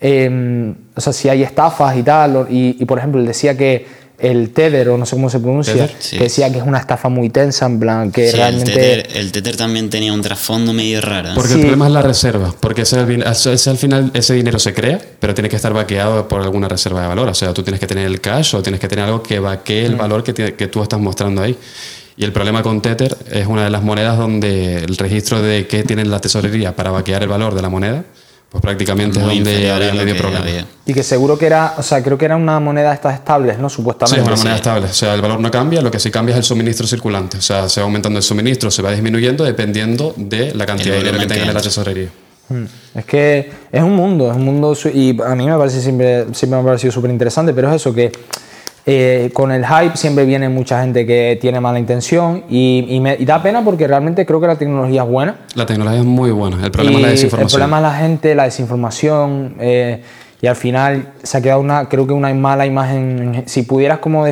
eh, 0.00 0.74
o 0.94 1.00
sea, 1.00 1.12
si 1.12 1.28
hay 1.28 1.42
estafas 1.42 1.96
y 1.96 2.02
tal, 2.02 2.46
y, 2.50 2.76
y, 2.80 2.84
por 2.84 2.98
ejemplo, 2.98 3.20
él 3.20 3.26
decía 3.26 3.56
que 3.56 3.86
el 4.22 4.50
Tether, 4.50 4.88
o 4.90 4.96
no 4.96 5.04
sé 5.04 5.16
cómo 5.16 5.28
se 5.28 5.40
pronuncia, 5.40 5.74
Tether, 5.74 5.96
sí. 5.98 6.16
que 6.16 6.24
decía 6.24 6.50
que 6.52 6.58
es 6.58 6.64
una 6.64 6.78
estafa 6.78 7.08
muy 7.08 7.28
tensa, 7.30 7.66
en 7.66 7.80
plan, 7.80 8.10
que 8.12 8.28
Sí, 8.28 8.34
el 8.34 8.36
realmente... 8.38 8.72
tether, 8.72 9.08
el 9.16 9.32
Tether 9.32 9.56
también 9.56 9.90
tenía 9.90 10.12
un 10.12 10.22
trasfondo 10.22 10.72
medio 10.72 11.00
raro. 11.00 11.30
Porque 11.34 11.48
Sí. 11.50 11.54
el 11.54 11.60
problema 11.62 11.86
es 11.88 11.92
la 11.92 12.02
reserva, 12.02 12.54
porque 12.60 12.82
ese, 12.82 12.98
al 13.00 13.06
fin- 13.06 13.22
ese 13.26 13.70
al 13.70 13.76
final 13.78 14.10
ese 14.14 14.34
dinero 14.34 14.58
se 14.58 14.72
crea, 14.72 15.00
pero 15.20 15.34
tiene 15.34 15.48
que 15.48 15.56
estar 15.56 15.72
vaqueado 15.74 16.28
por 16.28 16.40
alguna 16.40 16.68
reserva 16.68 17.02
de 17.02 17.08
valor. 17.08 17.28
O 17.28 17.34
sea, 17.34 17.52
tú 17.52 17.62
tienes 17.62 17.80
que 17.80 17.86
tener 17.86 18.06
el 18.06 18.20
cash 18.20 18.54
o 18.54 18.62
tienes 18.62 18.80
que 18.80 18.88
tener 18.88 19.04
algo 19.04 19.22
que 19.22 19.38
vaquee 19.40 19.82
Mm. 19.82 19.92
el 19.92 19.96
valor 19.96 20.22
que, 20.22 20.32
te- 20.32 20.54
que 20.54 20.68
tú 20.68 20.82
estás 20.82 21.00
mostrando 21.00 21.42
ahí. 21.42 21.56
Y 22.16 22.24
el 22.24 22.32
problema 22.32 22.62
con 22.62 22.80
Tether 22.82 23.16
es 23.32 23.46
una 23.46 23.64
de 23.64 23.70
las 23.70 23.82
monedas 23.82 24.18
donde 24.18 24.76
el 24.76 24.96
registro 24.98 25.40
de 25.42 25.66
qué 25.66 25.82
tiene 25.82 26.04
la 26.04 26.20
tesorería 26.20 26.76
para 26.76 26.90
vaquear 26.90 27.22
el 27.22 27.28
valor 27.30 27.54
de 27.54 27.62
la 27.62 27.70
moneda, 27.70 28.04
pues 28.52 28.60
prácticamente 28.60 29.18
es 29.18 29.24
Muy 29.24 29.36
donde 29.36 29.70
había 29.70 29.94
medio 29.94 30.14
problema. 30.14 30.44
había. 30.44 30.66
Y 30.84 30.92
que 30.92 31.02
seguro 31.02 31.38
que 31.38 31.46
era, 31.46 31.72
o 31.78 31.82
sea, 31.82 32.02
creo 32.02 32.18
que 32.18 32.26
era 32.26 32.36
una 32.36 32.60
moneda 32.60 32.92
estas 32.92 33.14
estables, 33.14 33.58
¿no? 33.58 33.70
Sí, 33.70 33.76
Supuestamente. 33.76 34.20
es 34.20 34.26
una 34.26 34.36
moneda 34.36 34.54
sí. 34.56 34.58
estable. 34.58 34.86
O 34.88 34.92
sea, 34.92 35.14
el 35.14 35.22
valor 35.22 35.40
no 35.40 35.50
cambia, 35.50 35.80
lo 35.80 35.90
que 35.90 35.98
sí 35.98 36.10
cambia 36.10 36.34
es 36.34 36.38
el 36.40 36.44
suministro 36.44 36.86
circulante. 36.86 37.38
O 37.38 37.40
sea, 37.40 37.66
se 37.70 37.80
va 37.80 37.86
aumentando 37.86 38.18
el 38.18 38.22
suministro, 38.22 38.70
se 38.70 38.82
va 38.82 38.92
disminuyendo 38.92 39.42
dependiendo 39.42 40.12
de 40.18 40.54
la 40.54 40.66
cantidad 40.66 40.92
de 40.92 40.98
dinero 40.98 41.18
que 41.18 41.26
tenga 41.26 41.46
en 41.46 41.54
la 41.54 41.62
tesorería. 41.62 42.10
Mm. 42.50 42.64
Es 42.98 43.04
que 43.06 43.50
es 43.72 43.82
un 43.82 43.96
mundo, 43.96 44.30
es 44.30 44.36
un 44.36 44.44
mundo 44.44 44.76
y 44.92 45.18
a 45.22 45.34
mí 45.34 45.46
me 45.46 45.56
parece 45.56 45.80
siempre, 45.80 46.26
siempre 46.34 46.58
me 46.58 46.62
ha 46.62 46.66
parecido 46.66 46.92
súper 46.92 47.10
interesante, 47.10 47.54
pero 47.54 47.70
es 47.70 47.76
eso 47.76 47.94
que 47.94 48.12
eh, 48.84 49.30
con 49.32 49.52
el 49.52 49.64
hype 49.64 49.96
siempre 49.96 50.24
viene 50.24 50.48
mucha 50.48 50.82
gente 50.82 51.06
que 51.06 51.38
tiene 51.40 51.60
mala 51.60 51.78
intención 51.78 52.44
y, 52.48 52.84
y 52.88 53.00
me 53.00 53.16
y 53.16 53.24
da 53.24 53.40
pena 53.40 53.62
porque 53.64 53.86
realmente 53.86 54.26
creo 54.26 54.40
que 54.40 54.48
la 54.48 54.56
tecnología 54.56 55.02
es 55.02 55.08
buena. 55.08 55.36
La 55.54 55.66
tecnología 55.66 56.00
es 56.00 56.04
muy 56.04 56.32
buena. 56.32 56.64
El 56.64 56.70
problema 56.72 56.92
y 56.92 56.96
es 56.96 57.02
la 57.02 57.08
desinformación. 57.10 57.46
El 57.46 57.52
problema 57.52 57.76
es 57.76 57.82
la 57.82 57.94
gente, 57.94 58.34
la 58.34 58.44
desinformación 58.44 59.54
eh, 59.60 60.02
y 60.40 60.46
al 60.48 60.56
final 60.56 61.12
se 61.22 61.38
ha 61.38 61.40
quedado 61.40 61.60
una, 61.60 61.88
creo 61.88 62.06
que 62.08 62.12
una 62.12 62.34
mala 62.34 62.66
imagen. 62.66 63.44
Si 63.46 63.62
pudieras 63.62 64.00
como 64.00 64.26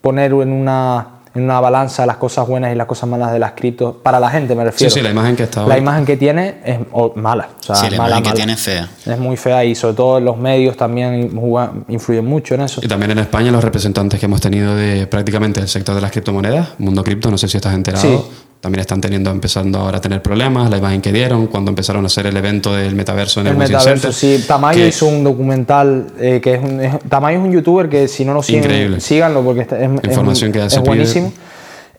poner 0.00 0.30
en 0.30 0.52
una, 0.52 1.17
en 1.38 1.44
una 1.44 1.60
balanza 1.60 2.04
las 2.06 2.16
cosas 2.16 2.46
buenas 2.46 2.72
y 2.72 2.76
las 2.76 2.86
cosas 2.86 3.08
malas 3.08 3.32
de 3.32 3.38
las 3.38 3.52
criptos, 3.52 3.96
para 4.02 4.18
la 4.20 4.28
gente 4.30 4.54
me 4.54 4.64
refiero. 4.64 4.92
sí, 4.92 5.00
la 5.00 5.10
imagen 5.10 5.36
que 5.36 5.44
está 5.44 5.66
La 5.66 5.74
hoy. 5.74 5.80
imagen 5.80 6.04
que 6.04 6.16
tiene 6.16 6.56
es 6.64 6.78
mala. 7.16 7.48
O 7.60 7.62
sea, 7.62 7.76
Sí, 7.76 7.90
la 7.90 7.98
mala, 7.98 8.08
imagen 8.18 8.22
que 8.22 8.28
mala. 8.28 8.34
tiene 8.36 8.52
es 8.52 8.60
fea. 8.60 8.88
Es 9.06 9.18
muy 9.18 9.36
fea 9.36 9.64
y 9.64 9.74
sobre 9.74 9.94
todo 9.94 10.20
los 10.20 10.36
medios 10.36 10.76
también 10.76 11.34
juegan- 11.36 11.84
influyen 11.88 12.24
mucho 12.26 12.54
en 12.54 12.62
eso. 12.62 12.80
Y 12.84 12.88
también 12.88 13.10
en 13.12 13.18
España 13.18 13.50
los 13.50 13.62
representantes 13.64 14.18
que 14.20 14.26
hemos 14.26 14.40
tenido 14.40 14.74
de 14.74 15.06
prácticamente 15.06 15.60
el 15.60 15.68
sector 15.68 15.94
de 15.94 16.00
las 16.00 16.10
criptomonedas, 16.10 16.70
Mundo 16.78 17.02
Cripto, 17.04 17.30
no 17.30 17.38
sé 17.38 17.48
si 17.48 17.56
estás 17.56 17.74
enterado, 17.74 18.02
Sí. 18.02 18.18
También 18.60 18.80
están 18.80 19.00
teniendo, 19.00 19.30
empezando 19.30 19.78
ahora 19.78 19.98
a 19.98 20.00
tener 20.00 20.20
problemas, 20.20 20.68
la 20.68 20.78
imagen 20.78 21.00
que 21.00 21.12
dieron 21.12 21.46
cuando 21.46 21.70
empezaron 21.70 22.02
a 22.04 22.06
hacer 22.06 22.26
el 22.26 22.36
evento 22.36 22.74
del 22.74 22.94
metaverso 22.96 23.40
en 23.40 23.46
el, 23.46 23.52
El 23.52 23.58
metaverso, 23.58 24.10
Center, 24.12 24.12
sí. 24.12 24.44
Tamayo 24.48 24.84
hizo 24.86 25.06
un 25.06 25.22
documental 25.22 26.06
eh, 26.18 26.40
que 26.42 26.54
es, 26.54 26.62
un, 26.62 26.80
es- 26.80 26.98
Tamayo 27.08 27.38
es 27.38 27.44
un 27.44 27.52
youtuber 27.52 27.88
que 27.88 28.08
si 28.08 28.24
no 28.24 28.34
lo 28.34 28.42
siguen, 28.42 28.64
Increíble. 28.64 29.00
síganlo 29.00 29.42
porque 29.44 29.60
está- 29.60 29.78
es, 29.80 29.88
Información 30.02 30.50
que 30.50 30.64
es 30.64 30.78
buenísimo. 30.80 31.32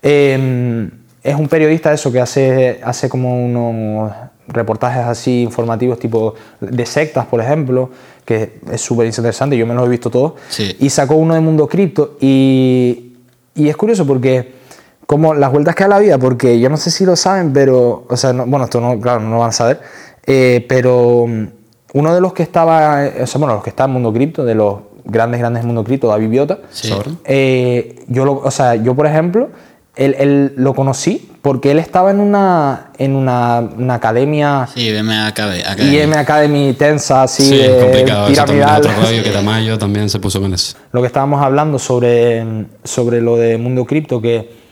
Eh, 0.01 0.89
es 1.23 1.35
un 1.35 1.47
periodista 1.47 1.93
eso 1.93 2.11
que 2.11 2.19
hace, 2.21 2.79
hace 2.83 3.09
como 3.09 3.45
unos 3.45 4.11
reportajes 4.47 5.03
así 5.05 5.41
informativos 5.43 5.99
tipo 5.99 6.33
de 6.59 6.85
sectas, 6.85 7.25
por 7.25 7.39
ejemplo, 7.41 7.89
que 8.25 8.59
es 8.71 8.81
súper 8.81 9.05
interesante, 9.05 9.57
yo 9.57 9.65
me 9.67 9.73
los 9.73 9.85
he 9.85 9.89
visto 9.89 10.09
todos. 10.09 10.33
Sí. 10.49 10.75
Y 10.79 10.89
sacó 10.89 11.15
uno 11.15 11.33
de 11.35 11.41
Mundo 11.41 11.67
Cripto 11.67 12.17
y, 12.21 13.13
y 13.55 13.67
es 13.69 13.75
curioso 13.77 14.05
porque 14.07 14.58
como 15.09 15.33
las 15.33 15.51
vueltas 15.51 15.73
que 15.73 15.85
da 15.85 15.87
la 15.89 15.97
vida, 15.97 16.19
porque 16.19 16.59
yo 16.59 16.69
no 16.69 16.77
sé 16.77 16.91
si 16.91 17.03
lo 17.03 17.15
saben, 17.15 17.51
pero, 17.51 18.05
o 18.07 18.15
sea, 18.15 18.31
no- 18.31 18.45
bueno, 18.45 18.65
esto 18.65 18.79
no, 18.79 18.99
claro, 19.01 19.21
no 19.21 19.31
lo 19.31 19.39
van 19.39 19.49
a 19.49 19.51
saber, 19.51 19.81
eh, 20.27 20.63
pero 20.69 21.25
mm, 21.27 21.45
uno 21.93 22.13
de 22.13 22.21
los 22.21 22.31
que 22.33 22.43
estaba, 22.43 23.07
eh, 23.07 23.23
o 23.23 23.25
sea, 23.25 23.39
bueno, 23.39 23.55
los 23.55 23.63
que 23.63 23.71
está 23.71 23.85
en 23.85 23.91
Mundo 23.91 24.13
Cripto, 24.13 24.45
de 24.45 24.53
los 24.53 24.75
grandes, 25.05 25.39
grandes 25.39 25.63
Mundo 25.63 25.83
Cripto, 25.83 26.07
David 26.09 26.29
Biota, 26.29 26.59
Sí. 26.69 26.93
Eh, 27.25 27.95
yo, 28.07 28.23
lo, 28.23 28.33
o 28.33 28.51
sea, 28.51 28.75
yo 28.75 28.93
por 28.93 29.07
ejemplo, 29.07 29.49
él, 29.95 30.15
él 30.19 30.53
lo 30.57 30.75
conocí 30.75 31.31
porque 31.41 31.71
él 31.71 31.79
estaba 31.79 32.11
en 32.11 32.19
una, 32.19 32.91
en 32.99 33.15
una, 33.15 33.61
una 33.77 33.95
academia, 33.95 34.67
Sí, 34.71 34.95
acá. 34.95 35.45
acá 35.71 35.83
IM 35.83 36.13
Academy 36.13 36.73
tensa, 36.73 37.23
así, 37.23 37.45
Sí, 37.45 37.57
de 37.57 37.79
complicado, 37.79 38.27
eso 38.27 38.35
también 38.45 38.59
piramidal. 38.67 38.77
otro 38.79 38.91
rollo 39.09 39.23
que 39.23 39.29
Tamayo 39.31 39.77
también 39.79 40.07
se 40.07 40.19
puso 40.19 40.39
con 40.39 40.53
eso. 40.53 40.77
lo 40.91 41.01
que 41.01 41.07
estábamos 41.07 41.41
hablando 41.41 41.79
sobre, 41.79 42.45
sobre 42.83 43.21
lo 43.21 43.37
de 43.37 43.57
mundo 43.57 43.85
cripto, 43.85 44.21
que 44.21 44.68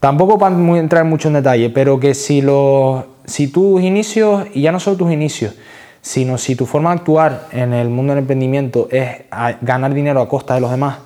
tampoco 0.00 0.38
para 0.38 0.56
entrar 0.78 1.04
mucho 1.04 1.28
en 1.28 1.34
detalle, 1.34 1.70
pero 1.70 2.00
que 2.00 2.14
si, 2.14 2.40
lo, 2.40 3.06
si 3.26 3.48
tus 3.48 3.82
inicios, 3.82 4.46
y 4.54 4.62
ya 4.62 4.72
no 4.72 4.80
solo 4.80 4.96
tus 4.96 5.12
inicios, 5.12 5.54
sino 6.02 6.38
si 6.38 6.56
tu 6.56 6.66
forma 6.66 6.90
de 6.90 6.96
actuar 6.96 7.46
en 7.52 7.74
el 7.74 7.90
mundo 7.90 8.12
del 8.12 8.20
emprendimiento 8.20 8.88
es 8.90 9.22
ganar 9.60 9.92
dinero 9.92 10.22
a 10.22 10.28
costa 10.28 10.54
de 10.54 10.60
los 10.60 10.70
demás, 10.70 10.98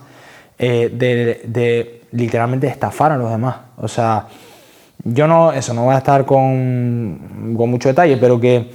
eh, 0.58 0.90
de, 0.94 1.42
de 1.46 2.02
literalmente 2.12 2.68
estafar 2.68 3.10
a 3.12 3.16
los 3.16 3.30
demás. 3.30 3.56
O 3.76 3.88
sea, 3.88 4.28
yo 5.02 5.26
no, 5.26 5.52
eso, 5.52 5.74
no 5.74 5.84
voy 5.84 5.94
a 5.94 5.98
estar 5.98 6.24
con, 6.24 7.54
con 7.56 7.70
mucho 7.70 7.88
detalle, 7.88 8.16
pero 8.16 8.40
que 8.40 8.70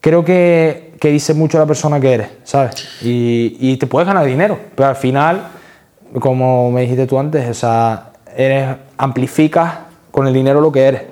creo 0.00 0.24
que, 0.24 0.94
que 1.00 1.10
dice 1.10 1.34
mucho 1.34 1.58
la 1.58 1.66
persona 1.66 2.00
que 2.00 2.12
eres, 2.12 2.28
¿sabes? 2.42 2.88
Y, 3.02 3.56
y 3.60 3.76
te 3.76 3.86
puedes 3.86 4.06
ganar 4.06 4.26
dinero, 4.26 4.58
pero 4.74 4.88
al 4.88 4.96
final, 4.96 5.46
como 6.18 6.72
me 6.72 6.82
dijiste 6.82 7.06
tú 7.06 7.18
antes, 7.18 7.48
o 7.48 7.54
sea, 7.54 8.07
eres, 8.38 8.76
amplificas 8.96 9.78
con 10.10 10.26
el 10.28 10.32
dinero 10.32 10.60
lo 10.60 10.72
que 10.72 10.82
eres. 10.82 11.02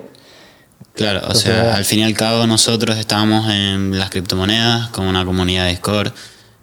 Claro, 0.93 1.21
o 1.27 1.35
sea, 1.35 1.75
al 1.75 1.85
fin 1.85 1.99
y 1.99 2.03
al 2.03 2.13
cabo 2.15 2.47
nosotros 2.47 2.97
estábamos 2.97 3.51
en 3.51 3.99
las 3.99 4.09
criptomonedas 4.09 4.87
con 4.87 5.05
una 5.05 5.23
comunidad 5.25 5.65
de 5.65 5.71
Discord, 5.71 6.11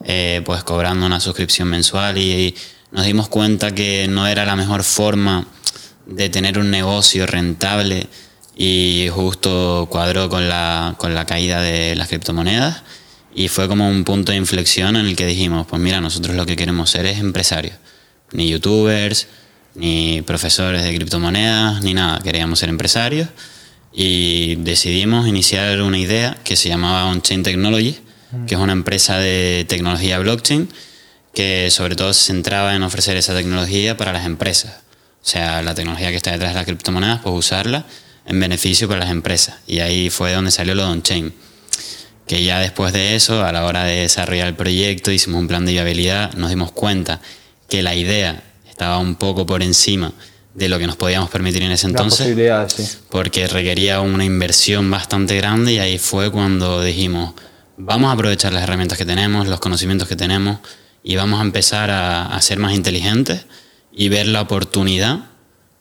eh, 0.02 0.42
pues 0.44 0.64
cobrando 0.64 1.06
una 1.06 1.20
suscripción 1.20 1.68
mensual 1.68 2.18
y, 2.18 2.56
nos 2.90 3.06
dimos 3.06 3.28
cuenta 3.28 3.74
que 3.74 4.06
no 4.06 4.28
era 4.28 4.44
la 4.44 4.54
mejor 4.54 4.84
forma 4.84 5.48
de 6.06 6.28
tener 6.28 6.60
un 6.60 6.70
negocio 6.70 7.26
rentable 7.26 8.06
y 8.56 9.08
justo 9.10 9.88
cuadró 9.90 10.28
con 10.28 10.48
la, 10.48 10.94
con 10.96 11.12
la 11.12 11.26
caída 11.26 11.60
de 11.60 11.96
las 11.96 12.06
criptomonedas 12.06 12.82
y 13.34 13.48
fue 13.48 13.66
como 13.66 13.88
un 13.88 14.04
punto 14.04 14.30
de 14.30 14.38
inflexión 14.38 14.94
en 14.94 15.06
el 15.06 15.16
que 15.16 15.26
dijimos, 15.26 15.66
pues 15.66 15.82
mira, 15.82 16.00
nosotros 16.00 16.36
lo 16.36 16.46
que 16.46 16.54
queremos 16.54 16.88
ser 16.88 17.06
es 17.06 17.18
empresarios, 17.18 17.74
ni 18.30 18.48
youtubers, 18.48 19.26
ni 19.74 20.22
profesores 20.22 20.82
de 20.84 20.94
criptomonedas, 20.94 21.82
ni 21.82 21.94
nada, 21.94 22.20
queríamos 22.20 22.58
ser 22.58 22.68
empresarios 22.68 23.28
y 23.92 24.56
decidimos 24.56 25.28
iniciar 25.28 25.80
una 25.82 25.98
idea 25.98 26.36
que 26.44 26.56
se 26.56 26.68
llamaba 26.68 27.06
On-Chain 27.06 27.42
Technology, 27.42 27.98
que 28.46 28.54
es 28.54 28.60
una 28.60 28.72
empresa 28.72 29.18
de 29.18 29.64
tecnología 29.68 30.18
blockchain 30.18 30.68
que 31.34 31.70
sobre 31.70 31.96
todo 31.96 32.12
se 32.12 32.32
centraba 32.32 32.74
en 32.74 32.82
ofrecer 32.82 33.16
esa 33.16 33.34
tecnología 33.34 33.96
para 33.96 34.12
las 34.12 34.24
empresas. 34.24 34.72
O 35.22 35.26
sea, 35.26 35.62
la 35.62 35.74
tecnología 35.74 36.10
que 36.10 36.16
está 36.16 36.32
detrás 36.32 36.50
de 36.50 36.56
las 36.56 36.64
criptomonedas, 36.64 37.20
pues 37.22 37.34
usarla 37.34 37.86
en 38.26 38.38
beneficio 38.40 38.88
para 38.88 39.00
las 39.00 39.10
empresas. 39.10 39.56
Y 39.66 39.80
ahí 39.80 40.10
fue 40.10 40.32
donde 40.32 40.50
salió 40.50 40.74
lo 40.74 40.84
de 40.84 40.92
on-chain. 40.92 41.34
Que 42.26 42.42
ya 42.44 42.60
después 42.60 42.92
de 42.92 43.16
eso, 43.16 43.44
a 43.44 43.52
la 43.52 43.64
hora 43.64 43.84
de 43.84 44.02
desarrollar 44.02 44.48
el 44.48 44.54
proyecto, 44.54 45.10
hicimos 45.10 45.40
un 45.40 45.48
plan 45.48 45.66
de 45.66 45.72
viabilidad, 45.72 46.32
nos 46.34 46.50
dimos 46.50 46.72
cuenta 46.72 47.20
que 47.68 47.82
la 47.82 47.94
idea 47.94 48.42
estaba 48.74 48.98
un 48.98 49.14
poco 49.14 49.46
por 49.46 49.62
encima 49.62 50.12
de 50.52 50.68
lo 50.68 50.80
que 50.80 50.86
nos 50.86 50.96
podíamos 50.96 51.30
permitir 51.30 51.62
en 51.62 51.70
ese 51.70 51.86
entonces. 51.86 52.36
Sí. 52.74 52.98
Porque 53.08 53.46
requería 53.46 54.00
una 54.00 54.24
inversión 54.24 54.90
bastante 54.90 55.36
grande 55.36 55.74
y 55.74 55.78
ahí 55.78 55.98
fue 55.98 56.32
cuando 56.32 56.82
dijimos, 56.82 57.34
vamos 57.76 58.10
a 58.10 58.14
aprovechar 58.14 58.52
las 58.52 58.64
herramientas 58.64 58.98
que 58.98 59.04
tenemos, 59.04 59.46
los 59.46 59.60
conocimientos 59.60 60.08
que 60.08 60.16
tenemos 60.16 60.58
y 61.04 61.14
vamos 61.14 61.38
a 61.38 61.44
empezar 61.44 61.90
a, 61.90 62.34
a 62.34 62.42
ser 62.42 62.58
más 62.58 62.74
inteligentes 62.74 63.46
y 63.92 64.08
ver 64.08 64.26
la 64.26 64.42
oportunidad 64.42 65.20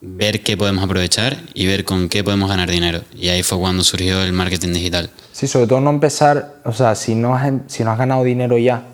ver 0.06 0.42
qué 0.42 0.56
podemos 0.56 0.84
aprovechar 0.84 1.38
y 1.54 1.66
ver 1.66 1.84
con 1.84 2.08
qué 2.08 2.22
podemos 2.22 2.48
ganar 2.48 2.70
dinero. 2.70 3.00
Y 3.16 3.28
ahí 3.28 3.42
fue 3.42 3.58
cuando 3.58 3.82
surgió 3.82 4.22
el 4.22 4.32
marketing 4.32 4.72
digital. 4.74 5.10
Sí, 5.32 5.48
sobre 5.48 5.66
todo 5.66 5.80
no 5.80 5.90
empezar, 5.90 6.56
o 6.64 6.72
sea, 6.72 6.94
si 6.94 7.14
no 7.14 7.34
has, 7.34 7.52
si 7.66 7.84
no 7.84 7.90
has 7.90 7.98
ganado 7.98 8.22
dinero 8.22 8.58
ya, 8.58 8.84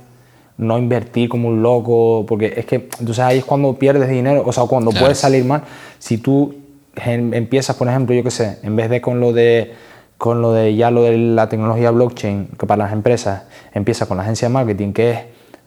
no 0.60 0.76
invertir 0.78 1.28
como 1.30 1.48
un 1.48 1.62
loco, 1.62 2.26
porque 2.28 2.52
es 2.54 2.66
que 2.66 2.88
entonces 2.98 3.20
ahí 3.20 3.38
es 3.38 3.44
cuando 3.44 3.74
pierdes 3.74 4.10
dinero, 4.10 4.42
o 4.46 4.52
sea, 4.52 4.64
cuando 4.64 4.90
puedes 4.90 5.18
salir 5.18 5.44
mal. 5.44 5.62
Si 5.98 6.18
tú 6.18 6.54
empiezas, 6.94 7.76
por 7.76 7.88
ejemplo, 7.88 8.14
yo 8.14 8.22
qué 8.22 8.30
sé, 8.30 8.58
en 8.62 8.76
vez 8.76 8.90
de 8.90 9.00
con 9.00 9.20
lo 9.20 9.32
de 9.32 9.72
con 10.18 10.42
lo 10.42 10.52
de 10.52 10.76
ya 10.76 10.90
lo 10.90 11.04
de 11.04 11.16
la 11.16 11.48
tecnología 11.48 11.90
blockchain, 11.90 12.48
que 12.58 12.66
para 12.66 12.84
las 12.84 12.92
empresas 12.92 13.44
empieza 13.72 14.04
con 14.04 14.18
la 14.18 14.22
agencia 14.22 14.48
de 14.48 14.54
marketing, 14.54 14.92
que 14.92 15.10
es 15.10 15.18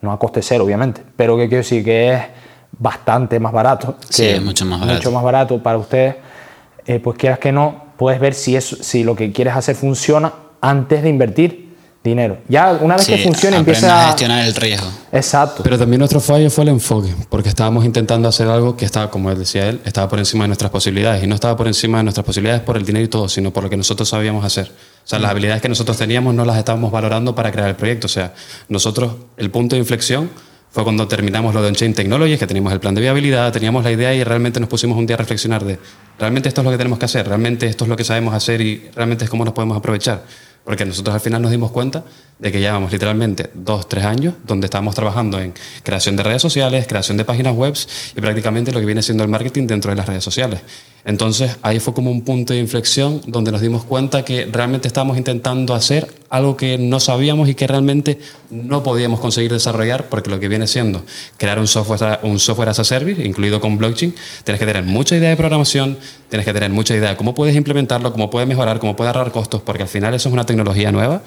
no 0.01 0.11
a 0.11 0.19
coste 0.19 0.43
cero, 0.43 0.63
obviamente, 0.63 1.01
pero 1.15 1.35
que 1.37 1.47
quiero 1.47 1.63
decir 1.63 1.83
que 1.83 2.13
es 2.13 2.21
bastante 2.77 3.39
más 3.39 3.51
barato. 3.51 3.97
Sí, 4.09 4.25
es 4.25 4.43
mucho 4.43 4.63
más 4.65 4.79
barato. 4.79 4.97
Mucho 4.97 5.11
más 5.11 5.23
barato 5.23 5.63
para 5.63 5.79
ustedes. 5.79 6.15
Eh, 6.85 6.99
pues 6.99 7.17
quieras 7.17 7.39
que 7.39 7.51
no, 7.51 7.85
puedes 7.97 8.19
ver 8.19 8.35
si, 8.35 8.55
eso, 8.55 8.75
si 8.75 9.03
lo 9.03 9.15
que 9.15 9.31
quieres 9.31 9.55
hacer 9.55 9.75
funciona 9.75 10.33
antes 10.61 11.01
de 11.01 11.09
invertir 11.09 11.62
dinero. 12.03 12.37
Ya 12.49 12.77
una 12.81 12.97
vez 12.97 13.07
que 13.07 13.17
funcione 13.19 13.57
empieza 13.57 14.03
a 14.03 14.07
gestionar 14.07 14.45
el 14.45 14.53
riesgo. 14.53 14.87
Exacto. 15.11 15.63
Pero 15.63 15.77
también 15.77 15.99
nuestro 15.99 16.19
fallo 16.19 16.49
fue 16.49 16.63
el 16.65 16.69
enfoque, 16.71 17.13
porque 17.29 17.49
estábamos 17.49 17.85
intentando 17.85 18.27
hacer 18.27 18.47
algo 18.47 18.75
que 18.75 18.85
estaba, 18.85 19.09
como 19.09 19.33
decía 19.33 19.69
él, 19.69 19.79
estaba 19.85 20.09
por 20.09 20.19
encima 20.19 20.43
de 20.43 20.49
nuestras 20.49 20.69
posibilidades. 20.71 21.23
Y 21.23 21.27
no 21.27 21.35
estaba 21.35 21.55
por 21.55 21.67
encima 21.67 21.99
de 21.99 22.03
nuestras 22.03 22.25
posibilidades 22.25 22.61
por 22.61 22.75
el 22.75 22.85
dinero 22.85 23.05
y 23.05 23.07
todo, 23.07 23.29
sino 23.29 23.51
por 23.51 23.63
lo 23.63 23.69
que 23.69 23.77
nosotros 23.77 24.09
sabíamos 24.09 24.43
hacer. 24.43 24.67
O 24.67 25.07
sea, 25.07 25.19
las 25.19 25.31
habilidades 25.31 25.61
que 25.61 25.69
nosotros 25.69 25.97
teníamos 25.97 26.33
no 26.33 26.43
las 26.45 26.57
estábamos 26.57 26.91
valorando 26.91 27.33
para 27.35 27.51
crear 27.51 27.69
el 27.69 27.75
proyecto. 27.75 28.07
O 28.07 28.09
sea, 28.09 28.33
nosotros, 28.67 29.13
el 29.37 29.49
punto 29.49 29.75
de 29.75 29.79
inflexión 29.79 30.29
fue 30.73 30.83
cuando 30.83 31.07
terminamos 31.07 31.53
lo 31.53 31.61
de 31.61 31.67
On-Chain 31.67 31.93
Technologies, 31.93 32.39
que 32.39 32.47
teníamos 32.47 32.73
el 32.73 32.79
plan 32.79 32.95
de 32.95 33.01
viabilidad, 33.01 33.53
teníamos 33.53 33.83
la 33.83 33.91
idea 33.91 34.11
y 34.15 34.23
realmente 34.23 34.59
nos 34.59 34.67
pusimos 34.67 34.97
un 34.97 35.05
día 35.05 35.15
a 35.15 35.19
reflexionar 35.19 35.63
de, 35.63 35.77
realmente 36.17 36.49
esto 36.49 36.61
es 36.61 36.65
lo 36.65 36.71
que 36.71 36.77
tenemos 36.77 36.97
que 36.97 37.05
hacer, 37.05 37.27
realmente 37.27 37.67
esto 37.67 37.85
es 37.85 37.89
lo 37.89 37.95
que 37.95 38.03
sabemos 38.03 38.33
hacer 38.33 38.59
y 38.59 38.89
realmente 38.95 39.25
es 39.25 39.29
cómo 39.29 39.45
nos 39.45 39.53
podemos 39.53 39.77
aprovechar. 39.77 40.23
Porque 40.63 40.85
nosotros 40.85 41.13
al 41.13 41.21
final 41.21 41.41
nos 41.41 41.51
dimos 41.51 41.71
cuenta 41.71 42.03
de 42.39 42.51
que 42.51 42.59
llevamos 42.59 42.91
literalmente 42.91 43.49
dos, 43.53 43.87
tres 43.87 44.05
años 44.05 44.35
donde 44.45 44.65
estábamos 44.65 44.95
trabajando 44.95 45.39
en 45.39 45.53
creación 45.83 46.15
de 46.15 46.23
redes 46.23 46.41
sociales, 46.41 46.87
creación 46.87 47.17
de 47.17 47.25
páginas 47.25 47.55
web 47.55 47.73
y 48.15 48.21
prácticamente 48.21 48.71
lo 48.71 48.79
que 48.79 48.85
viene 48.85 49.01
siendo 49.01 49.23
el 49.23 49.29
marketing 49.29 49.67
dentro 49.67 49.91
de 49.91 49.97
las 49.97 50.07
redes 50.07 50.23
sociales. 50.23 50.61
Entonces 51.05 51.57
ahí 51.61 51.79
fue 51.79 51.93
como 51.93 52.11
un 52.11 52.21
punto 52.21 52.53
de 52.53 52.59
inflexión 52.59 53.21
donde 53.27 53.51
nos 53.51 53.59
dimos 53.59 53.83
cuenta 53.83 54.23
que 54.23 54.45
realmente 54.45 54.87
estábamos 54.87 55.17
intentando 55.17 55.73
hacer 55.73 56.07
algo 56.29 56.55
que 56.55 56.77
no 56.77 56.99
sabíamos 57.01 57.49
y 57.49 57.55
que 57.55 57.67
realmente 57.67 58.19
no 58.49 58.83
podíamos 58.83 59.19
conseguir 59.19 59.51
desarrollar 59.51 60.07
porque 60.07 60.29
lo 60.29 60.39
que 60.39 60.47
viene 60.47 60.65
siendo 60.65 61.03
crear 61.37 61.59
un 61.59 61.67
software, 61.67 62.19
un 62.23 62.39
software 62.39 62.69
as 62.69 62.79
a 62.79 62.83
service, 62.85 63.21
incluido 63.25 63.59
con 63.59 63.77
blockchain, 63.77 64.15
tienes 64.45 64.59
que 64.59 64.65
tener 64.65 64.83
mucha 64.83 65.17
idea 65.17 65.29
de 65.29 65.35
programación, 65.35 65.97
tienes 66.29 66.45
que 66.45 66.53
tener 66.53 66.69
mucha 66.69 66.95
idea 66.95 67.09
de 67.09 67.15
cómo 67.17 67.35
puedes 67.35 67.55
implementarlo, 67.55 68.13
cómo 68.13 68.29
puedes 68.29 68.47
mejorar, 68.47 68.79
cómo 68.79 68.95
puedes 68.95 69.13
ahorrar 69.13 69.33
costos, 69.33 69.61
porque 69.61 69.83
al 69.83 69.89
final 69.89 70.13
eso 70.13 70.29
es 70.29 70.33
una 70.33 70.45
tecnología 70.45 70.91
nueva 70.91 71.21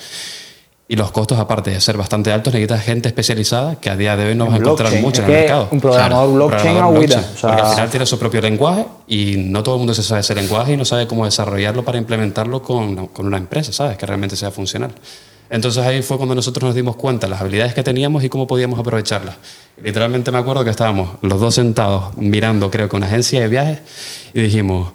y 0.88 0.94
los 0.94 1.10
costos, 1.10 1.38
aparte 1.38 1.70
de 1.72 1.80
ser 1.80 1.96
bastante 1.96 2.30
altos, 2.30 2.52
necesitas 2.52 2.84
gente 2.84 3.08
especializada 3.08 3.74
que 3.76 3.90
a 3.90 3.96
día 3.96 4.16
de 4.16 4.26
hoy 4.26 4.34
no 4.36 4.46
vas 4.46 4.54
a 4.54 4.56
encontrar 4.58 4.92
mucho 5.00 5.22
en 5.22 5.30
el 5.30 5.36
mercado. 5.36 5.68
Un 5.72 5.80
programador 5.80 6.32
blockchain 6.34 6.76
a 6.76 6.86
blockchain, 6.86 7.24
Porque 7.40 7.60
al 7.60 7.72
final 7.72 7.90
tiene 7.90 8.06
su 8.06 8.18
propio 8.18 8.40
lenguaje 8.40 8.86
y 9.08 9.34
no 9.36 9.64
todo 9.64 9.74
el 9.74 9.78
mundo 9.80 9.94
se 9.94 10.04
sabe 10.04 10.20
ese 10.20 10.34
lenguaje 10.34 10.74
y 10.74 10.76
no 10.76 10.84
sabe 10.84 11.08
cómo 11.08 11.24
desarrollarlo 11.24 11.84
para 11.84 11.98
implementarlo 11.98 12.62
con, 12.62 13.08
con 13.08 13.26
una 13.26 13.36
empresa, 13.36 13.72
¿sabes? 13.72 13.96
Que 13.96 14.06
realmente 14.06 14.36
sea 14.36 14.52
funcional. 14.52 14.92
Entonces 15.50 15.84
ahí 15.84 16.02
fue 16.02 16.16
cuando 16.16 16.34
nosotros 16.34 16.64
nos 16.64 16.74
dimos 16.74 16.96
cuenta 16.96 17.26
las 17.28 17.40
habilidades 17.40 17.74
que 17.74 17.82
teníamos 17.82 18.22
y 18.22 18.28
cómo 18.28 18.46
podíamos 18.46 18.78
aprovecharlas. 18.78 19.36
Literalmente 19.82 20.30
me 20.30 20.38
acuerdo 20.38 20.64
que 20.64 20.70
estábamos 20.70 21.10
los 21.22 21.40
dos 21.40 21.54
sentados 21.54 22.16
mirando, 22.16 22.70
creo 22.70 22.88
que 22.88 22.96
una 22.96 23.06
agencia 23.06 23.40
de 23.40 23.48
viajes, 23.48 23.78
y 24.34 24.40
dijimos, 24.40 24.92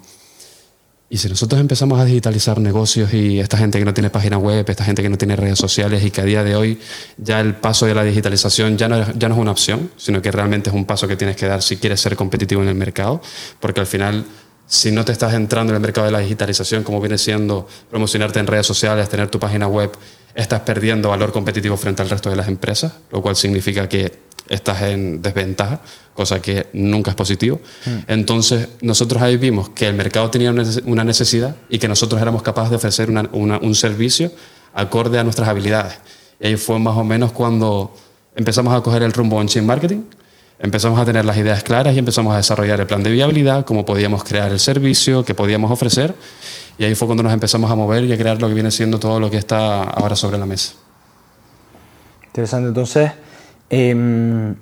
y 1.14 1.18
si 1.18 1.28
nosotros 1.28 1.60
empezamos 1.60 2.00
a 2.00 2.06
digitalizar 2.06 2.58
negocios 2.62 3.14
y 3.14 3.42
esta 3.42 3.58
gente 3.58 3.78
que 3.78 3.84
no 3.84 3.94
tiene 3.94 4.10
página 4.10 4.38
web, 4.38 4.64
esta 4.70 4.86
gente 4.86 5.02
que 5.02 5.10
no 5.10 5.18
tiene 5.18 5.36
redes 5.36 5.60
sociales 5.60 6.06
y 6.06 6.10
que 6.10 6.22
a 6.22 6.24
día 6.24 6.42
de 6.42 6.56
hoy 6.56 6.80
ya 7.18 7.42
el 7.42 7.54
paso 7.54 7.86
de 7.86 7.94
la 7.94 8.06
digitalización 8.06 8.78
ya 8.78 8.88
no, 8.88 9.12
ya 9.16 9.28
no 9.28 9.36
es 9.36 9.42
una 9.42 9.52
opción, 9.52 9.92
sino 9.98 10.22
que 10.22 10.32
realmente 10.32 10.70
es 10.70 10.74
un 10.74 10.86
paso 10.86 11.10
que 11.10 11.18
tienes 11.18 11.36
que 11.36 11.48
dar 11.48 11.62
si 11.62 11.76
quieres 11.76 12.00
ser 12.00 12.16
competitivo 12.16 12.62
en 12.62 12.70
el 12.70 12.76
mercado, 12.76 13.22
porque 13.60 13.82
al 13.82 13.88
final 13.88 14.24
si 14.68 14.94
no 14.94 15.04
te 15.04 15.12
estás 15.12 15.34
entrando 15.34 15.74
en 15.74 15.76
el 15.76 15.82
mercado 15.82 16.06
de 16.06 16.14
la 16.14 16.20
digitalización, 16.20 16.84
como 16.84 17.02
viene 17.02 17.18
siendo 17.18 17.68
promocionarte 17.90 18.40
en 18.40 18.48
redes 18.48 18.66
sociales, 18.66 19.10
tener 19.10 19.28
tu 19.28 19.38
página 19.38 19.68
web, 19.68 19.92
estás 20.34 20.62
perdiendo 20.62 21.10
valor 21.10 21.34
competitivo 21.34 21.76
frente 21.76 22.02
al 22.04 22.10
resto 22.10 22.30
de 22.30 22.38
las 22.38 22.48
empresas, 22.48 22.94
lo 23.12 23.22
cual 23.22 23.36
significa 23.36 23.90
que 23.90 24.18
estás 24.48 24.82
en 24.84 25.22
desventaja, 25.22 25.82
cosa 26.14 26.42
que 26.42 26.68
nunca 26.74 27.12
es 27.12 27.16
positivo. 27.16 27.60
Hmm. 27.86 28.00
Entonces, 28.08 28.68
nosotros 28.82 29.22
ahí 29.22 29.38
vimos 29.38 29.70
que 29.70 29.88
el 29.88 29.96
mercado 29.96 30.30
tenía 30.30 30.54
una 30.86 31.04
necesidad 31.04 31.56
y 31.70 31.80
que 31.80 31.88
nosotros 31.88 32.22
éramos 32.22 32.42
capaces 32.42 32.72
de 32.72 32.76
ofrecer 32.78 33.10
un 33.10 33.76
servicio 33.76 34.32
acorde 34.74 35.20
a 35.20 35.24
nuestras 35.24 35.48
habilidades. 35.48 35.98
Y 36.40 36.48
ahí 36.48 36.58
fue 36.58 36.80
más 36.80 36.98
o 36.98 37.04
menos 37.04 37.32
cuando 37.32 37.96
empezamos 38.36 38.74
a 38.74 38.82
coger 38.82 39.04
el 39.04 39.14
rumbo 39.14 39.42
en 39.42 39.48
chain 39.48 39.66
marketing, 39.66 40.04
empezamos 40.60 41.00
a 41.00 41.06
tener 41.06 41.26
las 41.26 41.38
ideas 41.38 41.64
claras 41.64 41.96
y 41.96 42.00
empezamos 42.00 42.34
a 42.34 42.38
desarrollar 42.38 42.80
el 42.80 42.88
plan 42.88 43.04
de 43.04 43.12
viabilidad, 43.12 43.66
cómo 43.66 43.86
podíamos 43.86 44.24
crear 44.24 44.52
el 44.52 44.60
servicio, 44.60 45.26
qué 45.26 45.34
podíamos 45.34 45.72
ofrecer. 45.72 46.14
Y 46.78 46.86
ahí 46.86 46.96
fue 46.96 47.08
cuando 47.08 47.24
nos 47.24 47.34
empezamos 47.34 47.70
a 47.70 47.76
mover 47.76 48.06
y 48.06 48.14
a 48.14 48.18
crear 48.18 48.42
lo 48.42 48.48
que 48.48 48.54
viene 48.54 48.72
siendo 48.72 49.00
todo 49.00 49.20
lo 49.20 49.30
que 49.30 49.38
está 49.38 49.84
ahora 49.84 50.16
sobre 50.16 50.38
la 50.38 50.46
mesa. 50.46 50.74
Interesante. 52.26 52.70
Entonces, 52.70 53.12
Em, 53.72 54.54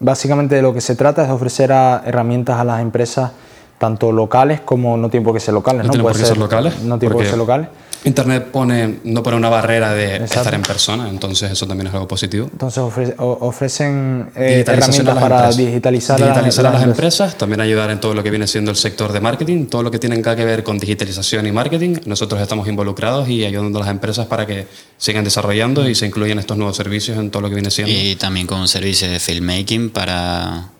básicamente 0.00 0.54
de 0.54 0.62
lo 0.62 0.74
que 0.74 0.80
se 0.80 0.96
trata 0.96 1.24
es 1.24 1.30
ofrecer 1.30 1.70
herramientas 1.70 2.58
a 2.58 2.64
las 2.64 2.80
empresas 2.80 3.32
tanto 3.78 4.12
locales 4.12 4.60
como 4.60 4.96
no 4.96 5.08
tienen 5.10 5.24
por 5.24 5.34
qué 5.34 5.40
ser 5.40 5.54
locales. 5.54 5.86
No, 5.86 5.92
no 5.92 6.02
por 6.02 6.16
qué 6.16 6.24
ser 6.24 6.38
locales. 6.38 6.80
No 6.82 6.98
tienen 6.98 7.12
por 7.12 7.22
qué 7.22 7.30
ser 7.30 7.38
locales. 7.38 7.68
Internet 8.04 8.48
pone, 8.52 8.98
no 9.04 9.22
pone 9.22 9.36
una 9.38 9.48
barrera 9.48 9.94
de 9.94 10.16
estar 10.24 10.52
en 10.52 10.60
persona, 10.60 11.08
entonces 11.08 11.50
eso 11.50 11.66
también 11.66 11.86
es 11.86 11.94
algo 11.94 12.06
positivo. 12.06 12.50
Entonces 12.52 12.84
ofrecen 13.18 14.30
eh, 14.36 14.62
herramientas 14.66 15.18
para 15.18 15.50
digitalizar, 15.50 16.20
digitalizar 16.20 16.66
a, 16.66 16.72
las, 16.72 16.82
empresas. 16.82 17.34
también 17.36 17.62
ayudar 17.62 17.90
en 17.90 18.00
todo 18.00 18.12
lo 18.12 18.22
que 18.22 18.28
viene 18.28 18.46
siendo 18.46 18.70
el 18.70 18.76
sector 18.76 19.10
de 19.10 19.20
marketing, 19.20 19.66
todo 19.66 19.82
lo 19.82 19.90
que 19.90 19.98
tiene 19.98 20.20
que 20.20 20.44
ver 20.44 20.62
con 20.62 20.78
digitalización 20.78 21.46
y 21.46 21.52
marketing. 21.52 21.96
Nosotros 22.04 22.42
estamos 22.42 22.68
involucrados 22.68 23.26
y 23.30 23.42
ayudando 23.46 23.78
a 23.78 23.82
las 23.82 23.90
empresas 23.90 24.26
para 24.26 24.44
que 24.44 24.66
sigan 24.98 25.24
desarrollando 25.24 25.88
y 25.88 25.94
se 25.94 26.04
incluyan 26.04 26.38
estos 26.38 26.58
nuevos 26.58 26.76
servicios 26.76 27.16
en 27.16 27.30
todo 27.30 27.40
lo 27.40 27.48
que 27.48 27.54
viene 27.54 27.70
siendo. 27.70 27.90
Y 27.90 28.16
también 28.16 28.46
con 28.46 28.68
servicios 28.68 29.10
de 29.10 29.18
filmmaking 29.18 29.88
para 29.88 30.73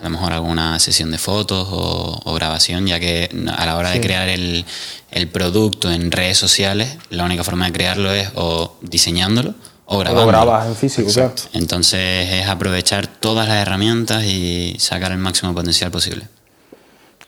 a 0.00 0.04
lo 0.04 0.10
mejor 0.10 0.32
alguna 0.32 0.78
sesión 0.78 1.10
de 1.10 1.18
fotos 1.18 1.68
o, 1.70 2.34
grabación, 2.34 2.86
ya 2.86 2.98
que 2.98 3.28
a 3.56 3.66
la 3.66 3.76
hora 3.76 3.90
de 3.90 4.00
crear 4.00 4.28
el, 4.28 4.64
el, 5.10 5.28
producto 5.28 5.90
en 5.90 6.10
redes 6.10 6.38
sociales, 6.38 6.96
la 7.10 7.24
única 7.24 7.44
forma 7.44 7.66
de 7.66 7.72
crearlo 7.72 8.12
es 8.12 8.30
o 8.34 8.76
diseñándolo 8.80 9.54
o 9.84 9.98
grabándolo. 9.98 10.28
O 10.28 10.30
grabas 10.30 10.66
en 10.68 10.76
físico, 10.76 11.10
claro. 11.12 11.32
Entonces 11.52 12.32
es 12.32 12.48
aprovechar 12.48 13.06
todas 13.06 13.46
las 13.46 13.58
herramientas 13.58 14.24
y 14.24 14.76
sacar 14.78 15.12
el 15.12 15.18
máximo 15.18 15.52
potencial 15.54 15.90
posible. 15.90 16.28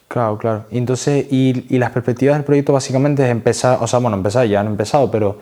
Claro, 0.09 0.39
claro. 0.39 0.67
Y 0.71 0.79
entonces, 0.79 1.27
y, 1.31 1.67
y 1.75 1.79
las 1.79 1.91
perspectivas 1.91 2.37
del 2.37 2.45
proyecto 2.45 2.73
básicamente 2.73 3.25
es 3.25 3.31
empezar, 3.31 3.79
o 3.81 3.87
sea, 3.87 3.99
bueno, 3.99 4.17
empezar, 4.17 4.47
ya 4.47 4.61
han 4.61 4.67
empezado, 4.67 5.11
pero... 5.11 5.41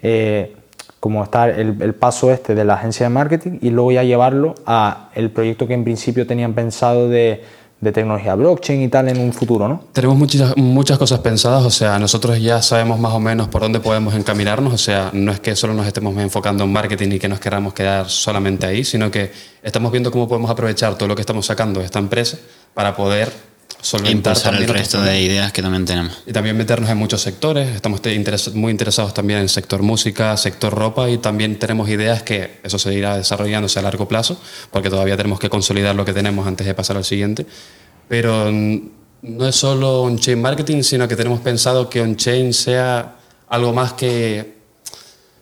Eh, 0.00 0.56
como 1.02 1.24
está 1.24 1.50
el, 1.50 1.94
paso 1.96 2.30
este 2.30 2.54
de 2.54 2.64
la 2.64 2.74
agencia 2.74 3.06
de 3.06 3.10
marketing 3.10 3.58
y 3.60 3.70
luego 3.70 3.90
ya 3.90 4.04
llevarlo 4.04 4.54
a 4.66 5.08
el 5.16 5.32
proyecto 5.32 5.66
que 5.66 5.74
en 5.74 5.82
principio 5.82 6.28
tenían 6.28 6.52
pensado 6.52 7.08
de, 7.08 7.42
de 7.80 7.90
tecnología 7.90 8.36
blockchain 8.36 8.82
y 8.82 8.86
tal 8.86 9.08
en 9.08 9.18
un 9.18 9.32
futuro, 9.32 9.66
¿no? 9.66 9.82
Tenemos 9.92 10.16
muchas, 10.16 10.56
muchas 10.56 10.98
cosas 10.98 11.18
pensadas, 11.18 11.64
o 11.64 11.70
sea, 11.70 11.98
nosotros 11.98 12.40
ya 12.40 12.62
sabemos 12.62 13.00
más 13.00 13.12
o 13.14 13.18
menos 13.18 13.48
por 13.48 13.62
dónde 13.62 13.80
podemos 13.80 14.14
encaminarnos, 14.14 14.72
o 14.72 14.78
sea, 14.78 15.10
no 15.12 15.32
es 15.32 15.40
que 15.40 15.56
solo 15.56 15.74
nos 15.74 15.88
estemos 15.88 16.16
enfocando 16.18 16.62
en 16.62 16.72
marketing 16.72 17.10
y 17.10 17.18
que 17.18 17.28
nos 17.28 17.40
queramos 17.40 17.74
quedar 17.74 18.08
solamente 18.08 18.66
ahí, 18.66 18.84
sino 18.84 19.10
que 19.10 19.32
estamos 19.60 19.90
viendo 19.90 20.12
cómo 20.12 20.28
podemos 20.28 20.52
aprovechar 20.52 20.94
todo 20.94 21.08
lo 21.08 21.16
que 21.16 21.22
estamos 21.22 21.44
sacando 21.44 21.80
de 21.80 21.86
esta 21.86 21.98
empresa 21.98 22.38
para 22.74 22.94
poder 22.94 23.32
solventar 23.82 24.32
Impulsar 24.32 24.36
el 24.36 24.42
también 24.60 24.70
otros 24.70 24.80
resto 24.80 25.02
de 25.02 25.20
ideas 25.20 25.52
que 25.52 25.60
también 25.60 25.84
tenemos. 25.84 26.22
Y 26.24 26.32
también 26.32 26.56
meternos 26.56 26.88
en 26.88 26.96
muchos 26.96 27.20
sectores. 27.20 27.68
Estamos 27.74 28.00
muy 28.54 28.70
interesados 28.70 29.12
también 29.12 29.38
en 29.38 29.42
el 29.42 29.48
sector 29.48 29.82
música, 29.82 30.34
sector 30.36 30.72
ropa 30.72 31.10
y 31.10 31.18
también 31.18 31.58
tenemos 31.58 31.88
ideas 31.90 32.22
que 32.22 32.60
eso 32.62 32.78
se 32.78 32.94
irá 32.94 33.16
desarrollándose 33.16 33.80
a 33.80 33.82
largo 33.82 34.06
plazo, 34.08 34.40
porque 34.70 34.88
todavía 34.88 35.16
tenemos 35.16 35.38
que 35.40 35.50
consolidar 35.50 35.94
lo 35.96 36.04
que 36.04 36.12
tenemos 36.12 36.46
antes 36.46 36.66
de 36.66 36.74
pasar 36.74 36.96
al 36.96 37.04
siguiente. 37.04 37.44
Pero 38.08 38.50
no 38.52 39.46
es 39.46 39.56
solo 39.56 40.02
on-chain 40.02 40.40
marketing, 40.40 40.82
sino 40.82 41.06
que 41.08 41.16
tenemos 41.16 41.40
pensado 41.40 41.90
que 41.90 42.00
on-chain 42.00 42.52
sea 42.54 43.16
algo 43.48 43.72
más 43.72 43.92
que 43.94 44.54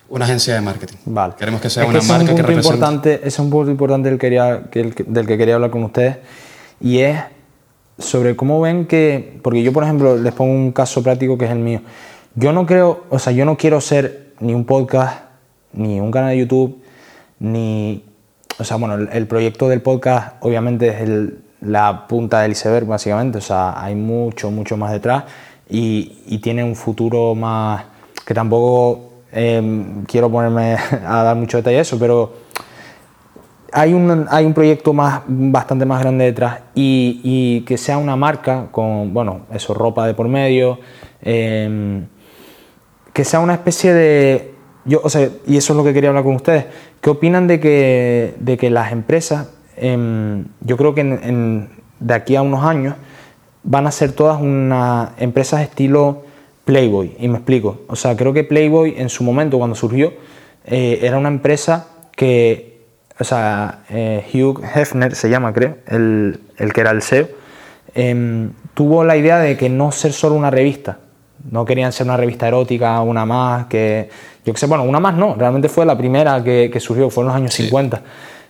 una 0.09 0.25
agencia 0.25 0.55
de 0.55 0.61
marketing. 0.61 0.97
Vale. 1.05 1.35
Queremos 1.39 1.61
que 1.61 1.71
sea 1.71 1.85
Es 1.85 1.89
una 1.89 1.99
ese 1.99 2.07
es 2.07 2.11
un 2.11 2.19
marca 2.19 2.35
que 2.35 2.43
represente... 2.43 2.69
importante, 2.75 3.21
es 3.23 3.39
un 3.39 3.51
punto 3.51 3.71
importante 3.71 4.09
del 4.09 4.19
que, 4.19 4.27
quería, 4.27 4.63
que 4.71 4.81
el- 4.81 4.95
del 5.07 5.27
que 5.27 5.39
quería 5.39 5.55
hablar 5.55 5.71
con 5.71 5.85
ustedes 5.85 6.17
y 6.81 6.99
es 6.99 7.21
sobre 8.01 8.37
cómo 8.37 8.61
ven 8.61 8.87
que, 8.87 9.39
porque 9.43 9.63
yo 9.63 9.73
por 9.73 9.85
ejemplo 9.85 10.17
les 10.17 10.33
pongo 10.33 10.53
un 10.53 10.73
caso 10.73 11.03
práctico 11.03 11.39
que 11.39 11.45
es 11.47 11.51
el 11.51 11.59
mío. 11.59 11.81
Yo 12.35 12.53
no 12.53 12.67
creo, 12.67 13.05
o 13.11 13.19
sea, 13.19 13.33
yo 13.33 13.45
no 13.45 13.57
quiero 13.57 13.81
ser 13.81 14.33
ni 14.41 14.55
un 14.55 14.65
podcast, 14.65 15.23
ni 15.73 16.01
un 16.01 16.11
canal 16.11 16.31
de 16.31 16.39
YouTube, 16.39 16.83
ni, 17.39 18.05
o 18.59 18.65
sea, 18.65 18.77
bueno, 18.77 18.95
el, 18.95 19.27
proyecto 19.27 19.69
del 19.69 19.83
podcast 19.83 20.37
obviamente 20.41 20.89
es 20.89 21.01
el- 21.01 21.39
la 21.61 22.07
punta 22.07 22.41
del 22.41 22.53
iceberg 22.53 22.87
básicamente, 22.87 23.39
o 23.39 23.43
sea, 23.43 23.83
hay 23.83 23.95
mucho, 23.95 24.51
mucho 24.51 24.77
más 24.77 24.93
detrás 24.93 25.25
y, 25.69 26.19
y 26.27 26.39
tiene 26.39 26.65
un 26.65 26.75
futuro 26.75 27.35
más 27.35 27.85
que 28.25 28.35
tampoco 28.35 29.11
eh, 29.33 30.03
quiero 30.07 30.31
ponerme 30.31 30.77
a 31.07 31.23
dar 31.23 31.37
mucho 31.37 31.59
detalle 31.59 31.79
a 31.79 31.83
eso, 31.83 31.99
pero 31.99 32.33
hay 33.73 33.93
un, 33.95 34.27
hay 34.31 34.45
un 34.47 34.55
proyecto 34.55 34.93
más, 34.93 35.23
bastante 35.27 35.85
más 35.87 36.01
grande 36.01 36.25
detrás 36.25 36.61
y, 36.75 37.21
y 37.23 37.61
que 37.63 37.77
sea 37.79 37.99
una 37.99 38.17
marca 38.17 38.69
con, 38.71 39.13
bueno, 39.15 39.43
eso, 39.53 39.75
ropa 39.75 40.07
de 40.07 40.15
por 40.15 40.29
medio, 40.29 40.79
eh, 41.23 42.03
que 43.13 43.25
sea 43.25 43.41
una 43.41 43.55
especie 43.55 43.93
de... 43.93 44.55
Yo, 44.85 45.01
o 45.05 45.11
sea, 45.11 45.29
y 45.47 45.57
eso 45.57 45.73
es 45.73 45.77
lo 45.77 45.85
que 45.85 45.93
quería 45.93 46.09
hablar 46.09 46.25
con 46.25 46.35
ustedes. 46.37 46.65
¿Qué 47.01 47.11
opinan 47.11 47.47
de 47.47 47.61
que, 47.61 48.35
de 48.39 48.57
que 48.57 48.71
las 48.71 48.93
empresas, 48.93 49.51
em, 49.77 50.47
yo 50.61 50.77
creo 50.77 50.95
que 50.95 51.03
en- 51.03 51.69
de 51.99 52.15
aquí 52.15 52.35
a 52.37 52.43
unos 52.43 52.65
años, 52.65 52.95
van 53.63 53.87
a 53.87 53.91
ser 53.91 54.13
todas 54.13 54.41
unas 54.41 55.11
empresas 55.19 55.61
estilo 55.61 56.23
Playboy? 56.65 57.15
Y 57.21 57.29
me 57.29 57.37
explico. 57.37 57.83
O 57.89 57.97
sea, 57.97 58.17
creo 58.17 58.33
que 58.33 58.43
Playboy 58.43 58.95
en 58.97 59.11
su 59.11 59.23
momento, 59.23 59.59
cuando 59.59 59.77
surgió, 59.77 60.15
eh, 60.65 61.01
era 61.03 61.19
una 61.19 61.29
empresa 61.29 61.89
que, 62.17 62.70
o 63.21 63.25
sea, 63.25 63.81
eh, 63.91 64.25
Hugh 64.33 64.63
Hefner 64.75 65.15
se 65.15 65.29
llama, 65.29 65.53
creo, 65.53 65.77
el, 65.87 66.41
el 66.57 66.73
que 66.73 66.81
era 66.81 66.91
el 66.91 67.03
CEO, 67.03 67.29
em, 67.95 68.51
tuvo 68.73 69.05
la 69.05 69.17
idea 69.17 69.39
de 69.39 69.59
que 69.59 69.69
no 69.69 69.93
ser 69.93 70.15
solo 70.15 70.37
una 70.37 70.51
revista. 70.51 70.99
No 71.51 71.67
querían 71.67 71.93
ser 71.93 72.07
una 72.07 72.17
revista 72.17 72.49
erótica, 72.49 73.01
una 73.03 73.27
más, 73.27 73.67
que. 73.67 74.09
Yo 74.45 74.55
qué 74.55 74.59
sé, 74.59 74.67
bueno, 74.67 74.85
una 74.85 75.01
más 75.01 75.15
no, 75.15 75.35
realmente 75.35 75.69
fue 75.69 75.85
la 75.85 75.97
primera 75.99 76.43
que, 76.43 76.71
que 76.73 76.81
surgió, 76.81 77.11
fue 77.11 77.23
en 77.23 77.29
los 77.29 77.37
años 77.37 77.53
50. 77.55 78.03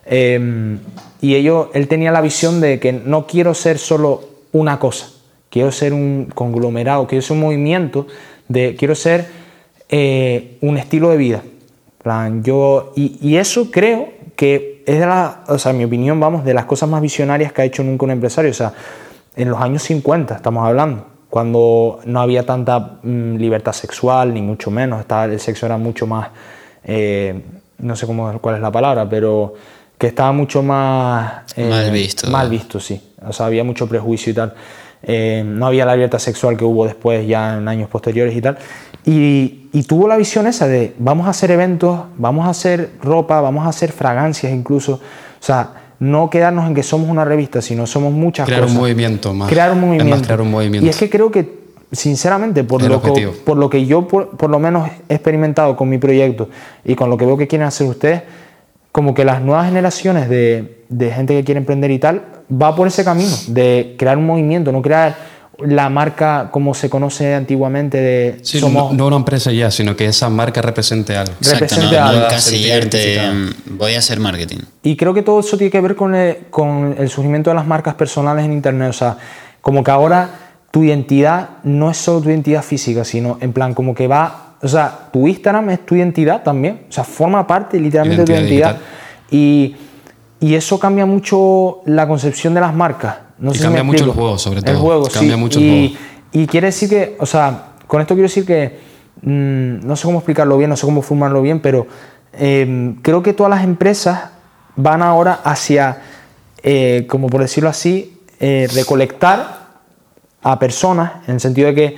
Eh, 0.06 0.78
y 1.20 1.34
él 1.34 1.88
tenía 1.88 2.12
la 2.12 2.20
visión 2.20 2.60
de 2.60 2.78
que 2.78 2.92
no 2.92 3.26
quiero 3.26 3.54
ser 3.54 3.78
solo 3.78 4.22
una 4.52 4.78
cosa, 4.78 5.08
quiero 5.50 5.70
ser 5.72 5.92
un 5.92 6.30
conglomerado, 6.32 7.06
quiero 7.06 7.22
ser 7.22 7.32
un 7.32 7.40
movimiento, 7.40 8.06
de, 8.48 8.76
quiero 8.76 8.94
ser 8.94 9.26
eh, 9.88 10.58
un 10.60 10.78
estilo 10.78 11.10
de 11.10 11.16
vida. 11.16 11.42
Plan, 12.02 12.42
yo, 12.42 12.92
y, 12.96 13.18
y 13.20 13.36
eso 13.36 13.70
creo 13.70 14.19
que 14.40 14.82
es 14.86 14.98
de 14.98 15.04
la, 15.04 15.44
o 15.48 15.58
sea, 15.58 15.72
en 15.72 15.76
mi 15.76 15.84
opinión, 15.84 16.18
vamos, 16.18 16.46
de 16.46 16.54
las 16.54 16.64
cosas 16.64 16.88
más 16.88 17.02
visionarias 17.02 17.52
que 17.52 17.60
ha 17.60 17.64
hecho 17.66 17.84
nunca 17.84 18.06
un 18.06 18.12
empresario. 18.12 18.50
O 18.50 18.54
sea, 18.54 18.72
en 19.36 19.50
los 19.50 19.60
años 19.60 19.82
50 19.82 20.34
estamos 20.36 20.66
hablando, 20.66 21.04
cuando 21.28 22.00
no 22.06 22.22
había 22.22 22.46
tanta 22.46 23.00
mm, 23.02 23.36
libertad 23.36 23.72
sexual, 23.72 24.32
ni 24.32 24.40
mucho 24.40 24.70
menos, 24.70 25.00
estaba, 25.00 25.26
el 25.26 25.38
sexo 25.40 25.66
era 25.66 25.76
mucho 25.76 26.06
más, 26.06 26.28
eh, 26.84 27.38
no 27.80 27.94
sé 27.94 28.06
cómo, 28.06 28.38
cuál 28.40 28.54
es 28.54 28.62
la 28.62 28.72
palabra, 28.72 29.06
pero 29.06 29.52
que 29.98 30.06
estaba 30.06 30.32
mucho 30.32 30.62
más... 30.62 31.42
eh, 31.56 31.68
Mal 31.68 31.90
visto. 31.90 32.30
Mal 32.30 32.48
visto, 32.48 32.80
sí. 32.80 32.98
O 33.22 33.34
sea, 33.34 33.44
había 33.44 33.62
mucho 33.62 33.86
prejuicio 33.86 34.30
y 34.30 34.34
tal. 34.34 34.54
Eh, 35.02 35.42
no 35.44 35.66
había 35.66 35.84
la 35.84 35.94
libertad 35.94 36.18
sexual 36.18 36.56
que 36.56 36.64
hubo 36.64 36.86
después, 36.86 37.26
ya 37.26 37.58
en 37.58 37.68
años 37.68 37.90
posteriores 37.90 38.34
y 38.34 38.40
tal. 38.40 38.56
Y, 39.04 39.68
y 39.72 39.82
tuvo 39.84 40.08
la 40.08 40.16
visión 40.16 40.46
esa 40.46 40.66
de 40.66 40.94
vamos 40.98 41.26
a 41.26 41.30
hacer 41.30 41.50
eventos, 41.50 42.00
vamos 42.18 42.46
a 42.46 42.50
hacer 42.50 42.90
ropa, 43.02 43.40
vamos 43.40 43.64
a 43.66 43.70
hacer 43.70 43.92
fragancias 43.92 44.52
incluso. 44.52 44.94
O 44.94 45.42
sea, 45.44 45.70
no 46.00 46.30
quedarnos 46.30 46.66
en 46.66 46.74
que 46.74 46.82
somos 46.82 47.08
una 47.08 47.24
revista, 47.24 47.60
sino 47.62 47.86
somos 47.86 48.12
muchas 48.12 48.46
Crear 48.46 48.62
cosas. 48.62 48.74
un 48.76 48.82
movimiento 48.82 49.34
más. 49.34 49.48
Crear 49.48 49.70
un 49.72 49.76
Es 49.78 49.80
más, 49.82 49.88
movimiento. 49.98 50.24
crear 50.24 50.40
un 50.40 50.50
movimiento. 50.50 50.86
Y 50.86 50.88
es 50.88 50.96
que 50.96 51.08
creo 51.10 51.30
que, 51.30 51.60
sinceramente, 51.92 52.64
por, 52.64 52.82
el 52.82 52.88
lo 52.88 53.02
que, 53.02 53.28
por 53.44 53.56
lo 53.56 53.68
que 53.70 53.84
yo 53.86 54.06
por, 54.08 54.36
por 54.36 54.50
lo 54.50 54.58
menos 54.58 54.88
he 55.08 55.14
experimentado 55.14 55.76
con 55.76 55.88
mi 55.88 55.98
proyecto 55.98 56.48
y 56.84 56.94
con 56.94 57.10
lo 57.10 57.16
que 57.16 57.26
veo 57.26 57.36
que 57.36 57.46
quieren 57.46 57.66
hacer 57.68 57.86
ustedes, 57.86 58.22
como 58.92 59.14
que 59.14 59.24
las 59.24 59.40
nuevas 59.42 59.66
generaciones 59.66 60.28
de, 60.28 60.84
de 60.88 61.10
gente 61.10 61.34
que 61.34 61.44
quiere 61.44 61.58
emprender 61.58 61.90
y 61.90 61.98
tal, 61.98 62.22
va 62.50 62.74
por 62.74 62.88
ese 62.88 63.04
camino, 63.04 63.34
de 63.48 63.94
crear 63.98 64.18
un 64.18 64.26
movimiento, 64.26 64.72
no 64.72 64.82
crear 64.82 65.16
la 65.66 65.88
marca 65.88 66.48
como 66.50 66.74
se 66.74 66.88
conoce 66.88 67.34
antiguamente 67.34 67.98
de 67.98 68.38
Sí, 68.42 68.60
somos 68.60 68.92
no, 68.92 68.98
no 68.98 69.06
una 69.06 69.16
empresa 69.16 69.52
ya, 69.52 69.70
sino 69.70 69.96
que 69.96 70.06
esa 70.06 70.28
marca 70.28 70.62
represente 70.62 71.16
algo. 71.16 71.34
Exacto, 71.34 71.64
Represente 71.64 71.96
no, 71.96 72.02
no 72.02 72.08
algo. 72.08 72.28
en, 72.92 73.78
voy 73.78 73.94
a 73.94 73.98
hacer 73.98 74.20
marketing. 74.20 74.58
Y 74.82 74.96
creo 74.96 75.14
que 75.14 75.22
todo 75.22 75.40
eso 75.40 75.56
tiene 75.56 75.70
que 75.70 75.80
ver 75.80 75.96
con 75.96 76.14
el, 76.14 76.46
con 76.50 76.94
el 76.98 77.08
surgimiento 77.08 77.50
de 77.50 77.56
las 77.56 77.66
marcas 77.66 77.94
personales 77.94 78.44
en 78.44 78.52
Internet. 78.52 78.90
O 78.90 78.94
sea, 78.94 79.16
como 79.60 79.84
que 79.84 79.90
ahora 79.90 80.30
tu 80.70 80.84
identidad 80.84 81.50
no 81.64 81.90
es 81.90 81.96
solo 81.96 82.20
tu 82.20 82.30
identidad 82.30 82.62
física, 82.62 83.04
sino 83.04 83.38
en 83.40 83.52
plan 83.52 83.74
como 83.74 83.94
que 83.94 84.06
va... 84.06 84.56
O 84.62 84.68
sea, 84.68 85.08
tu 85.12 85.26
Instagram 85.26 85.70
es 85.70 85.86
tu 85.86 85.94
identidad 85.94 86.42
también. 86.42 86.82
O 86.88 86.92
sea, 86.92 87.04
forma 87.04 87.46
parte 87.46 87.80
literalmente 87.80 88.22
de 88.22 88.26
tu 88.26 88.32
Identidad 88.32 88.76
y 89.30 90.54
eso 90.54 90.78
cambia 90.78 91.04
mucho 91.04 91.82
la 91.84 92.08
concepción 92.08 92.54
de 92.54 92.60
las 92.60 92.74
marcas. 92.74 93.16
No 93.40 93.50
Y 93.50 93.54
sé 93.54 93.58
si 93.60 93.64
cambia 93.64 93.82
me 93.82 93.86
mucho 93.92 94.04
el 94.04 94.10
juego, 94.10 94.38
sobre 94.38 94.58
El 94.58 94.64
todo. 94.64 94.78
juego, 94.78 95.08
Cambia 95.08 95.34
sí. 95.34 95.40
mucho 95.40 95.58
el 95.58 95.64
y, 95.64 95.88
juego. 95.88 96.04
y 96.32 96.46
quiere 96.46 96.66
decir 96.68 96.88
que, 96.88 97.16
o 97.18 97.26
sea, 97.26 97.72
con 97.86 98.00
esto 98.00 98.14
quiero 98.14 98.28
decir 98.28 98.44
que, 98.46 98.78
mm, 99.22 99.86
no 99.86 99.96
sé 99.96 100.04
cómo 100.04 100.18
explicarlo 100.18 100.56
bien, 100.58 100.70
no 100.70 100.76
sé 100.76 100.86
cómo 100.86 101.02
formarlo 101.02 101.40
bien, 101.42 101.60
pero 101.60 101.86
eh, 102.34 102.94
creo 103.02 103.22
que 103.22 103.32
todas 103.32 103.50
las 103.50 103.64
empresas 103.64 104.30
van 104.76 105.02
ahora 105.02 105.40
hacia, 105.42 105.98
eh, 106.62 107.06
como 107.08 107.28
por 107.28 107.40
decirlo 107.40 107.68
así, 107.70 108.18
eh, 108.38 108.68
recolectar 108.74 109.68
a 110.42 110.58
personas, 110.58 111.26
en 111.26 111.34
el 111.34 111.40
sentido 111.40 111.68
de 111.68 111.74
que, 111.74 111.96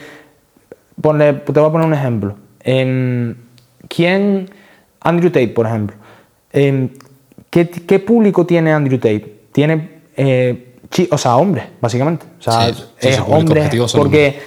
ponle- 1.01 1.43
te 1.45 1.53
voy 1.61 1.69
a 1.69 1.73
poner 1.73 1.87
un 1.87 1.95
ejemplo. 1.95 2.37
Em, 2.61 3.35
¿Quién, 3.89 4.49
Andrew 5.01 5.31
Tate, 5.31 5.49
por 5.49 5.67
ejemplo, 5.67 5.97
em, 6.53 6.89
¿qué, 7.51 7.69
qué 7.69 7.99
público 7.99 8.47
tiene 8.47 8.73
Andrew 8.73 8.99
Tate? 8.99 9.41
Tiene, 9.53 10.01
eh, 10.17 10.72
o 11.11 11.19
sea, 11.19 11.37
hombres, 11.37 11.65
básicamente. 11.81 12.27
O 12.39 12.43
sea, 12.43 12.73
Sí, 12.73 12.85
sí, 12.99 13.09
es 13.09 13.21
público 13.21 13.39
hombres, 13.39 13.93
porque 13.93 14.41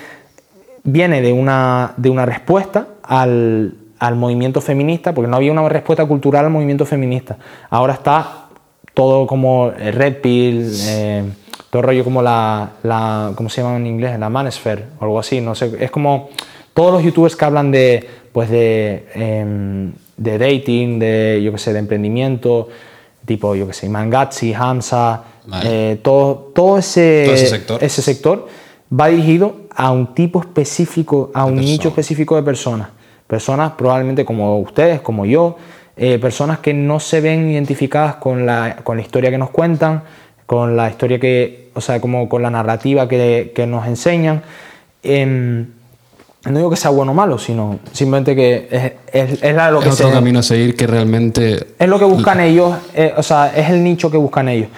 viene 0.83 1.21
de 1.21 1.33
una, 1.33 1.93
de 1.97 2.09
una 2.09 2.25
respuesta 2.25 2.87
al, 3.03 3.73
al 3.99 4.15
movimiento 4.15 4.61
feminista, 4.61 5.13
porque 5.13 5.29
no 5.29 5.37
había 5.37 5.51
una 5.51 5.67
respuesta 5.67 6.05
cultural 6.05 6.45
al 6.45 6.51
movimiento 6.51 6.85
feminista. 6.85 7.37
Ahora 7.69 7.93
está 7.93 8.45
todo 8.93 9.27
como 9.27 9.71
eh, 9.77 9.91
Red 9.91 10.21
Pill, 10.21 10.71
eh, 10.87 11.23
todo 11.69 11.81
el 11.81 11.87
rollo 11.87 12.03
como 12.03 12.21
la, 12.21 12.71
la, 12.83 13.33
¿cómo 13.35 13.49
se 13.49 13.61
llama 13.61 13.77
en 13.77 13.87
inglés? 13.87 14.17
La 14.17 14.29
Manosphere 14.29 14.85
o 14.99 15.03
algo 15.03 15.19
así, 15.19 15.41
no 15.41 15.55
sé. 15.55 15.71
Es 15.79 15.91
como 15.91 16.29
todos 16.73 16.93
los 16.93 17.03
youtubers 17.03 17.35
que 17.35 17.45
hablan 17.45 17.71
de, 17.71 18.07
pues 18.31 18.49
de, 18.49 19.07
em, 19.13 19.91
de 20.17 20.37
dating, 20.37 20.99
de, 20.99 21.41
yo 21.43 21.51
qué 21.51 21.57
sé, 21.57 21.73
de 21.73 21.79
emprendimiento, 21.79 22.69
tipo, 23.25 23.55
yo 23.55 23.67
qué 23.67 23.73
sé, 23.73 23.89
Mangatsi, 23.89 24.53
Hamza, 24.53 25.23
Vale. 25.47 25.91
eh, 25.91 25.95
todo, 25.97 26.51
todo 26.55 26.77
ese, 26.77 27.23
Todo 27.25 27.35
ese 27.35 27.47
sector. 27.47 27.83
ese 27.83 28.01
sector 28.01 28.47
va 28.97 29.07
dirigido 29.07 29.55
a 29.75 29.91
un 29.91 30.13
tipo 30.13 30.39
específico, 30.39 31.31
a 31.33 31.45
un 31.45 31.55
persona. 31.55 31.71
nicho 31.71 31.87
específico 31.89 32.35
de 32.35 32.43
personas. 32.43 32.89
Personas 33.27 33.71
probablemente 33.77 34.23
como 34.25 34.59
ustedes, 34.59 35.01
como 35.01 35.25
yo, 35.25 35.57
eh, 35.97 36.19
personas 36.19 36.59
que 36.59 36.73
no 36.73 36.99
se 36.99 37.21
ven 37.21 37.49
identificadas 37.49 38.15
con 38.15 38.45
la, 38.45 38.77
con 38.83 38.97
la 38.97 39.03
historia 39.03 39.29
que 39.31 39.37
nos 39.37 39.49
cuentan, 39.49 40.03
con 40.45 40.75
la 40.77 40.89
historia 40.89 41.19
que, 41.19 41.69
o 41.73 41.81
sea, 41.81 41.99
como 41.99 42.29
con 42.29 42.41
la 42.41 42.49
narrativa 42.51 43.07
que, 43.07 43.51
que 43.55 43.65
nos 43.65 43.87
enseñan. 43.87 44.43
Em, 45.03 45.67
no 46.45 46.57
digo 46.57 46.69
que 46.69 46.75
sea 46.75 46.91
bueno 46.91 47.11
o 47.11 47.15
malo, 47.15 47.39
sino 47.39 47.79
simplemente 47.91 48.35
que 48.35 48.67
es, 48.69 48.91
es, 49.31 49.43
es 49.43 49.55
la- 49.55 49.71
lo 49.71 49.79
que 49.79 49.87
Es 49.89 49.95
otro 49.95 50.09
se- 50.09 50.13
camino 50.13 50.39
a 50.39 50.43
seguir 50.43 50.75
que 50.75 50.85
realmente 50.85 51.67
es 51.79 51.87
lo 51.87 51.97
que 51.97 52.05
buscan 52.05 52.39
ellos, 52.39 52.75
eh, 52.93 53.13
o 53.17 53.23
sea, 53.23 53.51
es 53.55 53.69
el 53.71 53.83
nicho 53.83 54.11
que 54.11 54.17
buscan 54.17 54.47
ellos. 54.49 54.69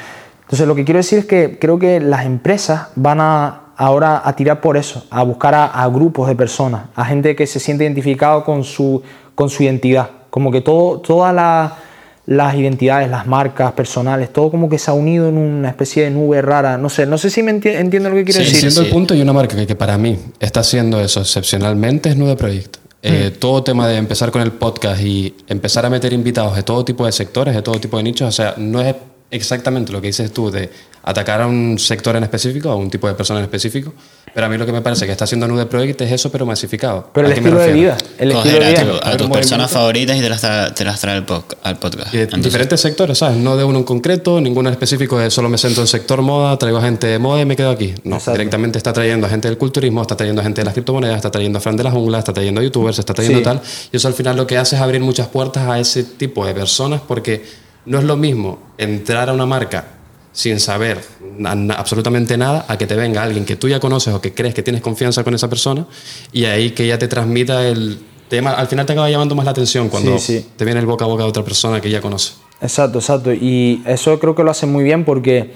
Entonces, 0.47 0.67
lo 0.67 0.75
que 0.75 0.85
quiero 0.85 0.97
decir 0.99 1.19
es 1.19 1.25
que 1.25 1.59
creo 1.59 1.77
que 1.77 1.99
las 1.99 2.25
empresas 2.25 2.87
van 2.95 3.19
a 3.21 3.61
ahora 3.75 4.21
a 4.25 4.35
tirar 4.35 4.59
por 4.61 4.75
eso, 4.77 5.05
a 5.11 5.21
buscar 5.23 5.53
a, 5.53 5.65
a 5.65 5.87
grupos 5.89 6.27
de 6.27 6.35
personas, 6.35 6.85
a 6.95 7.05
gente 7.05 7.35
que 7.35 7.45
se 7.45 7.59
siente 7.59 7.83
identificado 7.83 8.43
con 8.43 8.63
su, 8.63 9.03
con 9.35 9.49
su 9.49 9.61
identidad. 9.63 10.09
Como 10.31 10.51
que 10.51 10.61
todo, 10.61 10.99
toda 10.99 11.31
la, 11.31 11.75
las 12.25 12.55
identidades, 12.55 13.09
las 13.09 13.27
marcas 13.27 13.73
personales, 13.73 14.33
todo 14.33 14.49
como 14.49 14.67
que 14.67 14.79
se 14.79 14.89
ha 14.89 14.93
unido 14.95 15.27
en 15.29 15.37
una 15.37 15.69
especie 15.69 16.05
de 16.05 16.09
nube 16.11 16.41
rara. 16.41 16.77
No 16.77 16.89
sé, 16.89 17.05
no 17.05 17.17
sé 17.19 17.29
si 17.29 17.43
me 17.43 17.53
enti- 17.53 17.75
entiendo 17.75 18.09
lo 18.09 18.15
que 18.15 18.23
quiero 18.23 18.39
Sí, 18.39 18.45
decir. 18.45 18.55
Entiendo 18.55 18.81
sí. 18.81 18.87
el 18.87 18.93
punto 18.93 19.13
y 19.13 19.21
una 19.21 19.33
marca 19.33 19.55
que, 19.55 19.67
que 19.67 19.75
para 19.75 19.97
mí 19.97 20.17
está 20.39 20.61
haciendo 20.61 20.99
eso 20.99 21.19
excepcionalmente 21.21 22.09
es 22.09 22.17
Nude 22.17 22.35
Project. 22.35 22.77
Eh, 23.03 23.31
Todo 23.37 23.63
tema 23.63 23.87
de 23.87 23.97
empezar 23.97 24.31
con 24.31 24.41
el 24.41 24.51
podcast 24.53 25.01
y 25.01 25.35
empezar 25.47 25.85
a 25.85 25.89
meter 25.89 26.13
invitados 26.13 26.55
de 26.55 26.63
todo 26.63 26.83
tipo 26.83 27.05
de 27.05 27.11
sectores, 27.11 27.53
de 27.53 27.61
todo 27.61 27.79
tipo 27.79 27.97
de 27.97 28.03
nichos, 28.03 28.27
o 28.27 28.31
sea, 28.31 28.55
no 28.57 28.81
es 28.81 28.95
exactamente 29.31 29.91
lo 29.91 30.01
que 30.01 30.07
dices 30.07 30.31
tú 30.33 30.49
de 30.51 30.69
atacar 31.03 31.41
a 31.41 31.47
un 31.47 31.79
sector 31.79 32.15
en 32.17 32.23
específico, 32.23 32.69
a 32.69 32.75
un 32.75 32.89
tipo 32.89 33.07
de 33.07 33.13
persona 33.13 33.39
en 33.39 33.45
específico, 33.45 33.93
pero 34.33 34.45
a 34.45 34.49
mí 34.49 34.57
lo 34.57 34.65
que 34.65 34.73
me 34.73 34.81
parece 34.81 35.05
que 35.05 35.13
está 35.13 35.23
haciendo 35.23 35.47
Nude 35.47 35.65
Project 35.65 36.01
es 36.01 36.11
eso, 36.11 36.29
pero 36.29 36.45
masificado. 36.45 37.09
Pero 37.13 37.27
¿A 37.27 37.31
el 37.31 37.37
estilo 37.37 37.57
de 37.59 37.71
vida, 37.71 37.97
el 38.19 38.33
Coger 38.33 38.61
estilo 38.61 38.65
de 38.65 38.77
a, 38.77 38.83
vida. 38.83 38.99
tu- 39.01 39.07
a 39.09 39.17
tus 39.17 39.29
personas 39.29 39.71
favoritas 39.71 40.17
y 40.17 40.19
te 40.19 40.29
las 40.29 40.41
trae, 40.41 40.71
te 40.71 40.83
las 40.83 40.99
trae 40.99 41.15
al, 41.15 41.25
pod- 41.25 41.45
al 41.63 41.79
podcast. 41.79 42.13
Y 42.13 42.17
de 42.17 42.27
diferentes 42.27 42.81
sectores, 42.81 43.17
¿sabes? 43.19 43.37
No 43.37 43.55
de 43.55 43.63
uno 43.63 43.77
en 43.79 43.83
concreto, 43.85 44.41
ninguno 44.41 44.67
en 44.67 44.73
específico 44.73 45.17
de 45.17 45.31
solo 45.31 45.47
me 45.47 45.57
centro 45.57 45.81
en 45.81 45.87
sector 45.87 46.21
moda, 46.21 46.57
traigo 46.59 46.81
gente 46.81 47.07
de 47.07 47.19
moda 47.19 47.39
y 47.41 47.45
me 47.45 47.55
quedo 47.55 47.69
aquí. 47.71 47.95
No, 48.03 48.17
Exacto. 48.17 48.37
directamente 48.37 48.77
está 48.77 48.91
trayendo 48.91 49.27
a 49.27 49.29
gente 49.29 49.47
del 49.47 49.57
culturismo, 49.57 50.01
está 50.01 50.17
trayendo 50.17 50.41
a 50.41 50.43
gente 50.43 50.59
de 50.59 50.65
las 50.65 50.73
criptomonedas, 50.73 51.15
está 51.15 51.31
trayendo 51.31 51.57
a 51.57 51.61
Fran 51.61 51.77
de 51.77 51.83
la 51.85 51.91
jungla, 51.91 52.19
está 52.19 52.33
trayendo 52.33 52.59
a 52.59 52.63
youtubers, 52.65 52.99
está 52.99 53.13
trayendo 53.13 53.39
Sí. 53.39 53.43
tal. 53.45 53.61
Y 53.93 53.95
eso 53.95 54.09
al 54.09 54.13
final 54.13 54.35
lo 54.35 54.45
que 54.45 54.57
hace 54.57 54.75
es 54.75 54.81
abrir 54.81 54.99
muchas 55.01 55.27
puertas 55.27 55.67
a 55.69 55.79
ese 55.79 56.03
tipo 56.03 56.45
de 56.45 56.53
personas 56.53 56.99
porque 57.07 57.45
no 57.87 57.97
es 57.99 58.03
lo 58.03 58.15
mismo 58.17 58.59
entrar 58.77 59.29
a 59.29 59.33
una 59.33 59.45
marca 59.45 59.85
sin 60.31 60.59
saber 60.59 60.99
absolutamente 61.75 62.37
nada 62.37 62.65
a 62.67 62.77
que 62.77 62.85
te 62.85 62.95
venga 62.95 63.23
alguien 63.23 63.45
que 63.45 63.55
tú 63.55 63.67
ya 63.67 63.79
conoces 63.79 64.13
o 64.13 64.21
que 64.21 64.33
crees 64.33 64.53
que 64.53 64.61
tienes 64.61 64.81
confianza 64.81 65.23
con 65.23 65.33
esa 65.33 65.49
persona 65.49 65.87
y 66.31 66.45
ahí 66.45 66.71
que 66.71 66.85
ya 66.85 66.99
te 66.99 67.07
transmita 67.07 67.67
el 67.67 67.97
tema. 68.29 68.51
Al 68.51 68.67
final 68.67 68.85
te 68.85 68.93
acaba 68.93 69.09
llamando 69.09 69.33
más 69.35 69.45
la 69.45 69.51
atención 69.51 69.89
cuando 69.89 70.17
Sí, 70.19 70.39
sí. 70.39 70.47
te 70.55 70.65
viene 70.65 70.79
el 70.79 70.85
boca 70.85 71.05
a 71.05 71.07
boca 71.07 71.23
de 71.23 71.29
otra 71.29 71.43
persona 71.43 71.81
que 71.81 71.89
ya 71.89 72.01
conoce. 72.01 72.33
Exacto, 72.61 72.99
exacto. 72.99 73.33
Y 73.33 73.81
eso 73.85 74.19
creo 74.19 74.35
que 74.35 74.43
lo 74.43 74.51
hacen 74.51 74.71
muy 74.71 74.83
bien 74.83 75.05
porque 75.05 75.53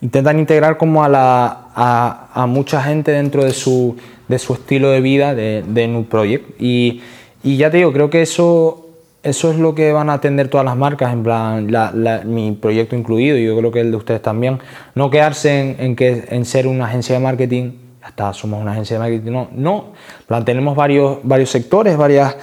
intentan 0.00 0.38
integrar 0.38 0.76
como 0.76 1.02
a, 1.02 1.08
la, 1.08 1.68
a, 1.74 2.28
a 2.34 2.46
mucha 2.46 2.82
gente 2.82 3.10
dentro 3.12 3.44
de 3.44 3.52
su, 3.52 3.96
de 4.28 4.38
su 4.38 4.54
estilo 4.54 4.90
de 4.90 5.00
vida 5.00 5.34
de, 5.34 5.64
de 5.66 5.88
New 5.88 6.04
Project. 6.04 6.60
Y, 6.60 7.00
y 7.42 7.56
ya 7.56 7.70
te 7.70 7.78
digo, 7.78 7.92
creo 7.92 8.10
que 8.10 8.22
eso, 8.22 8.79
eso 9.22 9.50
es 9.50 9.58
lo 9.58 9.74
que 9.74 9.92
van 9.92 10.08
a 10.08 10.14
atender 10.14 10.48
todas 10.48 10.64
las 10.64 10.76
marcas, 10.76 11.12
en 11.12 11.22
plan, 11.22 11.70
la- 11.70 11.92
la- 11.94 12.22
mi 12.24 12.52
proyecto 12.52 12.96
incluido, 12.96 13.36
y 13.36 13.44
yo 13.44 13.56
creo 13.58 13.70
que 13.70 13.80
el 13.80 13.90
de 13.90 13.96
ustedes 13.98 14.22
también. 14.22 14.58
No 14.94 15.10
quedarse 15.10 15.76
en, 15.78 15.94
que, 15.96 16.24
en 16.30 16.44
ser 16.44 16.66
una 16.66 16.86
agencia 16.86 17.14
de 17.16 17.20
marketing, 17.22 17.72
ya 18.00 18.08
está, 18.08 18.32
somos 18.32 18.62
una 18.62 18.72
agencia 18.72 18.96
de 18.96 19.00
marketing. 19.00 19.30
No, 19.32 19.48
no. 19.54 19.84
Plan, 20.26 20.44
tenemos 20.44 20.74
varios, 20.74 21.18
varios 21.22 21.50
sectores, 21.50 21.96
varias, 21.98 22.34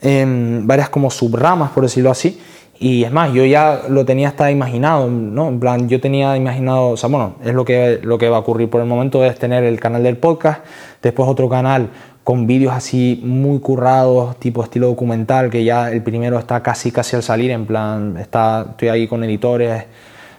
em, 0.00 0.64
varias 0.66 0.88
como 0.90 1.10
subramas, 1.10 1.70
por 1.72 1.82
decirlo 1.82 2.10
así. 2.10 2.40
Y 2.78 3.04
es 3.04 3.12
más, 3.12 3.32
yo 3.32 3.44
ya 3.44 3.82
lo 3.88 4.04
tenía 4.04 4.28
hasta 4.28 4.50
imaginado, 4.50 5.08
¿no? 5.08 5.48
En 5.48 5.60
plan, 5.60 5.88
yo 5.88 6.00
tenía 6.00 6.36
imaginado, 6.36 6.90
o 6.90 6.96
sea, 6.96 7.08
bueno, 7.08 7.36
es 7.44 7.54
lo 7.54 7.64
que, 7.64 8.00
lo 8.02 8.18
que 8.18 8.28
va 8.28 8.38
a 8.38 8.40
ocurrir 8.40 8.68
por 8.70 8.80
el 8.80 8.88
momento, 8.88 9.24
es 9.24 9.38
tener 9.38 9.62
el 9.62 9.78
canal 9.78 10.02
del 10.02 10.16
podcast, 10.16 10.64
después 11.00 11.28
otro 11.28 11.48
canal 11.48 11.90
con 12.24 12.46
vídeos 12.46 12.72
así 12.72 13.20
muy 13.24 13.58
currados, 13.58 14.38
tipo 14.38 14.62
estilo 14.62 14.86
documental, 14.86 15.50
que 15.50 15.64
ya 15.64 15.90
el 15.90 16.02
primero 16.02 16.38
está 16.38 16.62
casi, 16.62 16.92
casi 16.92 17.16
al 17.16 17.22
salir, 17.22 17.50
en 17.50 17.66
plan, 17.66 18.16
está, 18.16 18.66
estoy 18.70 18.88
ahí 18.88 19.08
con 19.08 19.24
editores, 19.24 19.84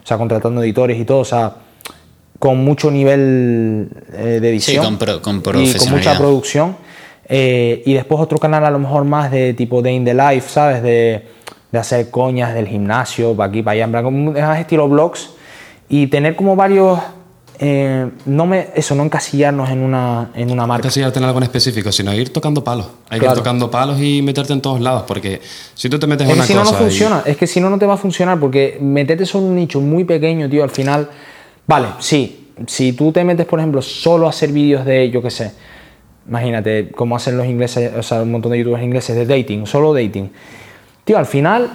o 0.04 0.08
sea, 0.08 0.18
contratando 0.18 0.64
editores 0.64 0.98
y 0.98 1.04
todo, 1.04 1.20
o 1.20 1.26
sea, 1.26 1.56
con 2.40 2.64
mucho 2.64 2.90
nivel 2.90 3.90
eh, 4.14 4.40
de 4.42 4.50
edición. 4.50 4.84
con 4.86 4.98
pro- 4.98 5.22
con 5.22 5.42
Y 5.62 5.74
con 5.78 5.90
mucha 5.92 6.12
producción. 6.18 6.76
Eh, 7.28 7.84
y 7.86 7.94
después 7.94 8.20
otro 8.20 8.38
canal 8.38 8.66
a 8.66 8.72
lo 8.72 8.80
mejor 8.80 9.06
más 9.06 9.32
de 9.32 9.54
tipo 9.54 9.82
Day 9.82 9.96
in 9.96 10.06
the 10.06 10.14
Life, 10.14 10.50
¿sabes? 10.50 10.84
De, 10.84 11.26
de 11.72 11.80
hacer 11.80 12.10
coñas 12.10 12.54
del 12.54 12.68
gimnasio, 12.68 13.36
para 13.36 13.50
aquí, 13.50 13.62
para 13.62 13.74
allá, 13.74 13.84
en 13.86 13.92
plan, 13.92 14.34
más 14.34 14.60
estilo 14.60 14.88
blogs. 14.88 15.32
Y 15.90 16.08
tener 16.08 16.36
como 16.36 16.56
varios... 16.56 17.00
eh, 17.60 18.10
no 18.26 18.46
me, 18.46 18.70
eso, 18.76 18.96
no 18.96 19.04
encasillarnos 19.04 19.70
en 19.70 19.80
una, 19.80 20.32
en 20.36 20.52
una 20.52 20.64
No 20.64 20.68
marca. 20.68 20.88
encasillarte 20.88 21.20
en 21.20 21.26
algo 21.26 21.38
en 21.40 21.44
específico, 21.44 21.92
sino 21.92 22.14
ir 22.14 22.32
tocando 22.34 22.64
palos. 22.64 22.88
Hay 23.10 23.20
que 23.20 23.26
ir 23.26 23.32
tocando 23.34 23.70
palos 23.72 24.02
y 24.02 24.22
meterte 24.22 24.54
en 24.54 24.62
todos 24.62 24.82
lados, 24.82 25.04
porque 25.08 25.40
si 25.76 25.90
tú 25.90 26.00
te 26.00 26.08
metes 26.08 26.26
en 26.28 26.32
Es 26.32 26.36
que 26.36 26.40
una 26.40 26.48
si 26.48 26.54
no, 26.54 26.64
no 26.64 26.72
y- 26.72 26.82
funciona. 26.84 27.24
Es 27.26 27.38
que 27.38 27.48
si 27.48 27.60
no, 27.62 27.70
no 27.70 27.78
te 27.78 27.86
va 27.86 27.94
a 27.94 27.98
funcionar 27.98 28.40
porque 28.40 28.78
meterte 28.82 29.26
solo 29.26 29.46
en 29.46 29.52
un 29.52 29.56
nicho 29.58 29.80
muy 29.82 30.04
pequeño, 30.04 30.50
tío, 30.50 30.64
al 30.64 30.70
final. 30.72 31.10
Vale, 31.68 31.88
sí. 32.00 32.50
Si 32.68 32.94
tú 32.94 33.12
te 33.12 33.24
metes, 33.24 33.46
por 33.46 33.60
ejemplo, 33.60 33.82
solo 33.82 34.28
a 34.28 34.30
hacer 34.30 34.52
vídeos 34.52 34.86
de, 34.86 35.10
yo 35.10 35.22
qué 35.22 35.32
sé, 35.32 35.52
imagínate 36.28 36.90
cómo 36.96 37.16
hacen 37.16 37.38
los 37.38 37.46
ingleses, 37.48 37.92
o 37.98 38.04
sea, 38.04 38.22
un 38.22 38.32
montón 38.32 38.52
de 38.52 38.60
youtubers 38.60 38.84
ingleses 38.84 39.16
de 39.16 39.26
dating, 39.26 39.66
solo 39.66 39.94
dating. 39.94 40.30
Tío, 41.04 41.18
al 41.18 41.26
final, 41.26 41.70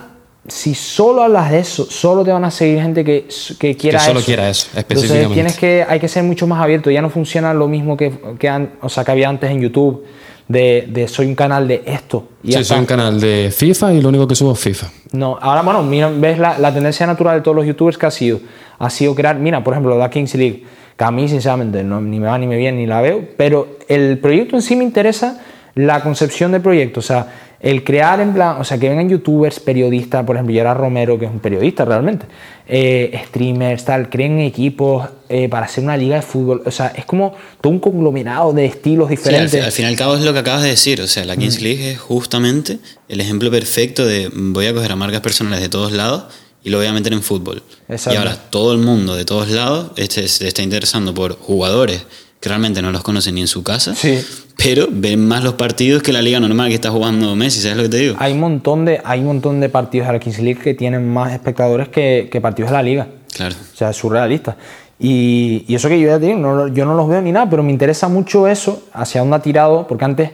si 0.47 0.75
solo 0.75 1.23
hablas 1.23 1.51
de 1.51 1.59
eso, 1.59 1.85
solo 1.91 2.25
te 2.25 2.33
van 2.33 2.45
a 2.45 2.51
seguir 2.51 2.81
gente 2.81 3.05
que, 3.05 3.27
que 3.59 3.77
quiera 3.77 3.99
solo 4.01 4.21
eso. 4.21 4.27
quiera 4.27 4.49
eso, 4.49 4.69
Entonces 4.75 5.05
específicamente. 5.11 5.35
tienes 5.35 5.57
que, 5.59 5.85
hay 5.87 6.01
que 6.01 6.09
ser 6.09 6.23
mucho 6.23 6.47
más 6.47 6.63
abierto. 6.63 6.91
Ya 6.91 7.03
no 7.03 7.11
funciona 7.11 7.53
lo 7.53 7.69
mismo 7.69 7.97
que, 7.97 8.13
que, 8.39 8.69
o 8.81 8.89
sea, 8.89 9.05
que 9.05 9.11
había 9.11 9.29
antes 9.29 9.51
en 9.51 9.61
YouTube, 9.61 10.05
de, 10.47 10.87
de 10.89 11.07
soy 11.09 11.27
un 11.27 11.35
canal 11.35 11.69
de 11.69 11.83
esto. 11.85 12.29
Y 12.43 12.53
Sí, 12.53 12.65
soy 12.65 12.79
un 12.79 12.87
canal 12.87 13.21
de 13.21 13.53
FIFA 13.55 13.93
y 13.93 14.01
lo 14.01 14.09
único 14.09 14.27
que 14.27 14.35
subo 14.35 14.53
es 14.53 14.59
FIFA. 14.59 14.87
No, 15.13 15.37
ahora, 15.39 15.61
bueno, 15.61 15.83
mira, 15.83 16.09
ves 16.09 16.39
la, 16.39 16.59
la 16.59 16.73
tendencia 16.73 17.07
natural 17.07 17.37
de 17.37 17.43
todos 17.43 17.57
los 17.57 17.67
youtubers 17.67 17.99
que 17.99 18.07
ha 18.07 18.11
sido. 18.11 18.41
Ha 18.79 18.89
sido 18.89 19.15
crear, 19.15 19.37
mira, 19.39 19.63
por 19.63 19.75
ejemplo, 19.75 19.99
la 19.99 20.09
Kings 20.09 20.35
League, 20.37 20.65
que 20.97 21.05
a 21.05 21.11
mí, 21.11 21.29
sinceramente, 21.29 21.85
no, 21.85 22.01
ni 22.01 22.19
me 22.19 22.27
va 22.27 22.39
ni 22.39 22.47
me 22.47 22.57
viene 22.57 22.79
ni 22.79 22.87
la 22.87 23.03
veo, 23.03 23.23
pero 23.37 23.77
el 23.89 24.19
proyecto 24.19 24.57
en 24.57 24.63
sí 24.63 24.77
me 24.77 24.85
interesa 24.85 25.43
la 25.75 26.01
concepción 26.01 26.51
del 26.53 26.63
proyecto, 26.63 27.01
o 27.01 27.03
sea, 27.03 27.27
el 27.61 27.83
crear 27.83 28.21
en 28.21 28.35
plan, 28.35 28.61
o 28.61 28.65
sea, 28.65 28.79
que 28.79 28.89
vengan 28.89 29.09
youtubers, 29.09 29.59
periodistas, 29.59 30.25
por 30.25 30.37
ejemplo, 30.37 30.55
Gerard 30.55 30.79
Romero, 30.79 31.19
que 31.19 31.25
es 31.25 31.31
un 31.31 31.41
periodista 31.41 31.85
realmente, 31.85 32.27
eh, 32.69 33.21
streamers, 33.27 33.85
tal, 33.85 34.09
creen 34.11 34.39
equipos 34.41 35.09
eh, 35.29 35.49
para 35.49 35.67
hacer 35.67 35.83
una 35.83 35.97
liga 35.97 36.17
de 36.17 36.23
fútbol, 36.23 36.63
o 36.65 36.71
sea, 36.71 36.89
es 36.95 37.05
como 37.05 37.35
todo 37.61 37.73
un 37.73 37.81
conglomerado 37.81 38.53
de 38.53 38.67
estilos 38.67 39.09
Sí, 39.09 39.15
al, 39.15 39.19
diferentes. 39.19 39.65
al 39.65 39.73
fin 39.73 39.85
y 39.87 39.89
al 39.89 39.97
cabo 39.97 40.15
es 40.15 40.23
lo 40.23 40.33
que 40.33 40.39
acabas 40.39 40.63
de 40.63 40.69
decir. 40.71 41.01
O 41.01 41.07
sea, 41.07 41.25
la 41.25 41.35
Mm. 41.35 41.39
Kings 41.39 41.61
League 41.61 41.91
es 41.93 41.99
justamente 41.99 42.79
el 43.09 43.21
ejemplo 43.21 43.51
perfecto 43.51 44.07
de 44.07 44.31
voy 44.33 44.67
a 44.67 44.75
coger 44.75 44.93
a 44.93 44.97
marcas 44.97 45.21
personales 45.21 45.61
de 45.61 45.69
todos 45.69 45.93
lados 45.93 46.25
y 46.63 46.71
lo 46.71 46.79
voy 46.79 46.87
a 46.87 46.93
meter 46.93 47.13
en 47.13 47.23
fútbol. 47.23 47.63
Exacto. 47.89 48.15
Y 48.15 48.19
ahora 48.19 48.37
todo 48.51 48.73
el 48.73 48.79
mundo 48.79 49.17
de 49.17 49.25
todos 49.25 49.49
lados 49.51 49.91
este, 49.97 50.29
se 50.29 50.47
está 50.47 50.63
interesando 50.63 51.13
por 51.15 51.39
jugadores 51.39 52.03
que 52.41 52.49
realmente 52.49 52.81
no 52.83 52.93
los 52.93 53.03
conocen 53.03 53.35
ni 53.35 53.41
en 53.43 53.47
su 53.49 53.63
casa, 53.63 53.95
Sí. 53.95 54.21
pero 54.57 54.87
ven 54.91 55.27
más 55.27 55.43
los 55.43 55.55
partidos 55.55 56.03
que 56.03 56.13
la 56.13 56.23
liga 56.23 56.39
normal 56.41 56.69
que 56.69 56.75
está 56.75 56.91
jugando 56.91 57.35
Messi, 57.35 57.61
¿sabes 57.61 57.77
lo 57.77 57.83
que 57.85 57.89
te 57.89 57.97
digo? 57.99 58.17
Hay 58.19 58.33
un 58.33 58.41
montón 58.41 58.85
de, 58.85 59.01
hay 59.05 59.21
un 59.21 59.27
montón 59.27 59.61
de 59.61 59.69
partidos 59.69 60.07
de 60.07 60.13
la 60.13 60.19
Kings 60.21 60.39
League 60.39 60.61
que 60.61 60.75
tienen 60.75 61.09
más 61.13 61.33
espectadores 61.33 61.89
que, 61.89 62.29
que 62.31 62.41
partidos 62.41 62.71
de 62.71 62.77
la 62.77 62.83
liga. 62.83 63.07
Claro. 63.35 63.55
O 63.73 63.77
sea, 63.77 63.91
es 63.91 63.97
surrealista. 63.97 64.57
Y, 65.01 65.65
y 65.69 65.75
eso 65.77 65.89
que 65.89 66.01
yo 66.01 66.09
ya 66.09 66.19
te 66.19 66.27
digo, 66.27 66.39
no, 66.39 66.69
yo 66.69 66.85
no 66.85 66.95
los 66.95 67.09
veo 67.09 67.21
ni 67.21 67.31
nada, 67.33 67.49
pero 67.49 67.63
me 67.63 67.71
interesa 67.71 68.09
mucho 68.09 68.49
eso, 68.49 68.85
hacia 68.93 69.21
dónde 69.21 69.37
ha 69.37 69.43
tirado, 69.43 69.87
porque 69.87 70.05
antes, 70.05 70.31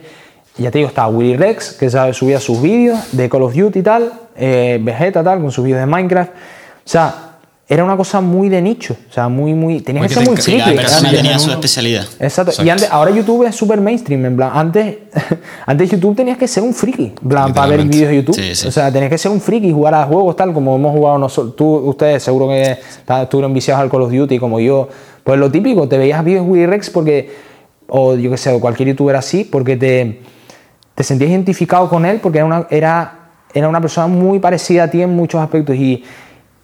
ya 0.57 0.71
te 0.71 0.79
digo, 0.79 0.87
estaba 0.87 1.07
Willy 1.07 1.35
Rex, 1.37 1.73
que 1.73 1.89
subía 2.13 2.39
sus 2.39 2.61
vídeos 2.61 2.99
de 3.11 3.29
Call 3.29 3.43
of 3.43 3.53
Duty 3.55 3.79
y 3.79 3.83
tal, 3.83 4.11
eh, 4.35 4.79
Vegeta 4.81 5.23
tal, 5.23 5.39
con 5.41 5.51
sus 5.51 5.63
vídeos 5.63 5.81
de 5.81 5.85
Minecraft. 5.85 6.31
O 6.31 6.89
sea, 6.89 7.34
era 7.67 7.83
una 7.83 7.97
cosa 7.97 8.21
muy 8.21 8.47
de 8.47 8.61
nicho, 8.61 8.95
o 9.09 9.11
sea, 9.11 9.27
muy, 9.27 9.55
muy... 9.55 9.81
Tenías 9.81 10.03
Muy 10.03 10.07
que 10.07 10.13
ser 10.13 10.27
muy 10.27 10.37
Sí, 10.37 10.57
cada 10.59 10.73
persona 10.73 11.11
tenía 11.11 11.39
su 11.39 11.49
especialidad. 11.49 12.03
Exacto. 12.19 12.51
Exacto. 12.51 12.63
Y 12.63 12.69
antes, 12.69 12.91
ahora 12.91 13.09
YouTube 13.09 13.43
es 13.47 13.55
súper 13.55 13.81
mainstream, 13.81 14.23
en 14.23 14.35
plan, 14.35 14.51
antes, 14.53 14.97
antes 15.65 15.89
YouTube 15.89 16.15
tenías 16.15 16.37
que 16.37 16.47
ser 16.47 16.61
un 16.61 16.75
friki, 16.75 17.13
en 17.19 17.27
plan, 17.27 17.53
para 17.55 17.69
ver 17.69 17.85
vídeos 17.85 18.09
de 18.09 18.15
YouTube. 18.17 18.35
Sí, 18.35 18.53
sí. 18.53 18.67
O 18.67 18.71
sea, 18.71 18.91
tenías 18.91 19.09
que 19.09 19.17
ser 19.17 19.31
un 19.31 19.41
friki 19.41 19.69
y 19.69 19.71
jugar 19.71 19.95
a 19.95 20.05
juegos 20.05 20.35
tal 20.35 20.53
como 20.53 20.75
hemos 20.75 20.91
jugado 20.91 21.17
nosotros. 21.17 21.55
Tú, 21.55 21.65
ustedes 21.89 22.21
seguro 22.21 22.49
que 22.49 22.77
estuvieron 23.21 23.51
viciados 23.51 23.81
al 23.81 23.89
Call 23.89 24.03
of 24.03 24.11
Duty 24.11 24.37
como 24.37 24.59
yo. 24.59 24.87
Pues 25.23 25.39
lo 25.39 25.49
típico, 25.49 25.87
te 25.87 25.97
veías 25.97 26.23
vídeos 26.23 26.45
de 26.45 26.51
Willy 26.51 26.65
Rex 26.67 26.91
porque, 26.91 27.33
o 27.87 28.13
yo 28.15 28.29
qué 28.29 28.37
sé, 28.37 28.51
o 28.51 28.59
cualquier 28.59 28.89
youtuber 28.89 29.15
así, 29.15 29.43
porque 29.43 29.75
te, 29.75 30.21
te 30.93 31.03
sentías 31.03 31.31
identificado 31.31 31.89
con 31.89 32.05
él 32.05 32.19
porque 32.21 32.37
era 32.37 32.45
una, 32.45 32.67
era, 32.69 33.31
era 33.55 33.67
una 33.67 33.81
persona 33.81 34.05
muy 34.05 34.37
parecida 34.37 34.83
a 34.83 34.91
ti 34.91 35.01
en 35.01 35.15
muchos 35.15 35.41
aspectos. 35.41 35.75
Y, 35.75 36.03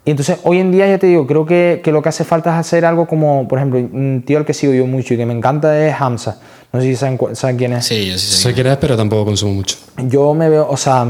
y 0.03 0.11
entonces 0.11 0.39
hoy 0.43 0.59
en 0.59 0.71
día 0.71 0.87
ya 0.87 0.97
te 0.97 1.07
digo, 1.07 1.27
creo 1.27 1.45
que, 1.45 1.81
que 1.83 1.91
lo 1.91 2.01
que 2.01 2.09
hace 2.09 2.23
falta 2.23 2.51
es 2.51 2.55
hacer 2.59 2.85
algo 2.85 3.05
como, 3.05 3.47
por 3.47 3.59
ejemplo, 3.59 3.79
un 3.79 4.23
tío 4.25 4.39
al 4.39 4.45
que 4.45 4.53
sigo 4.53 4.73
yo 4.73 4.87
mucho 4.87 5.13
y 5.13 5.17
que 5.17 5.27
me 5.27 5.33
encanta 5.33 5.87
es 5.87 5.93
Hamza. 5.99 6.39
No 6.73 6.81
sé 6.81 6.87
si 6.87 6.95
saben, 6.95 7.19
saben 7.33 7.57
quién 7.57 7.73
es. 7.73 7.85
Sí, 7.85 8.07
yo 8.07 8.17
sí 8.17 8.25
sé. 8.25 8.43
Sé 8.43 8.53
que 8.55 8.61
eres, 8.61 8.77
pero 8.77 8.97
tampoco 8.97 9.25
consumo 9.25 9.53
mucho. 9.53 9.77
Yo 9.97 10.33
me 10.33 10.49
veo, 10.49 10.67
o 10.67 10.77
sea, 10.77 11.05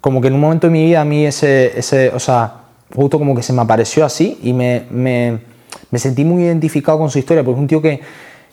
como 0.00 0.20
que 0.20 0.28
en 0.28 0.34
un 0.34 0.40
momento 0.40 0.68
de 0.68 0.72
mi 0.72 0.84
vida 0.84 1.00
a 1.00 1.04
mí 1.04 1.26
ese, 1.26 1.76
ese 1.76 2.10
o 2.10 2.20
sea, 2.20 2.54
justo 2.94 3.18
como 3.18 3.34
que 3.34 3.42
se 3.42 3.52
me 3.52 3.62
apareció 3.62 4.04
así 4.04 4.38
y 4.44 4.52
me, 4.52 4.84
me, 4.90 5.40
me 5.90 5.98
sentí 5.98 6.24
muy 6.24 6.44
identificado 6.44 6.98
con 6.98 7.10
su 7.10 7.18
historia, 7.18 7.42
porque 7.42 7.56
es 7.56 7.62
un 7.62 7.66
tío 7.66 7.82
que, 7.82 8.00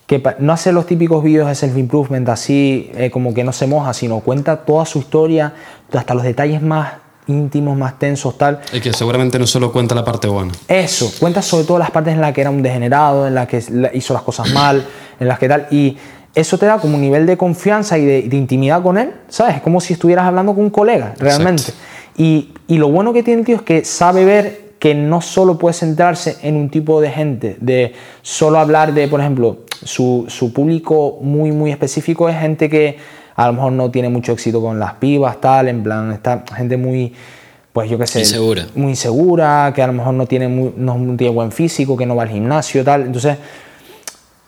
que 0.07 0.23
no 0.39 0.53
hace 0.53 0.71
los 0.71 0.87
típicos 0.87 1.23
vídeos 1.23 1.47
de 1.47 1.53
self-improvement 1.53 2.29
así, 2.29 2.89
eh, 2.95 3.11
como 3.11 3.33
que 3.35 3.43
no 3.43 3.51
se 3.51 3.67
moja, 3.67 3.93
sino 3.93 4.21
cuenta 4.21 4.65
toda 4.65 4.85
su 4.87 4.97
historia, 4.97 5.53
hasta 5.93 6.15
los 6.15 6.23
detalles 6.23 6.63
más 6.63 6.93
íntimos, 7.31 7.77
más 7.77 7.97
tensos, 7.97 8.37
tal. 8.37 8.61
Y 8.73 8.79
que 8.79 8.93
seguramente 8.93 9.39
no 9.39 9.47
solo 9.47 9.71
cuenta 9.71 9.95
la 9.95 10.03
parte 10.03 10.27
buena. 10.27 10.51
Eso, 10.67 11.11
cuenta 11.19 11.41
sobre 11.41 11.65
todo 11.65 11.79
las 11.79 11.91
partes 11.91 12.13
en 12.13 12.21
las 12.21 12.33
que 12.33 12.41
era 12.41 12.49
un 12.49 12.61
degenerado, 12.61 13.27
en 13.27 13.35
las 13.35 13.47
que 13.47 13.63
hizo 13.93 14.13
las 14.13 14.23
cosas 14.23 14.51
mal, 14.51 14.85
en 15.19 15.27
las 15.27 15.39
que 15.39 15.47
tal. 15.47 15.67
Y 15.71 15.97
eso 16.35 16.57
te 16.57 16.65
da 16.65 16.77
como 16.77 16.95
un 16.95 17.01
nivel 17.01 17.25
de 17.25 17.37
confianza 17.37 17.97
y 17.97 18.05
de, 18.05 18.21
de 18.23 18.37
intimidad 18.37 18.81
con 18.83 18.97
él, 18.97 19.11
¿sabes? 19.27 19.57
Es 19.57 19.61
como 19.61 19.81
si 19.81 19.93
estuvieras 19.93 20.25
hablando 20.25 20.53
con 20.53 20.63
un 20.65 20.69
colega, 20.69 21.13
realmente. 21.17 21.73
Y, 22.17 22.53
Y 22.67 22.77
lo 22.77 22.89
bueno 22.89 23.11
que 23.11 23.21
tiene 23.21 23.41
el 23.41 23.45
tío 23.45 23.55
es 23.57 23.61
que 23.61 23.83
sabe 23.83 24.23
ver 24.23 24.71
que 24.79 24.95
no 24.95 25.21
solo 25.21 25.57
puede 25.57 25.73
centrarse 25.73 26.37
en 26.41 26.55
un 26.55 26.69
tipo 26.69 27.01
de 27.01 27.11
gente, 27.11 27.57
de 27.59 27.93
solo 28.21 28.59
hablar 28.59 28.93
de, 28.93 29.07
por 29.07 29.19
ejemplo, 29.19 29.59
su, 29.83 30.25
su 30.27 30.53
público 30.53 31.19
muy, 31.21 31.51
muy 31.51 31.69
específico 31.69 32.29
es 32.29 32.39
gente 32.39 32.69
que 32.69 32.97
a 33.35 33.47
lo 33.47 33.53
mejor 33.53 33.71
no 33.73 33.89
tiene 33.91 34.09
mucho 34.09 34.31
éxito 34.33 34.61
con 34.61 34.79
las 34.79 34.93
pibas, 34.95 35.39
tal, 35.41 35.67
en 35.67 35.83
plan, 35.83 36.11
está 36.11 36.43
gente 36.55 36.77
muy, 36.77 37.13
pues 37.73 37.89
yo 37.89 37.97
qué 37.97 38.05
sé, 38.07 38.19
Insegura. 38.19 38.67
muy 38.75 38.89
insegura, 38.89 39.71
que 39.75 39.81
a 39.81 39.87
lo 39.87 39.93
mejor 39.93 40.13
no 40.13 40.25
tiene, 40.25 40.47
muy- 40.47 40.73
no 40.77 40.95
tiene 41.17 41.33
buen 41.33 41.51
físico, 41.51 41.95
que 41.95 42.05
no 42.05 42.15
va 42.15 42.23
al 42.23 42.29
gimnasio, 42.29 42.83
tal. 42.83 43.03
Entonces, 43.03 43.37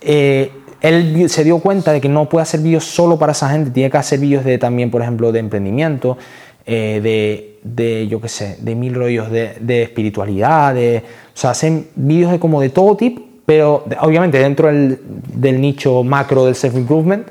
eh, 0.01 0.51
él 0.81 1.29
se 1.29 1.43
dio 1.45 1.59
cuenta 1.59 1.93
de 1.93 2.01
que 2.01 2.09
no 2.09 2.27
puede 2.27 2.43
hacer 2.43 2.59
vídeos 2.59 2.83
solo 2.83 3.17
para 3.17 3.31
esa 3.31 3.49
gente, 3.49 3.71
tiene 3.71 3.89
que 3.89 3.97
hacer 3.97 4.19
vídeos 4.19 4.43
de 4.43 4.57
también, 4.57 4.91
por 4.91 5.01
ejemplo, 5.01 5.31
de 5.31 5.39
emprendimiento, 5.39 6.17
eh, 6.65 6.99
de, 7.01 7.59
de, 7.63 8.07
yo 8.09 8.19
qué 8.19 8.27
sé, 8.27 8.57
de 8.59 8.75
mil 8.75 8.93
rollos 8.93 9.31
de, 9.31 9.53
de 9.61 9.83
espiritualidad, 9.83 10.73
de, 10.73 11.03
o 11.33 11.37
sea, 11.37 11.51
hacen 11.51 11.87
vídeos 11.95 12.31
de 12.31 12.39
como 12.39 12.59
de 12.59 12.69
todo 12.69 12.97
tipo, 12.97 13.21
pero 13.45 13.85
obviamente 14.01 14.37
dentro 14.39 14.67
del, 14.67 14.99
del 15.33 15.59
nicho 15.61 16.03
macro 16.03 16.45
del 16.45 16.55
self-improvement. 16.55 17.27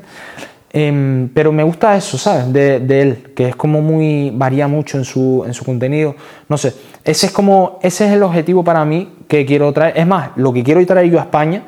Em, 0.75 1.29
pero 1.35 1.53
me 1.53 1.63
gusta 1.63 1.95
eso, 1.97 2.17
¿sabes? 2.17 2.51
De, 2.53 2.81
de 2.81 3.03
él, 3.03 3.33
que 3.37 3.49
es 3.49 3.57
como 3.57 3.83
muy, 3.83 4.31
varía 4.35 4.69
mucho 4.69 4.97
en 4.97 5.05
su, 5.05 5.45
en 5.47 5.53
su 5.53 5.65
contenido. 5.65 6.15
No 6.49 6.57
sé, 6.57 6.73
ese 7.05 7.27
es 7.27 7.33
como, 7.33 7.79
ese 7.83 8.07
es 8.07 8.13
el 8.13 8.23
objetivo 8.23 8.65
para 8.65 8.83
mí 8.85 9.11
que 9.29 9.45
quiero 9.45 9.71
traer. 9.73 9.99
Es 9.99 10.07
más, 10.07 10.31
lo 10.37 10.53
que 10.53 10.63
quiero 10.65 10.85
traer 10.87 11.11
yo 11.11 11.19
a 11.19 11.23
España 11.25 11.63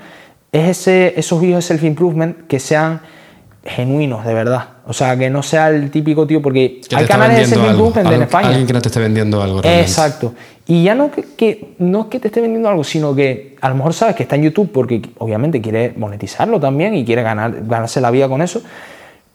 es 0.51 0.69
ese, 0.79 1.13
esos 1.19 1.39
vídeos 1.41 1.59
de 1.59 1.63
self-improvement 1.77 2.47
que 2.47 2.59
sean 2.59 3.01
genuinos, 3.63 4.25
de 4.25 4.33
verdad. 4.35 4.69
O 4.87 4.93
sea, 4.93 5.17
que 5.19 5.29
no 5.31 5.43
sea 5.43 5.69
el 5.71 5.91
típico 5.91 6.27
tío, 6.27 6.41
porque 6.43 6.81
Que 6.89 6.97
hay 6.97 7.07
canales 7.07 7.39
de 7.39 7.47
self-improvement 7.47 8.07
en 8.13 8.23
España. 8.23 8.49
Alguien 8.49 8.67
que 8.67 8.73
no 8.73 8.81
te 8.83 8.89
esté 8.89 9.01
vendiendo 9.01 9.43
algo. 9.43 9.61
realmente. 9.63 9.87
Exacto. 9.91 10.35
Y 10.67 10.83
ya 10.85 10.95
no 10.95 11.11
que, 11.11 11.25
que- 11.37 11.75
no 11.79 12.01
es 12.03 12.07
que 12.07 12.21
te 12.21 12.29
esté 12.29 12.41
vendiendo 12.41 12.69
algo, 12.71 12.85
sino 12.85 13.15
que 13.15 13.57
a 13.61 13.69
lo 13.69 13.75
mejor 13.75 13.93
sabes 13.93 14.15
que 14.17 14.23
está 14.23 14.37
en 14.37 14.43
YouTube 14.45 14.71
porque 14.73 15.03
obviamente 15.19 15.61
quiere 15.61 15.93
monetizarlo 15.97 16.59
también 16.61 16.95
y 16.95 17.05
quiere 17.05 17.23
ganar, 17.23 17.55
ganarse 17.67 18.01
la 18.01 18.11
vida 18.11 18.29
con 18.29 18.41
eso, 18.43 18.63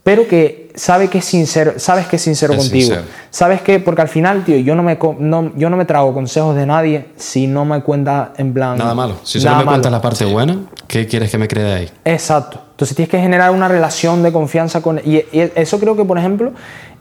pero 0.09 0.27
que 0.27 0.71
sabe 0.73 1.07
que 1.07 1.19
es 1.19 1.25
sincero, 1.25 1.73
sabes 1.77 2.07
que 2.07 2.15
es 2.15 2.21
sincero 2.23 2.53
Es 2.53 2.57
contigo. 2.61 2.81
sincero. 2.95 3.03
Sabes 3.29 3.61
que, 3.61 3.79
porque 3.79 4.01
al 4.01 4.07
final, 4.07 4.43
tío, 4.43 4.57
yo 4.57 4.73
no 4.73 4.81
me, 4.81 4.97
no, 5.19 5.51
yo 5.55 5.69
no 5.69 5.77
me 5.77 5.85
trago 5.85 6.15
consejos 6.15 6.55
de 6.55 6.65
nadie 6.65 7.09
si 7.15 7.45
no 7.45 7.63
me 7.63 7.83
cuenta 7.83 8.33
en 8.37 8.51
plan. 8.51 8.75
Nada 8.75 8.95
malo. 8.95 9.17
Si 9.21 9.39
solo 9.39 9.57
me 9.57 9.65
cuentas 9.65 9.91
la 9.91 10.01
parte 10.01 10.25
buena, 10.25 10.61
¿qué 10.87 11.05
quieres 11.05 11.29
que 11.29 11.37
me 11.37 11.47
cree 11.47 11.63
de 11.63 11.73
ahí? 11.73 11.89
Exacto. 12.05 12.59
Entonces 12.71 12.95
tienes 12.95 13.11
que 13.11 13.19
generar 13.19 13.51
una 13.51 13.67
relación 13.67 14.23
de 14.23 14.31
confianza 14.31 14.81
con... 14.81 14.97
Y, 15.05 15.17
y 15.17 15.51
eso 15.53 15.79
creo 15.79 15.95
que, 15.95 16.05
por 16.05 16.17
ejemplo, 16.17 16.53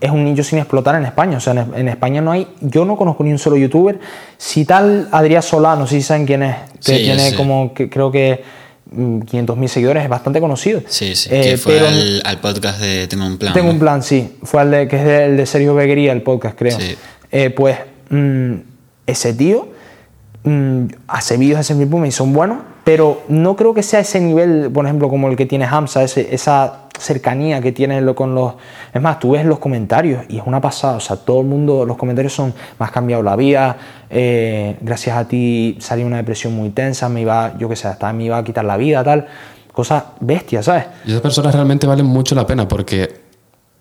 es 0.02 0.10
un 0.10 0.22
nicho 0.26 0.42
sin 0.44 0.58
explotar 0.58 0.94
en 0.96 1.06
España. 1.06 1.38
O 1.38 1.40
sea, 1.40 1.54
en, 1.54 1.72
en 1.74 1.88
España 1.88 2.20
no 2.20 2.30
hay... 2.32 2.46
Yo 2.60 2.84
no 2.84 2.94
conozco 2.98 3.24
ni 3.24 3.32
un 3.32 3.38
solo 3.38 3.56
youtuber. 3.56 3.98
Si 4.36 4.66
tal 4.66 5.08
Adrián 5.12 5.42
Solano, 5.42 5.86
si 5.86 6.02
saben 6.02 6.26
quién 6.26 6.42
es, 6.42 6.56
que 6.84 6.94
Sí, 6.98 7.04
tiene 7.04 7.30
sí. 7.30 7.36
como, 7.36 7.72
que 7.72 7.88
creo 7.88 8.12
que 8.12 8.67
500.000 8.92 9.66
seguidores, 9.68 10.02
es 10.04 10.08
bastante 10.08 10.40
conocido. 10.40 10.82
Sí, 10.88 11.14
sí. 11.14 11.28
Eh, 11.32 11.42
que 11.42 11.56
fue 11.58 11.74
pero 11.74 11.88
al, 11.88 12.22
al 12.24 12.40
podcast 12.40 12.80
de 12.80 13.06
Tengo 13.06 13.26
un 13.26 13.38
plan. 13.38 13.52
Tengo 13.52 13.66
¿no? 13.68 13.72
un 13.74 13.78
plan, 13.78 14.02
sí. 14.02 14.36
Fue 14.42 14.62
el 14.62 14.70
de, 14.70 14.88
que 14.88 14.96
es 14.96 15.04
de- 15.04 15.24
el 15.26 15.36
de 15.36 15.46
Sergio 15.46 15.74
Beguería, 15.74 16.12
el 16.12 16.22
podcast, 16.22 16.56
creo. 16.58 16.78
Sí. 16.78 16.96
Eh, 17.30 17.50
pues 17.50 17.76
mm, 18.10 18.52
ese 19.06 19.34
tío 19.34 19.68
mm, 20.44 20.84
hace 21.08 21.36
vídeos 21.36 21.58
de 21.58 21.64
self-improvement 21.64 22.08
y 22.08 22.12
son 22.12 22.32
buenos, 22.32 22.58
pero 22.88 23.20
no 23.28 23.54
creo 23.54 23.74
que 23.74 23.82
sea 23.82 24.00
ese 24.00 24.18
nivel, 24.18 24.70
por 24.72 24.86
ejemplo, 24.86 25.10
como 25.10 25.28
el 25.28 25.36
que 25.36 25.44
tiene 25.44 25.66
Hamza, 25.66 26.04
esa 26.04 26.84
cercanía 26.98 27.60
que 27.60 27.70
tiene 27.70 28.14
con 28.14 28.34
los... 28.34 28.54
Es 28.94 29.02
más, 29.02 29.20
tú 29.20 29.32
ves 29.32 29.44
los 29.44 29.58
comentarios 29.58 30.24
y 30.30 30.38
es 30.38 30.42
una 30.46 30.58
pasada, 30.58 30.96
o 30.96 31.00
sea, 31.00 31.18
todo 31.18 31.42
el 31.42 31.46
mundo, 31.46 31.84
los 31.84 31.98
comentarios 31.98 32.32
son, 32.32 32.54
me 32.78 32.86
has 32.86 32.90
cambiado 32.90 33.22
la 33.22 33.36
vida, 33.36 33.76
eh, 34.08 34.78
gracias 34.80 35.18
a 35.18 35.28
ti 35.28 35.76
salí 35.80 36.02
una 36.02 36.16
depresión 36.16 36.54
muy 36.54 36.70
tensa, 36.70 37.10
me 37.10 37.20
iba, 37.20 37.58
yo 37.58 37.68
qué 37.68 37.76
sé, 37.76 37.88
hasta 37.88 38.10
me 38.14 38.24
iba 38.24 38.38
a 38.38 38.42
quitar 38.42 38.64
la 38.64 38.78
vida, 38.78 39.04
tal, 39.04 39.26
cosas 39.70 40.04
bestias, 40.20 40.64
¿sabes? 40.64 40.86
Y 41.04 41.10
esas 41.10 41.20
personas 41.20 41.54
realmente 41.54 41.86
valen 41.86 42.06
mucho 42.06 42.34
la 42.34 42.46
pena 42.46 42.66
porque 42.66 43.20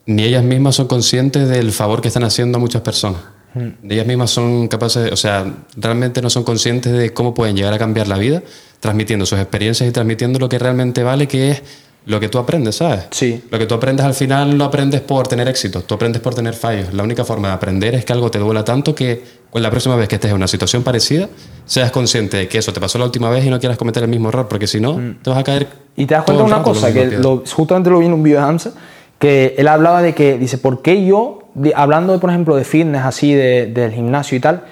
ni 0.05 0.23
ellas 0.23 0.43
mismas 0.43 0.75
son 0.75 0.87
conscientes 0.87 1.47
del 1.47 1.71
favor 1.71 2.01
que 2.01 2.09
están 2.09 2.25
haciendo 2.25 2.57
a 2.57 2.59
muchas 2.59 2.81
personas. 2.81 3.36
Ni 3.55 3.93
ellas 3.95 4.05
mismas 4.05 4.29
son 4.29 4.67
capaces, 4.67 5.11
o 5.11 5.15
sea, 5.15 5.45
realmente 5.75 6.21
no 6.21 6.29
son 6.29 6.43
conscientes 6.43 6.93
de 6.93 7.11
cómo 7.13 7.33
pueden 7.33 7.55
llegar 7.55 7.73
a 7.73 7.79
cambiar 7.79 8.07
la 8.07 8.17
vida 8.17 8.43
transmitiendo 8.79 9.25
sus 9.25 9.39
experiencias 9.39 9.89
y 9.89 9.91
transmitiendo 9.91 10.37
lo 10.37 10.47
que 10.47 10.59
realmente 10.59 11.01
vale, 11.01 11.27
que 11.27 11.49
es 11.51 11.63
lo 12.05 12.19
que 12.19 12.29
tú 12.29 12.37
aprendes, 12.37 12.75
¿sabes? 12.75 13.05
Sí. 13.11 13.43
Lo 13.49 13.57
que 13.57 13.65
tú 13.65 13.73
aprendes 13.73 14.05
al 14.05 14.13
final 14.13 14.55
no 14.57 14.63
aprendes 14.65 15.01
por 15.01 15.27
tener 15.27 15.47
éxito, 15.47 15.81
tú 15.81 15.95
aprendes 15.95 16.21
por 16.21 16.33
tener 16.35 16.53
fallos. 16.53 16.93
La 16.93 17.03
única 17.03 17.25
forma 17.25 17.47
de 17.49 17.55
aprender 17.55 17.95
es 17.95 18.05
que 18.05 18.13
algo 18.13 18.29
te 18.31 18.37
duela 18.39 18.63
tanto 18.63 18.93
que 18.95 19.21
pues, 19.51 19.61
la 19.61 19.69
próxima 19.71 19.95
vez 19.95 20.07
que 20.07 20.15
estés 20.15 20.29
en 20.29 20.37
una 20.37 20.47
situación 20.47 20.83
parecida, 20.83 21.27
seas 21.65 21.91
consciente 21.91 22.37
de 22.37 22.47
que 22.47 22.59
eso 22.59 22.71
te 22.71 22.79
pasó 22.79 22.97
la 22.99 23.05
última 23.05 23.29
vez 23.29 23.43
y 23.43 23.49
no 23.49 23.59
quieras 23.59 23.77
cometer 23.77 24.03
el 24.03 24.09
mismo 24.09 24.29
error, 24.29 24.47
porque 24.47 24.67
si 24.67 24.79
no, 24.79 25.01
te 25.23 25.29
vas 25.31 25.39
a 25.39 25.43
caer. 25.43 25.67
Y 25.97 26.05
te 26.05 26.13
das 26.13 26.23
cuenta 26.23 26.43
de 26.43 26.47
una 26.49 26.61
cosa, 26.63 26.93
que 26.93 27.07
lo- 27.17 27.43
justamente 27.51 27.89
lo 27.89 27.99
vi 27.99 28.05
en 28.05 28.13
un 28.13 28.23
video 28.23 28.39
de 28.39 28.45
Hamza, 28.45 28.71
que 29.19 29.55
él 29.57 29.67
hablaba 29.67 30.01
de 30.03 30.13
que, 30.13 30.37
dice, 30.37 30.59
¿por 30.59 30.81
qué 30.83 31.03
yo, 31.03 31.46
hablando, 31.75 32.19
por 32.19 32.29
ejemplo, 32.29 32.55
de 32.55 32.63
fitness, 32.63 33.03
así, 33.03 33.33
de- 33.33 33.67
del 33.67 33.91
gimnasio 33.91 34.37
y 34.37 34.41
tal, 34.41 34.63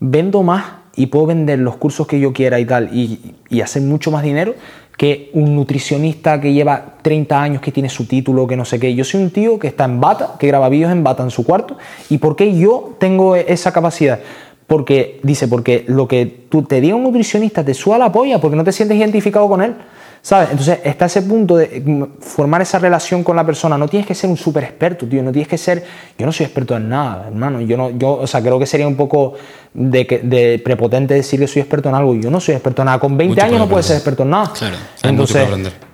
vendo 0.00 0.42
más 0.42 0.64
y 0.96 1.06
puedo 1.06 1.26
vender 1.26 1.58
los 1.60 1.76
cursos 1.76 2.06
que 2.06 2.18
yo 2.20 2.32
quiera 2.32 2.58
y 2.60 2.64
tal, 2.64 2.90
y, 2.92 3.34
y 3.48 3.60
hacer 3.60 3.82
mucho 3.82 4.10
más 4.10 4.22
dinero 4.22 4.54
que 4.96 5.30
un 5.32 5.54
nutricionista 5.54 6.40
que 6.40 6.52
lleva 6.52 6.94
30 7.02 7.40
años, 7.40 7.62
que 7.62 7.70
tiene 7.70 7.88
su 7.88 8.06
título, 8.06 8.48
que 8.48 8.56
no 8.56 8.64
sé 8.64 8.80
qué. 8.80 8.92
Yo 8.96 9.04
soy 9.04 9.22
un 9.22 9.30
tío 9.30 9.56
que 9.56 9.68
está 9.68 9.84
en 9.84 10.00
bata, 10.00 10.34
que 10.40 10.48
graba 10.48 10.68
vídeos 10.68 10.90
en 10.90 11.04
bata 11.04 11.22
en 11.22 11.30
su 11.30 11.44
cuarto, 11.44 11.76
¿y 12.10 12.18
por 12.18 12.34
qué 12.34 12.56
yo 12.58 12.96
tengo 12.98 13.36
esa 13.36 13.72
capacidad? 13.72 14.18
Porque, 14.66 15.20
dice, 15.22 15.46
porque 15.46 15.84
lo 15.86 16.08
que 16.08 16.26
tú 16.26 16.62
te 16.62 16.80
diga 16.80 16.96
un 16.96 17.04
nutricionista 17.04 17.64
te 17.64 17.74
suda 17.74 17.96
la 17.96 18.10
polla 18.10 18.40
porque 18.40 18.56
no 18.56 18.64
te 18.64 18.72
sientes 18.72 18.98
identificado 18.98 19.48
con 19.48 19.62
él. 19.62 19.74
¿Sabes? 20.20 20.50
Entonces 20.50 20.80
está 20.84 21.06
ese 21.06 21.22
punto 21.22 21.56
de 21.56 21.80
mm, 21.84 22.20
formar 22.20 22.60
esa 22.60 22.78
relación 22.78 23.22
con 23.24 23.36
la 23.36 23.46
persona. 23.46 23.78
No 23.78 23.88
tienes 23.88 24.06
que 24.06 24.14
ser 24.14 24.28
un 24.28 24.36
súper 24.36 24.64
experto, 24.64 25.06
tío. 25.06 25.22
No 25.22 25.30
tienes 25.32 25.48
que 25.48 25.56
ser. 25.56 25.82
Yo 26.18 26.26
no 26.26 26.32
soy 26.32 26.44
experto 26.46 26.76
en 26.76 26.88
nada, 26.88 27.26
hermano. 27.28 27.60
Yo 27.60 27.76
no, 27.76 27.90
yo, 27.90 28.14
o 28.14 28.26
sea, 28.26 28.40
creo 28.42 28.58
que 28.58 28.66
sería 28.66 28.86
un 28.86 28.96
poco 28.96 29.34
de, 29.72 30.06
que- 30.06 30.18
de 30.18 30.60
prepotente 30.62 31.14
decir 31.14 31.38
que 31.40 31.46
soy 31.46 31.60
experto 31.62 31.88
en 31.88 31.94
algo. 31.94 32.14
Yo 32.14 32.30
no 32.30 32.40
soy 32.40 32.54
experto 32.56 32.82
en 32.82 32.86
nada. 32.86 32.98
Con 32.98 33.16
20 33.16 33.34
Mucho 33.34 33.46
años 33.46 33.58
no 33.60 33.68
puedes 33.68 33.86
ser 33.86 33.96
experto 33.96 34.24
en 34.24 34.30
nada. 34.30 34.52
Claro. 34.58 34.76
Entonces, 35.02 35.48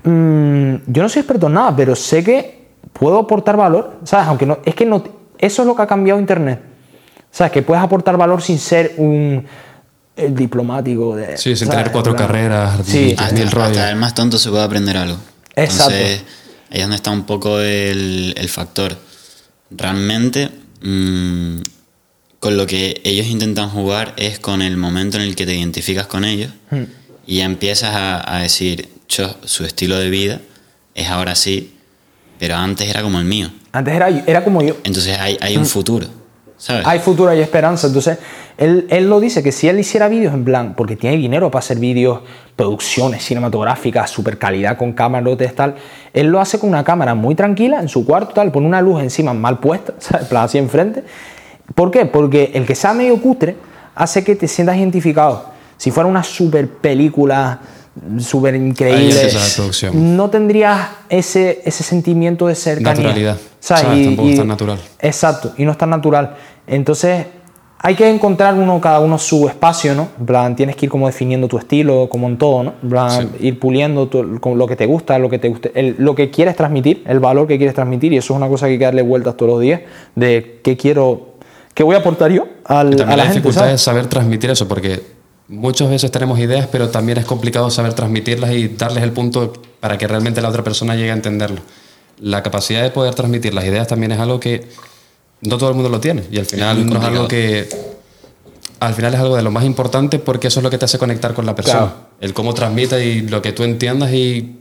mm, 0.05 0.75
yo 0.87 1.03
no 1.03 1.09
soy 1.09 1.21
experto 1.21 1.47
en 1.47 1.53
nada, 1.55 1.75
pero 1.77 1.95
sé 1.95 2.25
que 2.25 2.65
puedo 2.93 3.19
aportar 3.19 3.57
valor. 3.57 3.99
¿Sabes? 4.05 4.27
Aunque 4.27 4.47
no. 4.47 4.59
Es 4.65 4.75
que 4.75 4.87
no. 4.87 5.03
Eso 5.39 5.63
es 5.63 5.69
lo 5.69 5.77
que 5.77 5.83
ha 5.83 5.87
cambiado 5.87 6.19
Internet. 6.19 6.61
¿Sabes? 7.31 7.53
Que 7.53 7.63
puedes 7.63 7.83
aportar 7.83 8.17
valor 8.17 8.41
sin 8.43 8.59
ser 8.59 8.95
un 8.97 9.45
eh, 10.17 10.29
diplomático. 10.31 11.17
De, 11.17 11.37
Sí, 11.39 11.57
sin 11.57 11.69
tener 11.69 11.91
cuatro 11.93 12.15
carreras, 12.17 12.81
Sí. 12.87 13.15
Hasta, 13.19 13.35
mil 13.35 13.51
rollos. 13.51 13.69
hasta 13.71 13.91
el 13.91 13.97
más 13.97 14.15
tonto 14.15 14.39
se 14.39 14.51
puede 14.51 14.63
aprender 14.65 14.97
algo. 14.97 15.19
Exacto. 15.57 15.95
Entonces, 15.95 16.23
ahí 16.71 16.77
es 16.79 16.81
donde 16.83 16.97
está 16.97 17.11
un 17.11 17.25
poco 17.25 17.61
el, 17.61 18.35
el 18.37 18.49
factor. 18.49 18.97
Realmente, 19.71 20.51
mm, 20.83 21.59
con 22.41 22.57
lo 22.57 22.67
que 22.67 23.01
ellos 23.05 23.27
intentan 23.27 23.71
jugar 23.71 24.13
es 24.17 24.39
con 24.39 24.63
el 24.63 24.77
momento 24.77 25.17
en 25.17 25.23
el 25.25 25.35
que 25.35 25.47
te 25.47 25.55
identificas 25.57 26.07
con 26.07 26.25
ellos 26.25 26.51
Hmm. 26.71 26.83
y 27.27 27.39
ya 27.39 27.45
empiezas 27.45 27.95
a, 27.95 28.37
a 28.37 28.41
decir, 28.41 28.89
yo, 29.09 29.35
su 29.45 29.65
estilo 29.65 29.97
de 29.99 30.11
vida 30.11 30.41
es 30.95 31.09
ahora 31.09 31.35
sí, 31.35 31.75
pero 32.39 32.57
antes 32.57 32.89
era 32.89 33.03
como 33.03 33.19
el 33.19 33.25
mío. 33.25 33.51
Antes 33.73 33.95
era, 33.95 34.09
era 34.27 34.45
como 34.45 34.63
yo. 34.63 34.77
Entonces 34.85 35.19
hay, 35.19 35.39
hay 35.41 35.57
un 35.57 35.67
futuro, 35.67 36.07
Hay 36.85 36.99
futuro, 37.01 37.31
hay 37.31 37.41
esperanza. 37.41 37.89
Entonces, 37.89 38.19
él, 38.57 38.87
él 38.89 39.09
lo 39.09 39.21
dice 39.21 39.43
que 39.43 39.53
si 39.53 39.69
él 39.69 39.79
hiciera 39.79 40.09
vídeos 40.09 40.33
en 40.33 40.45
plan, 40.45 40.75
porque 40.77 40.97
tiene 40.97 41.17
dinero 41.17 41.51
para 41.51 41.61
hacer 41.61 41.79
vídeos, 41.79 42.21
producciones 42.57 43.25
cinematográficas, 43.25 44.11
super 44.11 44.39
calidad 44.39 44.79
con 44.79 44.93
camarotes, 44.93 45.55
tal, 45.55 45.75
él 46.13 46.29
lo 46.29 46.41
hace 46.41 46.59
con 46.59 46.71
una 46.71 46.85
cámara 46.85 47.15
muy 47.15 47.35
tranquila 47.35 47.81
en 47.81 47.89
su 47.89 48.07
cuarto, 48.07 48.35
tal, 48.35 48.53
pone 48.53 48.67
una 48.67 48.81
luz 48.81 49.03
encima 49.03 49.35
mal 49.35 49.59
puesta, 49.59 49.95
¿sabes? 49.99 50.23
En 50.23 50.29
plan 50.29 50.45
así 50.45 50.59
enfrente. 50.59 51.05
¿Por 51.75 51.91
qué? 51.91 52.07
Porque 52.07 52.53
el 52.55 52.67
que 52.67 52.75
sea 52.75 52.95
medio 52.95 53.21
cutre 53.21 53.57
hace 53.95 54.23
que 54.23 54.37
te 54.37 54.49
sientas 54.49 54.77
identificado. 54.77 55.47
Si 55.77 55.91
fuera 55.91 56.09
una 56.09 56.23
super 56.23 56.69
película 56.69 57.61
súper 58.19 58.55
increíble, 58.57 59.27
esa 59.27 59.63
no 59.93 60.29
tendrías 60.31 60.89
ese, 61.09 61.63
ese 61.65 61.83
sentimiento 61.85 62.47
de 62.47 62.55
cercanía. 62.55 62.93
Naturalidad. 62.95 63.37
¿Sabes? 63.61 63.85
¿Sabes? 63.85 64.05
Tampoco 64.07 64.29
es 64.29 64.37
tan 64.37 64.49
natural. 64.49 64.79
Exacto, 65.01 65.53
y 65.57 65.65
no 65.65 65.71
es 65.73 65.79
tan 65.79 65.91
natural. 65.91 66.35
Entonces, 66.67 67.27
hay 67.79 67.95
que 67.95 68.09
encontrar 68.09 68.55
uno, 68.55 68.81
cada 68.81 69.01
uno 69.01 69.19
su 69.19 69.47
espacio, 69.47 69.95
¿no? 69.95 70.09
Plan, 70.25 70.57
tienes 70.57 70.75
que 70.77 70.87
ir 70.87 70.91
como 70.91 71.07
definiendo 71.07 71.49
tu 71.49 71.59
estilo, 71.59 72.09
como 72.09 72.29
en 72.29 72.39
todo, 72.39 72.63
¿no? 72.65 72.73
Plan, 72.89 73.31
ir 73.41 73.59
puliendo 73.61 74.09
tu- 74.09 74.41
con 74.41 74.57
lo 74.59 74.67
que 74.67 74.75
te 74.75 74.87
gusta, 74.87 75.19
lo 75.19 75.29
que 75.29 75.39
te 75.39 75.49
guste, 75.51 75.71
el- 75.75 75.95
lo 75.99 76.15
que 76.15 76.31
quieres 76.31 76.57
transmitir, 76.57 77.03
el 77.07 77.21
valor 77.21 77.47
que 77.47 77.59
quieres 77.59 77.75
transmitir, 77.75 78.13
y 78.13 78.17
eso 78.17 78.33
es 78.33 78.37
una 78.39 78.49
cosa 78.49 78.67
que 78.67 78.73
hay 78.73 78.79
que 78.79 78.85
darle 78.87 79.03
vueltas 79.03 79.37
todos 79.37 79.53
los 79.53 79.61
días, 79.61 79.83
de 80.15 80.61
qué 80.65 80.77
quiero, 80.79 81.35
qué 81.75 81.83
voy 81.83 81.95
a 81.95 81.99
aportar 81.99 82.31
yo 82.33 82.47
al- 82.65 82.99
Y 82.99 83.03
a 83.03 83.07
la 83.07 83.17
la, 83.17 83.23
gente, 83.25 83.35
dificultad 83.41 83.61
¿sabes? 83.61 83.75
es 83.75 83.83
saber 83.83 84.07
transmitir 84.07 84.51
eso, 84.51 84.67
porque 84.67 85.01
muchas 85.49 85.91
veces 85.91 86.11
tenemos 86.11 86.39
ideas, 86.39 86.69
pero 86.71 86.89
también 86.89 87.19
es 87.19 87.25
complicado 87.25 87.71
saber 87.71 87.95
transmitirlas 87.95 88.53
y 88.53 88.69
darles 88.69 89.03
el 89.03 89.13
punto 89.13 89.53
para 89.81 89.99
que 89.99 90.07
realmente 90.07 90.41
la 90.41 90.49
otra 90.49 90.65
persona 90.65 90.95
llegue 90.95 91.11
a 91.11 91.15
entenderlo. 91.15 91.61
La 92.21 92.43
capacidad 92.43 92.83
de 92.83 92.91
poder 92.91 93.15
transmitir 93.15 93.55
las 93.55 93.65
ideas 93.65 93.89
también 93.89 94.13
es 94.13 94.21
algo 94.21 94.41
que 94.41 94.69
no 95.41 95.59
todo 95.59 95.71
el 95.71 95.75
mundo 95.75 95.91
lo 95.91 96.01
tiene. 96.01 96.25
Y 96.31 96.39
al 96.39 96.47
final 96.47 96.79
muy 96.79 96.95
no 96.95 97.01
es 97.01 97.05
algo 97.05 97.29
que. 97.29 97.69
Al 98.81 98.95
final 98.95 99.15
es 99.15 99.21
algo 99.21 99.37
de 99.37 99.43
lo 99.43 99.51
más 99.51 99.65
importante 99.65 100.19
porque 100.19 100.49
eso 100.49 100.61
es 100.61 100.65
lo 100.65 100.71
que 100.71 100.79
te 100.79 100.85
hace 100.85 100.99
conectar 100.99 101.33
con 101.33 101.47
la 101.47 101.55
persona. 101.55 101.79
Claro. 101.79 101.97
El 102.21 102.35
cómo 102.35 102.55
transmite 102.55 103.05
y 103.05 103.23
lo 103.23 103.41
que 103.41 103.53
tú 103.53 103.63
entiendas 103.63 104.13
y 104.13 104.57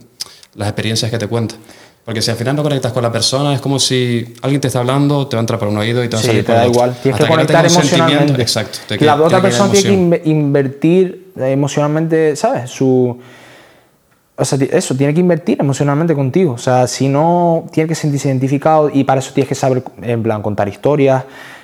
las 0.54 0.68
experiencias 0.68 1.10
que 1.10 1.18
te 1.18 1.26
cuenta. 1.26 1.56
Porque 2.04 2.20
si 2.20 2.30
al 2.30 2.36
final 2.36 2.54
no 2.54 2.62
conectas 2.62 2.92
con 2.92 3.02
la 3.02 3.10
persona, 3.10 3.54
es 3.54 3.60
como 3.62 3.78
si 3.78 4.34
alguien 4.42 4.60
te 4.60 4.66
está 4.66 4.80
hablando, 4.80 5.26
te 5.26 5.36
va 5.36 5.40
a 5.40 5.42
entrar 5.44 5.58
por 5.58 5.68
un 5.68 5.78
oído 5.78 6.04
y 6.04 6.08
te 6.08 6.16
va 6.16 6.20
a 6.20 6.24
salir 6.24 6.42
te 6.42 6.46
por 6.48 6.54
da 6.56 6.62
el 6.64 6.68
otro. 6.68 6.80
igual. 6.82 6.96
Tienes 7.02 7.14
Hasta 7.14 7.26
que 7.26 7.32
conectar 7.32 7.64
emocionalmente. 7.66 8.42
Exacto. 8.42 8.78
te 8.86 8.94
la 9.04 9.14
que- 9.16 9.22
otra 9.22 9.26
tiene 9.28 9.40
que 9.40 9.42
persona 9.48 9.72
tiene 9.72 10.20
que 10.20 10.28
invertir 10.30 11.32
eh, 11.38 11.50
emocionalmente, 11.52 12.36
¿sabes? 12.36 12.70
Su. 12.70 13.18
O 14.36 14.44
sea, 14.44 14.58
eso, 14.72 14.96
tiene 14.96 15.14
que 15.14 15.20
invertir 15.20 15.56
emocionalmente 15.60 16.14
contigo. 16.14 16.52
O 16.54 16.58
sea, 16.58 16.86
si 16.88 17.08
no, 17.08 17.66
tiene 17.72 17.88
que 17.88 17.94
sentirse 17.94 18.28
identificado 18.28 18.90
y 18.92 19.04
para 19.04 19.20
eso 19.20 19.30
tienes 19.32 19.48
que 19.48 19.54
saber, 19.54 19.82
en 20.02 20.22
plan, 20.22 20.42
contar 20.42 20.68
historias. 20.68 21.22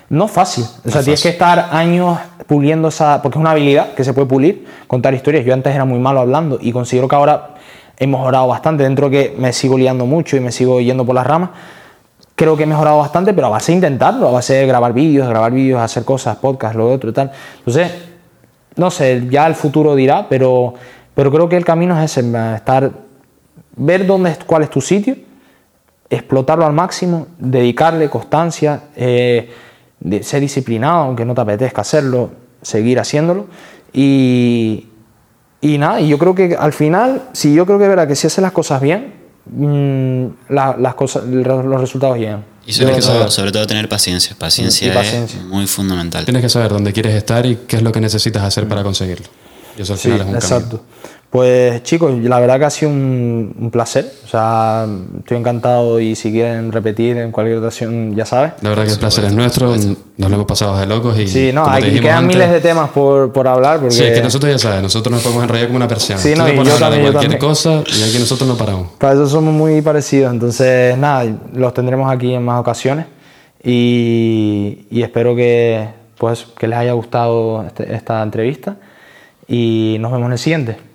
No 0.08 0.24
es 0.26 0.30
fácil. 0.30 0.64
O 0.86 0.90
sea, 0.90 1.02
tienes 1.02 1.22
que 1.22 1.28
estar 1.30 1.68
años 1.72 2.18
puliendo 2.46 2.88
esa. 2.88 3.20
Porque 3.22 3.38
es 3.38 3.40
una 3.40 3.50
habilidad 3.50 3.92
que 3.94 4.04
se 4.04 4.12
puede 4.14 4.26
pulir, 4.28 4.66
contar 4.86 5.12
historias. 5.14 5.44
Yo 5.44 5.52
antes 5.52 5.74
era 5.74 5.84
muy 5.84 5.98
malo 5.98 6.20
hablando 6.20 6.58
y 6.60 6.72
considero 6.72 7.08
que 7.08 7.14
ahora 7.16 7.54
he 8.00 8.06
mejorado 8.06 8.48
bastante. 8.48 8.82
Dentro 8.82 9.08
de 9.08 9.30
que 9.30 9.36
me 9.38 9.52
sigo 9.52 9.78
liando 9.78 10.06
mucho 10.06 10.36
y 10.36 10.40
me 10.40 10.50
sigo 10.50 10.80
yendo 10.80 11.04
por 11.04 11.14
las 11.14 11.26
ramas, 11.26 11.50
creo 12.34 12.56
que 12.56 12.62
he 12.62 12.66
mejorado 12.66 12.98
bastante, 12.98 13.34
pero 13.34 13.48
a 13.48 13.50
base 13.50 13.72
de 13.72 13.76
intentarlo, 13.76 14.26
a 14.26 14.32
base 14.32 14.54
de 14.54 14.66
grabar 14.66 14.94
vídeos, 14.94 15.28
grabar 15.28 15.52
vídeos, 15.52 15.80
hacer 15.80 16.04
cosas, 16.04 16.36
podcast, 16.38 16.74
lo 16.74 16.90
otro 16.90 17.10
y 17.10 17.12
tal. 17.12 17.30
Entonces, 17.58 17.92
no 18.76 18.90
sé, 18.90 19.26
ya 19.28 19.46
el 19.46 19.54
futuro 19.54 19.94
dirá, 19.94 20.26
pero, 20.28 20.72
pero 21.14 21.30
creo 21.30 21.48
que 21.50 21.58
el 21.58 21.64
camino 21.66 21.96
es 22.02 22.16
ese, 22.16 22.26
estar, 22.54 22.90
ver 23.76 24.06
dónde 24.06 24.34
cuál 24.46 24.62
es 24.62 24.70
tu 24.70 24.80
sitio, 24.80 25.16
explotarlo 26.08 26.64
al 26.64 26.72
máximo, 26.72 27.26
dedicarle 27.38 28.08
constancia, 28.08 28.84
eh, 28.96 29.52
ser 30.22 30.40
disciplinado, 30.40 31.04
aunque 31.04 31.26
no 31.26 31.34
te 31.34 31.42
apetezca 31.42 31.82
hacerlo, 31.82 32.30
seguir 32.62 32.98
haciéndolo. 32.98 33.48
Y, 33.92 34.89
y 35.60 35.78
nada, 35.78 36.00
y 36.00 36.08
yo 36.08 36.18
creo 36.18 36.34
que 36.34 36.56
al 36.58 36.72
final, 36.72 37.22
si 37.32 37.54
yo 37.54 37.66
creo 37.66 37.78
que 37.78 37.88
verdad 37.88 38.08
que 38.08 38.16
si 38.16 38.26
haces 38.26 38.40
las 38.42 38.52
cosas 38.52 38.80
bien, 38.80 39.14
mm, 39.46 40.26
la- 40.52 40.76
las 40.78 40.94
cosas, 40.94 41.24
los 41.24 41.80
resultados 41.80 42.18
llegan. 42.18 42.44
Y 42.66 42.72
sobre, 42.72 42.94
Yo- 42.94 43.00
todo, 43.00 43.30
sobre 43.30 43.52
todo 43.52 43.66
tener 43.66 43.88
paciencia. 43.88 44.36
Paciencia, 44.38 44.88
Y 44.88 44.90
paciencia. 44.94 45.40
es 45.40 45.46
muy 45.46 45.66
fundamental. 45.66 46.24
Tienes 46.24 46.42
que 46.42 46.48
saber 46.48 46.70
dónde 46.70 46.92
quieres 46.92 47.14
estar 47.14 47.44
y 47.46 47.56
qué 47.66 47.76
es 47.76 47.82
lo 47.82 47.90
que 47.90 48.00
necesitas 48.00 48.42
hacer 48.42 48.68
para 48.68 48.82
conseguirlo. 48.82 49.26
Y 49.76 49.82
eso 49.82 49.94
al 49.94 49.98
Sí, 49.98 50.08
final 50.10 50.20
es 50.22 50.26
un 50.28 50.34
exacto. 50.34 50.84
Pues 51.30 51.84
chicos, 51.84 52.12
la 52.24 52.40
verdad 52.40 52.58
que 52.58 52.64
ha 52.64 52.70
sido 52.70 52.90
un, 52.90 53.54
un 53.56 53.70
placer. 53.70 54.04
O 54.24 54.26
sea, 54.26 54.84
estoy 55.20 55.36
encantado 55.36 56.00
y 56.00 56.16
si 56.16 56.32
quieren 56.32 56.72
repetir 56.72 57.16
en 57.18 57.30
cualquier 57.30 57.58
ocasión, 57.58 58.16
ya 58.16 58.26
sabes. 58.26 58.54
La 58.62 58.70
verdad 58.70 58.84
que 58.86 58.92
el 58.94 58.98
placer 58.98 59.24
es 59.26 59.32
nuestro, 59.32 59.68
nos 59.76 60.28
lo 60.28 60.34
hemos 60.34 60.46
pasado 60.46 60.76
de 60.76 60.86
locos 60.86 61.16
y 61.20 61.28
Sí, 61.28 61.52
no, 61.54 61.66
dijimos 61.76 62.00
quedan 62.00 62.18
antes- 62.24 62.36
miles 62.36 62.50
de 62.50 62.60
temas 62.60 62.90
por, 62.90 63.32
por 63.32 63.46
hablar. 63.46 63.78
Porque... 63.78 63.94
Sí, 63.94 64.02
es 64.02 64.18
que 64.18 64.24
nosotros 64.24 64.50
ya 64.50 64.58
sabes, 64.58 64.82
nosotros 64.82 65.12
nos 65.12 65.22
podemos 65.22 65.44
enrollar 65.44 65.66
como 65.68 65.76
una 65.76 65.86
persiana. 65.86 66.20
Sí, 66.20 66.32
Tú 66.32 66.38
no, 66.40 66.44
te 66.46 66.52
y 66.52 66.56
yo 66.56 66.64
de 66.64 66.78
también, 66.80 67.04
yo 67.06 67.12
cualquier 67.12 67.38
cosa 67.38 67.70
y 67.86 68.02
aquí 68.02 68.18
nosotros 68.18 68.48
no 68.48 68.56
paramos. 68.56 68.88
Para 68.98 69.12
eso 69.12 69.28
somos 69.28 69.54
muy 69.54 69.80
parecidos. 69.82 70.32
Entonces, 70.32 70.98
nada, 70.98 71.32
los 71.54 71.72
tendremos 71.72 72.12
aquí 72.12 72.34
en 72.34 72.44
más 72.44 72.58
ocasiones. 72.60 73.06
Y, 73.62 74.86
y 74.90 75.02
espero 75.02 75.36
que, 75.36 75.86
pues, 76.18 76.44
que 76.58 76.66
les 76.66 76.76
haya 76.76 76.92
gustado 76.92 77.62
este- 77.64 77.94
esta 77.94 78.20
entrevista. 78.20 78.76
Y 79.46 79.96
nos 80.00 80.10
vemos 80.10 80.26
en 80.26 80.32
el 80.32 80.38
siguiente. 80.40 80.89